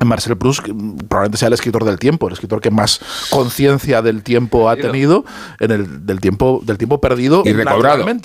[0.00, 0.64] Marcel Proust
[1.08, 3.00] probablemente sea el escritor del tiempo, el escritor que más
[3.30, 5.24] conciencia del tiempo ha tenido,
[5.60, 8.04] en el del tiempo del tiempo perdido y recobrado.
[8.08, 8.20] Y,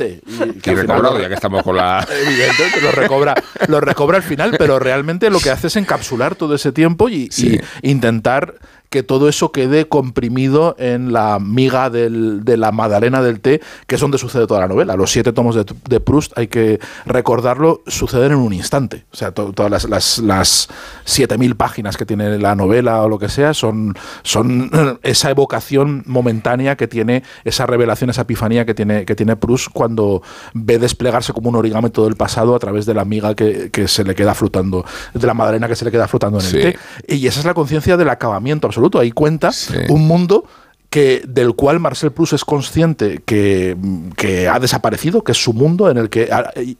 [0.61, 3.35] que y recobrado, final, ya que estamos con la evidentemente lo recobra,
[3.67, 7.29] lo recobra al final, pero realmente lo que hace es encapsular todo ese tiempo y,
[7.31, 7.59] sí.
[7.81, 8.55] y intentar
[8.89, 13.95] que todo eso quede comprimido en la miga del, de la magdalena del té, que
[13.95, 14.95] es donde sucede toda la novela.
[14.95, 19.05] Los siete tomos de, de Proust, hay que recordarlo, suceden en un instante.
[19.11, 20.69] O sea, to, todas las, las, las
[21.05, 24.71] 7.000 páginas que tiene la novela o lo que sea, son, son
[25.03, 30.23] esa evocación momentánea que tiene, esa revelación, esa epifanía que tiene, que tiene Proust cuando
[30.53, 33.87] ve desplegarse como un origami todo el pasado a través de la miga que, que
[33.87, 34.83] se le queda flotando,
[35.13, 36.57] de la magdalena que se le queda flotando en el sí.
[36.59, 36.79] té.
[37.07, 38.99] Y esa es la conciencia del acabamiento absoluto absoluto.
[38.99, 39.73] Ahí cuenta sí.
[39.89, 40.45] un mundo
[40.89, 43.77] que, del cual Marcel Proust es consciente que,
[44.15, 46.29] que, ha desaparecido, que es su mundo, en el que.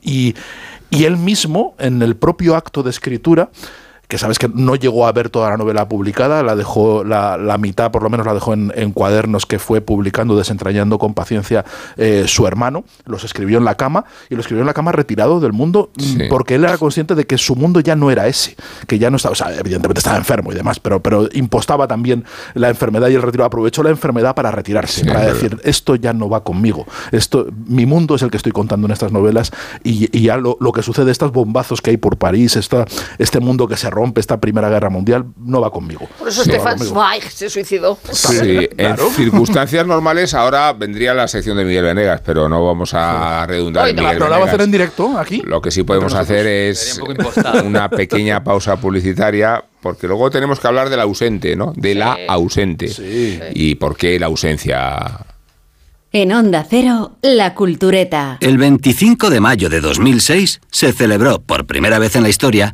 [0.01, 0.35] Y,
[0.89, 3.49] y él mismo, en el propio acto de escritura,
[4.10, 7.57] que sabes que no llegó a ver toda la novela publicada, la dejó, la, la
[7.60, 11.64] mitad por lo menos la dejó en, en cuadernos que fue publicando, desentrañando con paciencia
[11.95, 15.40] eh, su hermano, los escribió en la cama y lo escribió en la cama retirado
[15.40, 16.18] del mundo mm, Sí.
[16.27, 18.56] porque él era consciente de que su mundo ya no era ese,
[18.88, 22.26] que ya no estaba, o sea, evidentemente estaba enfermo y demás, pero, pero impostaba también
[22.56, 26.14] la enfermedad y el retiro, aprovechó la enfermedad para retirarse, Sí, para decir, esto ya
[26.14, 29.52] no va conmigo, esto, mi mundo es el que estoy contando en estas novelas
[29.84, 32.86] y, y ya lo, lo que sucede, estos bombazos que hay por París, esta,
[33.19, 36.07] este mundo que se rompe, esta Primera Guerra Mundial, no va conmigo.
[36.17, 36.80] Por eso va Stefan.
[36.80, 37.97] Zweig se suicidó.
[38.11, 43.45] Sí, en circunstancias normales ahora vendría la sección de Miguel Venegas, pero no vamos a
[43.47, 44.53] redundar en Miguel ¿no la va a Venegas.
[44.53, 45.41] hacer en directo aquí?
[45.45, 46.99] Lo que sí podemos hacer es
[47.63, 51.73] una pequeña pausa publicitaria, porque luego tenemos que hablar del ausente, ¿no?
[51.76, 52.89] De la ausente.
[53.53, 55.26] Y por qué la ausencia.
[56.11, 58.38] En Onda Cero, La Cultureta.
[58.41, 62.73] El 25 de mayo de 2006 se celebró por primera vez en la historia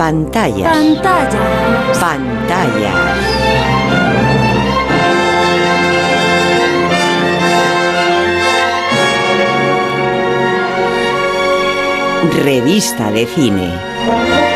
[0.00, 0.64] Pantalla.
[0.64, 1.92] Pantalla.
[2.00, 2.92] Pantalla.
[12.32, 14.49] Revista de cine.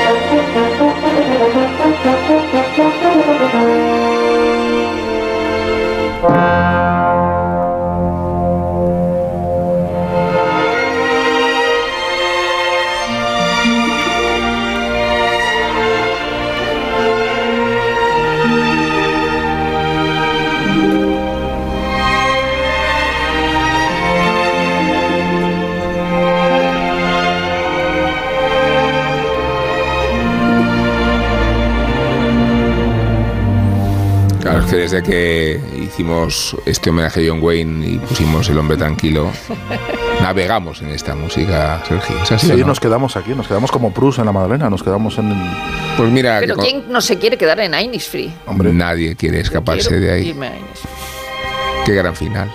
[34.74, 39.30] Que desde que hicimos este homenaje a John Wayne y pusimos El hombre tranquilo,
[40.20, 42.16] navegamos en esta música, Sergio.
[42.22, 42.66] ¿Es así Sí, o no?
[42.66, 45.32] nos quedamos aquí, nos quedamos como Prus en la Madalena, nos quedamos en...
[45.96, 48.32] Pues mira, Pero que con- ¿quién no se quiere quedar en Innisfree?
[48.72, 50.28] nadie quiere escaparse de ahí.
[50.30, 50.92] irme a Innisfree.
[51.84, 52.50] Qué gran final.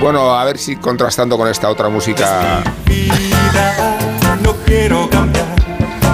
[0.00, 2.62] Bueno, a ver si contrastando con esta otra música.
[4.42, 5.57] No quiero cambiar.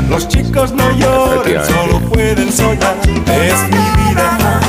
[0.08, 1.72] Los chicos no Efectivamente.
[1.72, 2.96] solo pueden soñar.
[3.04, 4.60] Es mi vida.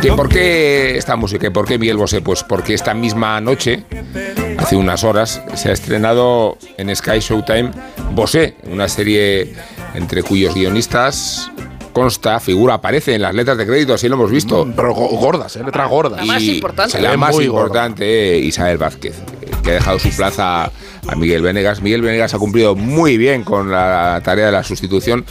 [0.00, 1.46] ¿Que ¿Por qué esta música?
[1.46, 2.22] ¿Y ¿Por qué Miguel Bosé?
[2.22, 3.84] Pues porque esta misma noche,
[4.58, 7.70] hace unas horas, se ha estrenado en Sky Showtime
[8.12, 9.54] Bosé, una serie
[9.94, 11.50] entre cuyos guionistas
[11.92, 14.66] consta, figura, aparece en las letras de crédito, así lo hemos visto.
[14.74, 15.62] Pero go- gordas, ¿eh?
[15.64, 16.20] letras gordas.
[16.20, 17.00] La más Y importante.
[17.00, 17.60] La más muy gorda.
[17.86, 21.80] importante, eh, Isabel Vázquez, eh, que ha dejado su plaza a Miguel Venegas.
[21.82, 25.24] Miguel Venegas ha cumplido muy bien con la tarea de la sustitución.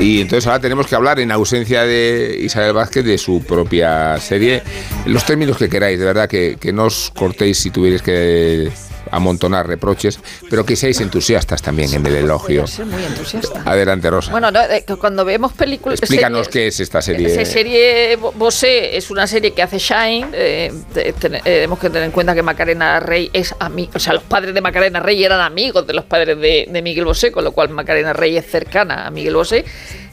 [0.00, 4.62] Y entonces ahora tenemos que hablar, en ausencia de Isabel Vázquez, de su propia serie.
[5.06, 8.70] Los términos que queráis, de verdad, que, que no os cortéis si tuvierais que
[9.12, 10.18] amontonar reproches,
[10.50, 12.66] pero que seáis entusiastas también en el elogio.
[12.66, 13.62] Ser muy entusiasta.
[13.64, 14.30] Adelante, Rosa.
[14.30, 15.98] Bueno, no, eh, cuando vemos películas...
[16.00, 17.26] Explícanos series- qué es esta serie.
[17.28, 20.28] Esa serie Bo- Bosé es una serie que hace Shine.
[20.32, 23.92] eh, eh, tenemos que tener en cuenta que Macarena Rey es amigo.
[23.94, 27.04] O sea, los padres de Macarena Rey eran amigos de los padres de, de Miguel
[27.04, 29.64] Bosé, con lo cual Macarena Rey es cercana a Miguel Bosé.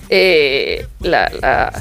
[0.09, 1.73] Eh, la, la-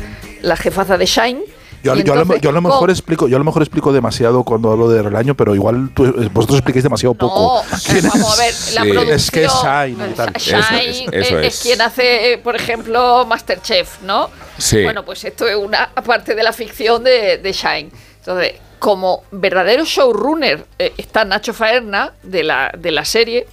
[0.43, 1.41] la jefaza de Shine.
[1.85, 4.43] Yo, yo a lo, yo a lo mejor explico, yo a lo mejor explico demasiado
[4.43, 7.63] cuando hablo de Relaño, pero igual tú- eh, vosotros explicáis demasiado poco.
[7.63, 9.11] No, eh, vamos a ver, la Sí.
[9.13, 10.33] Es que es Shine y tal.
[10.33, 11.63] Shine Eso es, eso es, es.
[11.63, 14.31] quien hace, por ejemplo, Masterchef, ¿no?
[14.59, 14.83] Sí.
[14.83, 17.91] Bueno, pues esto es una parte de la ficción de, de Shine.
[18.21, 23.47] Entonces, como verdadero showrunner eh, está Nacho Faerna de la, de la serie.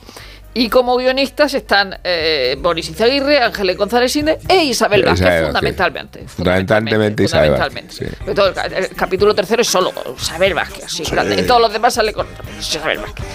[0.54, 6.28] Y como guionistas están eh, Boris Izaguirre, Ángeles González Inde e Isabel Vázquez, Isabel fundamentalmente.
[6.28, 8.26] Fundamentalmente Isabel Vázquez, fundamentalmente.
[8.26, 8.34] sí.
[8.36, 11.40] Todo el, ca- el capítulo tercero es solo Isabel Vázquez, grande.
[11.40, 12.28] En todos los demás sale con
[12.60, 13.26] Isabel Vázquez.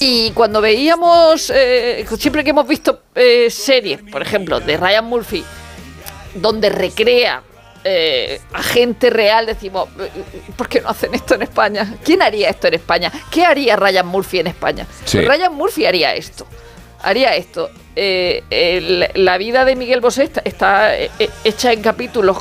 [0.00, 5.44] Y cuando veíamos, eh, siempre que hemos visto eh, series, por ejemplo, de Ryan Murphy,
[6.34, 7.40] donde recrea
[7.84, 10.10] eh, a gente real, decimos, "Eh,
[10.56, 11.94] ¿por qué no hacen esto en España?
[12.04, 13.10] ¿Quién haría esto en España?
[13.30, 14.86] ¿Qué haría Ryan Murphy en España?
[15.04, 15.20] Sí.
[15.20, 16.46] Ryan Murphy haría esto.
[17.02, 17.70] Haría esto.
[17.96, 18.42] Eh,
[19.14, 21.10] la vida de Miguel Bosé está, está, eh,
[21.44, 22.38] hecha en capítulos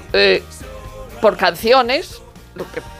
[1.22, 2.22] por canciones,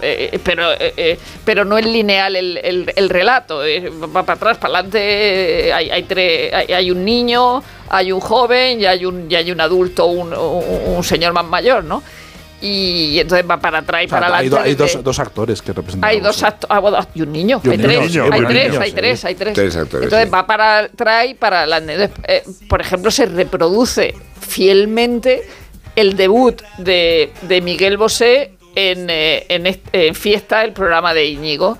[0.02, 3.60] eh, pero, eh, eh, pero no es lineal el, el- el relato.
[3.60, 5.72] va para atrás, para adelante.
[5.74, 9.52] hay, hay, tres- hay- hay un niño, hay un joven y hay un, y hay
[9.52, 12.04] un adulto, un, un- un señor más mayor, ¿no?
[12.62, 14.56] Y entonces va para atrás y O sea, para hay, adelante.
[14.58, 16.10] do- hay desde- dos, dos actores que representan.
[16.10, 18.70] hay dos actores ah, bueno, y un niño, Y un hay niño, tres, hay tres,
[18.72, 18.96] niño, hay sí.
[18.96, 19.54] tres, hay tres.
[19.54, 20.34] Tres actores, Entonces sí.
[20.34, 22.10] va para atrás y para adelante.
[22.28, 25.44] Eh, por ejemplo, se reproduce fielmente
[25.96, 31.78] el debut de, de Miguel Bosé en, eh, en, en Fiesta, el programa de Íñigo.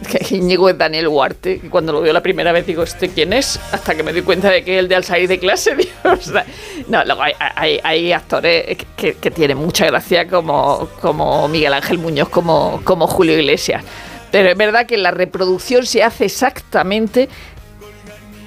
[0.08, 3.32] Que Íñigo es Daniel Huarte, que cuando lo veo la primera vez digo, ¿este quién
[3.32, 3.58] es?
[3.72, 5.74] Hasta que me doy cuenta de que es el de al salir de clase.
[5.76, 6.44] digo, o sea,
[6.86, 12.80] no, luego hay, actores que, que tienen mucha gracia como, como Miguel Ángel Muñoz, como,
[12.84, 13.84] como Julio Iglesias.
[14.30, 17.28] Pero es verdad que la reproducción se hace exactamente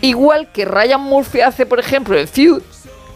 [0.02, 2.62] igual que Ryan Murphy hace, por ejemplo, en Feud,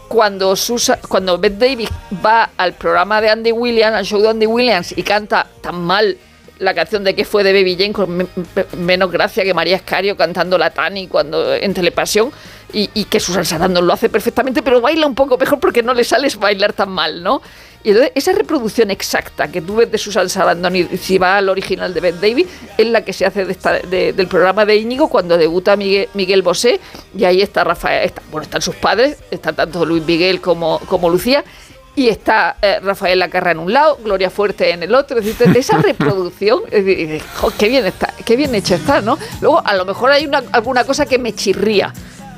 [0.08, 1.88] cuando, Susa, cuando Beth Davis
[2.24, 6.16] va al programa de Andy Williams, al show de Andy Williams, y canta tan mal
[6.58, 9.76] la canción de que fue de Baby Jane con me- me- menos gracia que María
[9.76, 12.30] Escario cantando la Tani cuando en Telepasión
[12.72, 15.92] y, y que Susan Sarandon lo hace perfectamente pero baila un poco mejor porque no
[15.94, 17.42] le sales bailar tan mal, ¿no?
[17.84, 21.48] Y entonces esa reproducción exacta que tú ves de Susan Sarandon y si va al
[21.48, 22.46] original de Beth Davis
[22.76, 26.08] es la que se hace de esta- de- del programa de Íñigo cuando debuta Miguel,
[26.14, 26.80] Miguel Bosé
[27.16, 31.08] y ahí está Rafael, está- bueno, están sus padres, está tanto Luis Miguel como, como
[31.10, 31.44] Lucía
[31.96, 35.18] y está eh, Rafael Lacarra en un lado, Gloria Fuerte en el otro.
[35.18, 38.54] Es decir, de esa reproducción, es decir, y dices, "Jo, qué bien está, qué bien
[38.54, 39.18] hecha está, ¿no?
[39.40, 41.92] Luego, a lo mejor hay una, alguna cosa que me chirría,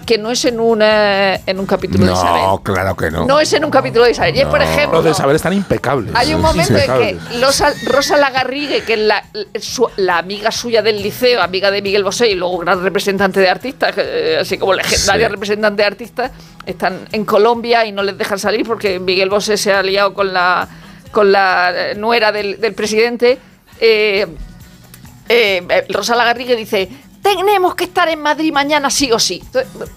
[0.09, 2.43] que no es en, una, en un capítulo de Isabel.
[2.43, 3.27] No, claro que no.
[3.27, 4.35] No es en un capítulo de Isabel.
[4.35, 6.15] Y es, por ejemplo, Los de Isabel están impecables.
[6.15, 7.43] hay un momento en que Impecables.
[7.43, 9.23] Rosa, Rosa Lagarrigue, que es la,
[9.61, 13.51] su- la amiga suya del liceo, amiga de Miguel Bosé y luego gran representante de
[13.51, 15.33] artistas, eh, así como legendaria Sí.
[15.33, 16.31] representante de artistas,
[16.65, 20.33] están en Colombia y no les dejan salir porque Miguel Bosé se ha liado con
[20.33, 20.67] la,
[21.13, 23.39] con la eh, nuera del, del presidente.
[23.79, 24.27] Eh,
[25.29, 26.89] eh, eh, Rosa Lagarrigue dice,
[27.37, 29.43] tenemos que estar en Madrid mañana sí o sí.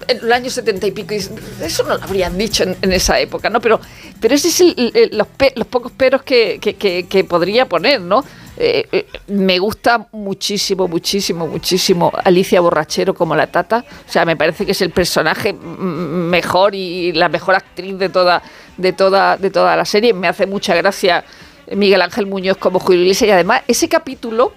[0.07, 3.59] En el año setenta y pico, eso no lo habrían dicho en, esa época, ¿no?
[3.61, 3.79] Pero,
[4.19, 8.23] pero ese es el- el- los, pe- los pocos peros que, que- podría poner, ¿no?
[8.57, 13.83] Eh, eh, me gusta muchísimo, muchísimo, muchísimo Alicia Borrachero como la Tata.
[14.07, 18.41] O sea, me parece que es el personaje mejor y la mejor actriz de toda,
[18.77, 20.13] de toda, de toda la serie.
[20.13, 21.23] Me hace mucha gracia
[21.71, 24.51] Miguel Ángel Muñoz como Julio Iglesias y además ese capítulo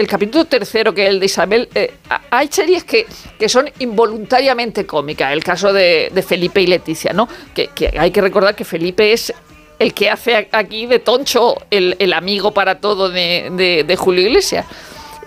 [0.00, 3.06] el capítulo tercero, que es el de Isabel, eh, ha- hay series que,
[3.38, 5.32] que son involuntariamente cómicas.
[5.32, 7.28] El caso de, de Felipe y Leticia, ¿no?
[7.54, 9.32] Que, hay que recordar que Felipe es
[9.78, 14.22] el que hace aquí de Toncho el, el amigo para todo de, de- de Julio
[14.26, 14.66] Iglesias.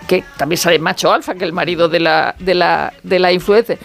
[0.07, 3.31] Que también sale Macho Alfa, que es el marido de la, de la, de la
[3.31, 3.77] influencer.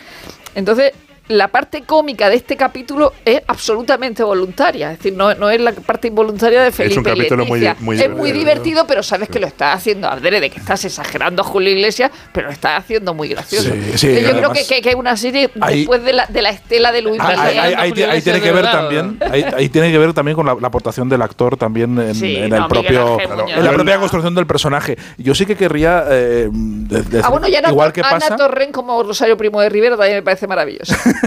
[0.55, 0.93] Entonces,
[1.29, 4.93] la parte cómica de este capítulo es absolutamente voluntaria.
[4.93, 7.85] Es decir, no, no es la parte involuntaria de Felipe un capítulo muy- Leticia.
[7.85, 8.87] muy es muy divertido.
[8.87, 12.53] pero sabes que lo estás haciendo adrede, que estás exagerando a Julio Iglesias, pero lo
[12.53, 13.71] estás haciendo muy gracioso.
[13.71, 16.27] Sí, sí, Yo creo además- que, que- que es una serie Ahí- después de la,
[16.27, 17.59] de la estela de Luis Ahí,
[17.95, 19.19] ahí- tiene que ver también
[19.57, 22.49] ahí, tiene que ver también con la, la aportación del actor también en, Sí, en
[22.51, 27.03] no, el propio en la propia construcción del personaje yo sí que querría eh, de-
[27.03, 29.97] de- Ah, bueno, y Ana, igual que Ana pasa Torren como Rosario Primo de Rivera
[29.97, 30.95] también me parece maravilloso.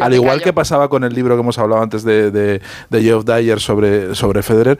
[0.00, 2.60] al igual que pasaba con el libro que hemos hablado antes de, de,
[2.90, 4.78] de Geoff Dyer sobre, sobre Federer,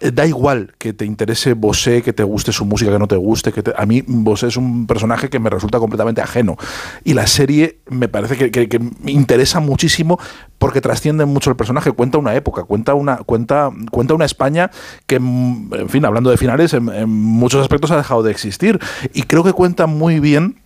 [0.00, 3.16] eh, da igual que te interese Bosé, que te guste su música, que no te
[3.16, 3.50] guste.
[3.52, 6.56] Que te- a mí Bosé es un personaje que me resulta completamente ajeno.
[7.02, 10.20] Y la serie me parece que, que- que me interesa muchísimo
[10.58, 11.90] porque trasciende mucho el personaje.
[11.90, 14.70] Cuenta una época, cuenta una, cuenta, cuenta una España
[15.06, 18.78] que, mm, en fin, hablando de finales, en- en muchos aspectos ha dejado de existir.
[19.14, 20.60] Y creo que cuenta muy bien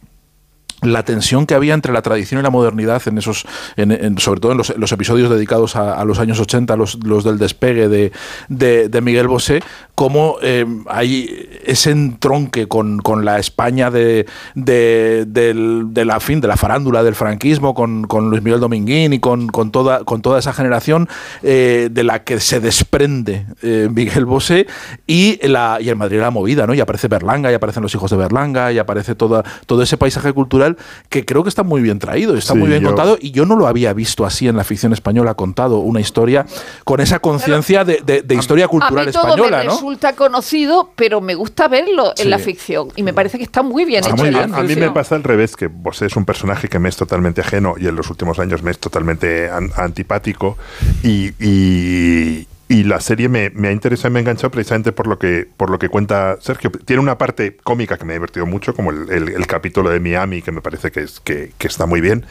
[0.82, 3.44] la tensión que había entre la tradición y la modernidad en esos,
[3.76, 7.88] en- sobre todo en los, episodios dedicados a, los años 80, los, los del despegue
[7.88, 8.12] de,
[8.48, 9.62] de- de Miguel Bosé,
[10.02, 14.26] cómo eh, hay ese entronque con, con la España de,
[14.56, 19.46] de, la fin, de la farándula del franquismo, con, con Luis Miguel Dominguín y con,
[19.46, 21.08] con toda, con toda esa generación
[21.44, 24.66] eh, de la que se desprende eh, Miguel Bosé
[25.06, 26.74] y, la, y el Madrid de la movida, ¿no?
[26.74, 30.32] Y aparece Berlanga, y aparecen los hijos de Berlanga, y aparece toda, todo ese paisaje
[30.32, 30.76] cultural
[31.10, 33.46] que creo que está muy bien traído, está Sí, muy bien yo- contado, y yo
[33.46, 36.44] no lo había visto así en la ficción española contado, una historia
[36.82, 39.76] con esa conciencia de, de- de historia cultural a mí todo española, me ¿no?
[39.93, 42.23] Resulta conocido, pero me gusta verlo Sí.
[42.23, 44.23] en la ficción y me parece que está muy bien Está hecho.
[44.24, 44.55] muy la bien.
[44.55, 47.40] A mí me pasa al revés, que Bosé es un personaje que me es totalmente
[47.43, 50.56] ajeno y en los últimos años me es totalmente an- antipático
[51.02, 55.07] y, y- y la serie me, me ha interesado y me ha enganchado precisamente por
[55.07, 56.70] lo que por lo que cuenta Sergio.
[56.70, 60.40] Tiene una parte cómica que me ha divertido mucho, como el, el- capítulo de Miami,
[60.40, 62.24] que me parece que, es, que, que está muy bien.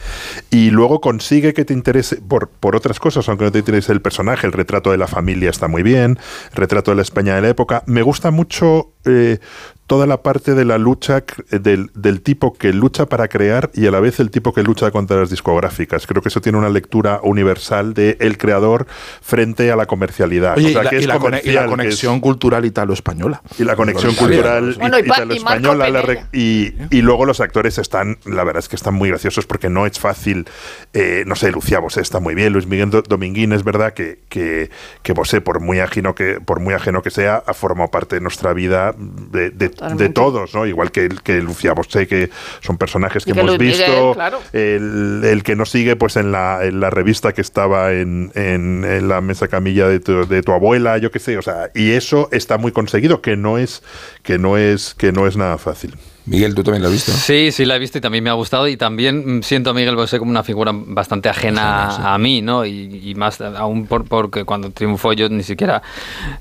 [0.50, 4.00] Y luego consigue que te interese por, por otras cosas, aunque no te interese el
[4.02, 4.46] personaje.
[4.48, 6.18] El retrato de la familia está muy bien,
[6.50, 7.84] el retrato de la España de la época.
[7.86, 8.92] Me gusta mucho...
[9.04, 9.38] eh,
[9.92, 13.86] toda la parte de la lucha c- del, del tipo que lucha para crear y
[13.86, 16.06] a la vez el tipo que lucha contra las discográficas.
[16.06, 18.86] Creo que eso tiene una lectura universal de el creador
[19.20, 20.56] frente a la comercialidad.
[20.56, 21.76] Oye, O sea, y, la, que es y la cone- y la comercial, que es-
[21.76, 23.42] conexión cultural italo-española.
[23.58, 26.28] y la conexión cultural Bueno, italo-española.
[26.32, 29.84] Y, y luego los actores están, la verdad es que están muy graciosos porque no
[29.84, 30.46] es fácil,
[30.94, 34.20] eh, no sé, Lucía Bosé está muy bien, Luis Miguel Do- Dominguín es verdad que,
[34.30, 34.70] que,
[35.02, 38.22] que Bosé, por muy, ajeno que, por muy ajeno que sea, ha formado parte de
[38.22, 40.04] nuestra vida de, de- Totalmente.
[40.04, 40.66] de todos, ¿no?
[40.66, 42.30] Igual que, que Lucía Bosé, que
[42.60, 44.40] son personajes que, hemos Miguel, visto, claro.
[44.52, 48.84] el, el que nos sigue pues en la, en la revista que estaba en, en-
[48.84, 51.90] en la mesa camilla de tu, de tu abuela, yo qué sé, o sea, y
[51.92, 53.82] eso está muy conseguido, que no es,
[54.22, 55.94] que no es, que no es nada fácil.
[56.24, 57.10] Miguel, ¿tú también lo has visto?
[57.12, 59.74] Sí, sí la he visto y también me ha gustado y también mm, siento a
[59.74, 62.64] Miguel Bosé como una figura bastante ajena a mí, ¿no?
[62.64, 65.82] Y, y más aún por- porque cuando triunfó yo ni siquiera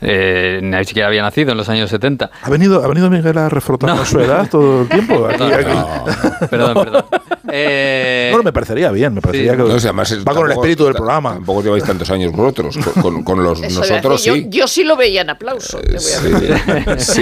[0.01, 2.29] eh, ni siquiera había nacido en los años 70.
[2.43, 5.25] ¿Ha venido, ¿Ha venido Miguel a refrotarnos su edad todo el tiempo?
[5.29, 7.05] Aquí- aquí- Perdón, perdón.
[7.49, 9.57] Eh, No, no, me parecería bien, me parecería Sí.
[9.57, 11.33] que No, o sea, además, va con el espíritu del programa.
[11.33, 12.77] Tampoco lleváis tantos años vosotros.
[12.77, 14.29] Con, con- con los Eso nosotros sí.
[14.29, 15.79] yo, yo sí lo veía en aplauso.
[15.79, 16.55] te voy a decir.
[16.99, 17.21] Sí.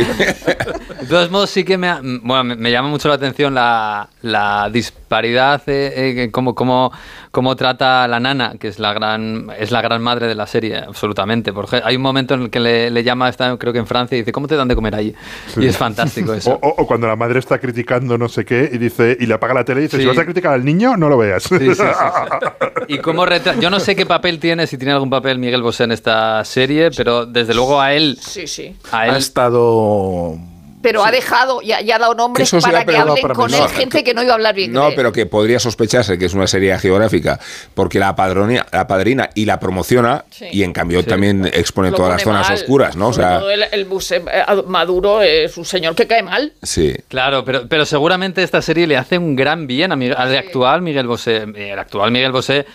[1.02, 4.10] De todos modos, sí que me, ha- bueno, me, me llama mucho la atención la,
[4.22, 6.91] la disparidad, eh, eh, cómo,
[7.32, 10.48] cómo, trata a la nana, que es la gran es la gran madre de la
[10.48, 11.54] serie, absolutamente.
[11.54, 14.16] Porque hay un momento en el que le, le llama, está, creo que en Francia,
[14.18, 15.14] y dice, ¿cómo te dan de comer allí?
[15.58, 16.60] Y es fantástico eso.
[16.62, 19.34] O, o- o cuando la madre está criticando no sé qué y dice y le
[19.34, 20.04] apaga la tele y dice Sí.
[20.04, 21.44] si vas a criticar al niño no lo veas.
[21.44, 21.84] Sí, sí, sí, sí.
[22.88, 25.84] Y cómo retra- Yo no sé qué papel tiene, si tiene algún papel Miguel Bosé
[25.84, 28.76] en esta serie, pero desde luego a él, Sí, sí.
[28.92, 30.38] a Ha estado...
[30.82, 33.68] Pero ha dejado, ya, ya ha dado nombres para que hablen para con él No,
[33.68, 34.94] gente que no iba a hablar bien No, de él.
[34.96, 37.38] pero que podría sospecharse que es una serie geográfica
[37.74, 40.46] porque la padronía, la padrina y la promociona Sí.
[40.52, 41.08] y en cambio Sí.
[41.08, 42.58] también expone Lo todas las zonas mal.
[42.58, 43.10] oscuras, ¿no?
[43.10, 46.54] O sea, el, el Buse- eh, Maduro es un señor que cae mal.
[46.64, 46.96] sí.
[47.10, 51.08] Claro, pero, pero seguramente esta serie le hace un gran bien a al actual Miguel
[51.08, 51.46] Bosé.
[51.56, 52.66] El actual Miguel Bosé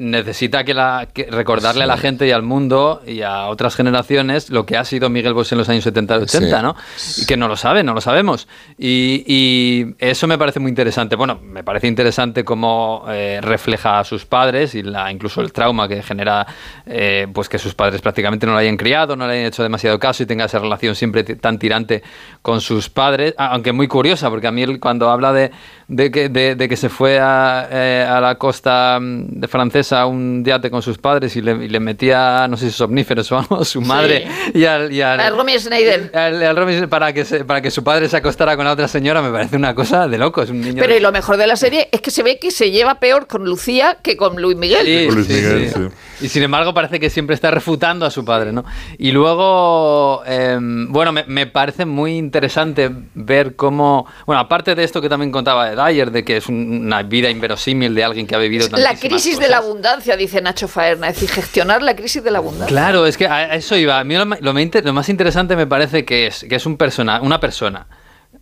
[0.00, 4.50] necesita que, la, que recordarle a la gente y al mundo y a otras generaciones
[4.50, 6.62] lo que ha sido Miguel Bosé en los años 70 y 80, Sí.
[6.62, 6.76] ¿no?
[7.22, 8.48] Y que no lo sabe, no lo sabemos.
[8.78, 11.16] Y, y eso me parece muy interesante.
[11.16, 15.88] Bueno, me parece interesante cómo eh, refleja a sus padres y la, incluso el trauma
[15.88, 16.46] que genera
[16.86, 19.98] eh, pues que sus padres prácticamente no lo hayan criado, no le hayan hecho demasiado
[19.98, 22.02] caso y tenga esa relación siempre tan tirante
[22.42, 25.50] con sus padres, aunque muy curiosa, porque a mí él cuando habla de,
[25.88, 30.04] de, que, de, de que se fue a, eh, a la costa mm, de francesa
[30.06, 33.38] un yate con sus padres y le, y le metía, no sé si somníferos o
[33.38, 34.92] algo, a su madre y al...
[34.92, 36.10] Y al A Romy Schneider.
[36.14, 38.88] al- al Romy para que, se- para que su padre se acostara con la otra
[38.88, 40.42] señora me parece una cosa de loco.
[40.42, 42.38] Es un niño Pero de- y lo mejor de la serie es que se ve
[42.38, 44.84] que se lleva peor con Lucía que con Luis Miguel.
[44.86, 45.74] Sí, Luis sí, Miguel, sí.
[46.18, 46.24] sí.
[46.26, 48.64] Y sin embargo parece que siempre está refutando a su padre, ¿no?
[48.98, 55.00] Y luego, em, bueno, me, me parece muy interesante ver cómo, bueno, aparte de esto
[55.02, 58.38] que también contaba Dyer, de que es un- una vida inverosímil de alguien que ha
[58.38, 59.64] vivido La crisis de la cosas.
[59.70, 62.66] abundancia, dice Nacho Faerna, es decir, gestionar la crisis de la abundancia.
[62.66, 63.98] Claro, es que a eso iba.
[64.00, 67.38] A mí lo, lo más interesante me parece que es que es un persona, una
[67.38, 67.86] persona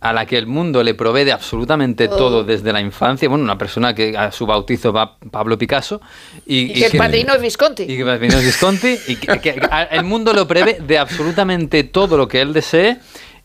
[0.01, 2.17] a la que el mundo le provee de absolutamente Todo.
[2.17, 3.27] todo desde la infancia.
[3.29, 6.01] Bueno, una persona que a su bautizo va Pablo Picasso
[6.45, 7.83] y, Y que el padrino es Visconti.
[7.83, 12.17] y que Vino Visconti y que, que- que el mundo lo prevé de absolutamente todo
[12.17, 12.97] lo que él desee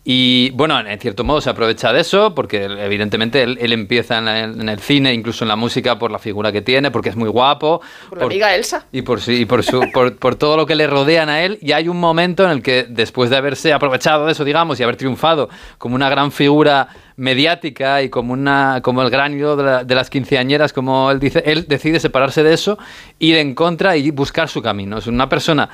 [0.02, 4.28] y bueno, en cierto modo se aprovecha de eso porque evidentemente él, él empieza en,
[4.28, 7.16] el- en el cine, incluso en la música por la figura que tiene, porque es
[7.16, 7.82] muy guapo.
[8.08, 8.86] Por la amiga Elsa.
[8.92, 11.58] Y por, su- y por, su, por, por todo lo que le rodean a él.
[11.60, 14.82] Y hay un momento en el que, después de haberse aprovechado de eso, digamos, y
[14.84, 19.62] haber triunfado como una gran figura mediática y como, una, como el gran ídolo de,
[19.64, 22.78] la- de las quinceañeras, como él dice, él decide separarse de eso,
[23.18, 24.96] ir en contra y buscar su camino.
[24.96, 25.68] Es una persona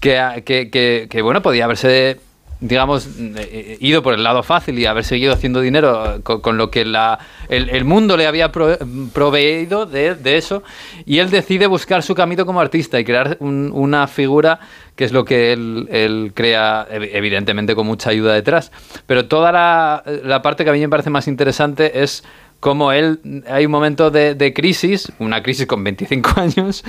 [0.00, 2.18] que, que, que, que, bueno, podía haberse
[2.60, 6.70] digamos, eh, ido por el lado fácil y haber seguido haciendo dinero eh, con, lo
[6.70, 7.18] que la,
[7.48, 8.76] el, mundo le había pro-
[9.14, 10.62] proveído de, de eso,
[11.06, 14.60] y él decide buscar su camino como artista y crear un- una figura
[14.94, 18.70] que es lo que él, él crea, ev- evidentemente con mucha ayuda detrás.
[19.06, 22.22] Pero toda la, la parte que a mí me parece más interesante es
[22.60, 26.84] cómo él, hay un momento de, de crisis, una crisis con 25 años,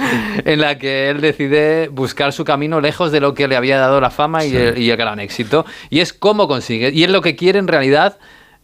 [0.46, 4.00] en la que él decide buscar su camino lejos de lo que le había dado
[4.02, 5.66] la fama y, el, y el gran éxito.
[5.90, 6.92] Y es cómo consigue.
[6.92, 8.18] Y él lo que quiere en realidad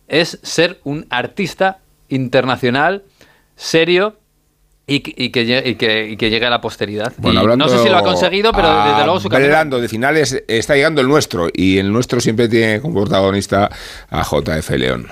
[0.09, 1.79] es ser un artista
[2.09, 3.03] internacional,
[3.55, 4.17] serio,
[4.89, 7.11] y, que- y que, y que, y que llegue a la posteridad.
[7.17, 9.79] Bueno, hablando- no sé si lo ha conseguido, pero desde luego su camino...
[9.81, 13.69] De finales, está llegando el nuestro y el nuestro siempre tiene como protagonista
[14.09, 15.07] a JF León.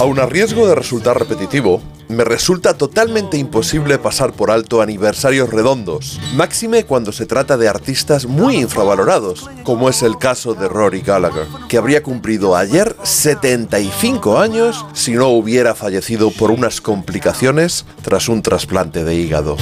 [0.00, 6.20] Aun a riesgo de resultar repetitivo, me resulta totalmente imposible pasar por alto aniversarios redondos,
[6.36, 11.48] máxime cuando se trata de artistas muy infravalorados, como es el caso de Rory Gallagher,
[11.68, 18.42] que habría cumplido ayer 75 años si no hubiera fallecido por unas complicaciones tras un
[18.42, 19.56] trasplante de hígado.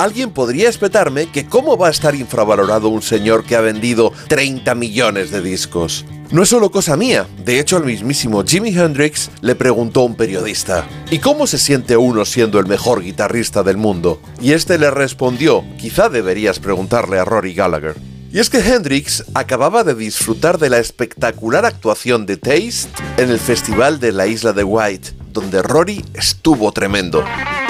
[0.00, 4.74] Alguien podría espetarme que cómo va a estar infravalorado un señor que ha vendido 30
[4.74, 6.06] millones de discos.
[6.30, 10.14] No es solo cosa mía, de hecho al mismísimo Jimi Hendrix le preguntó a un
[10.14, 14.22] periodista, ¿y cómo se siente uno siendo el mejor guitarrista del mundo?
[14.40, 17.96] Y este le respondió, quizá deberías preguntarle a Rory Gallagher.
[18.32, 23.38] Y es que Hendrix acababa de disfrutar de la espectacular actuación de Taste en el
[23.38, 27.24] Festival de la Isla de White, donde Rory estuvo tremendo.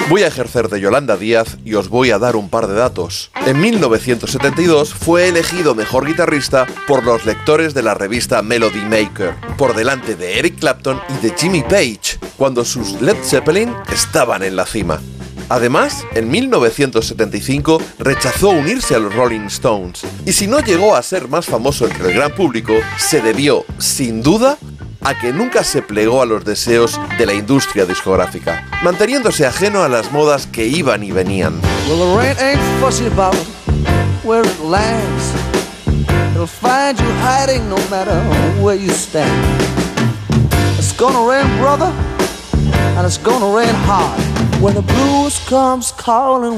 [0.09, 3.31] Voy a ejercer de Yolanda Díaz y os voy a dar un par de datos.
[3.45, 9.75] En 1972 fue elegido mejor guitarrista por los lectores de la revista Melody Maker, por
[9.75, 14.65] delante de Eric Clapton y de Jimmy Page, cuando sus Led Zeppelin estaban en la
[14.65, 14.99] cima.
[15.51, 21.27] Además, en 1975 rechazó unirse a los Rolling Stones, y si no llegó a ser
[21.27, 24.57] más famoso entre el gran público, se debió, sin duda,
[25.01, 29.89] a que nunca se plegó a los deseos de la industria discográfica, manteniéndose ajeno a
[29.89, 31.59] las modas que iban y venían.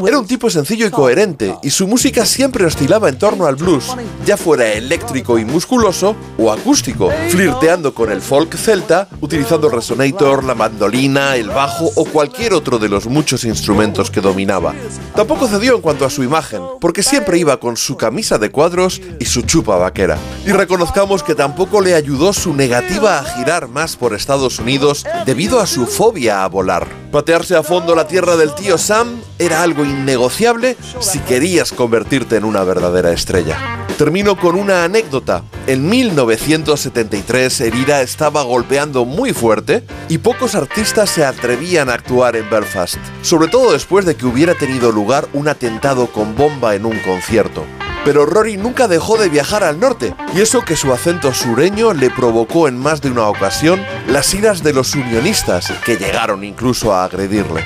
[0.06, 3.96] Era un tipo sencillo y coherente, y su música siempre oscilaba en torno al blues,
[4.26, 10.44] ya fuera eléctrico y musculoso o acústico, flirteando con el folk celta, utilizando el resonator,
[10.44, 14.74] la mandolina, el bajo o cualquier otro de los muchos instrumentos que dominaba.
[15.16, 19.02] Tampoco cedió en cuanto a su imagen, porque siempre iba con su camisa de cuadros
[19.18, 20.18] y su chupa vaquera.
[20.46, 25.62] Y reconozcamos que tampoco le ayudó su negativa a girar más por Estados Unidos debido
[25.62, 26.86] a su fobia a volar.
[27.14, 32.46] Patearse a fondo la tierra del tío Sam era algo innegociable si querías convertirte en
[32.46, 33.86] una verdadera estrella.
[33.98, 35.44] Termino con una anécdota.
[35.68, 42.36] En 1973 el IRA estaba golpeando muy fuerte y pocos artistas se atrevían a actuar
[42.36, 46.86] en Belfast, sobre todo después de que hubiera tenido lugar un atentado con bomba en
[46.86, 47.64] un concierto.
[48.06, 52.10] Pero Rory nunca dejó de viajar al norte, y eso que su acento sureño le
[52.10, 57.06] provocó en más de una ocasión las iras de los unionistas, que llegaron incluso a
[57.06, 57.64] agredirle.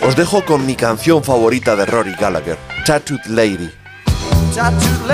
[0.00, 3.81] Os dejo con mi canción favorita de Rory Gallagher, Tattooed Lady.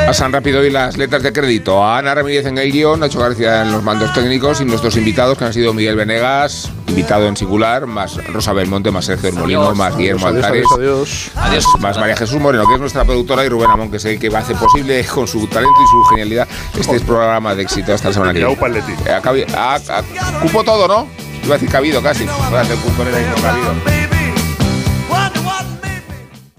[0.06, 1.84] Pasan rápido hoy las letras de crédito.
[1.84, 5.38] A Ana Ramírez en el guion, Nacho García en los mandos técnicos y nuestros invitados
[5.38, 9.96] que han sido Miguel Venegas, invitado en singular, más Rosa Belmonte, más Sergio Molino, más
[9.96, 11.64] Guillermo Adiós, Altares, adiós, adiós.
[11.80, 14.28] más María Jesús Moreno, que es nuestra productora, y Rubén Amón, que es el que
[14.28, 16.48] hace posible con su talento y su genialidad
[16.78, 18.60] este programa de éxito hasta la semana que viene.
[19.56, 20.02] ah, ah,
[20.42, 21.06] cupo todo, ¿no?
[21.44, 22.24] Iba a decir cabido casi.
[22.24, 23.97] Voy a hacer cupo en el cabido.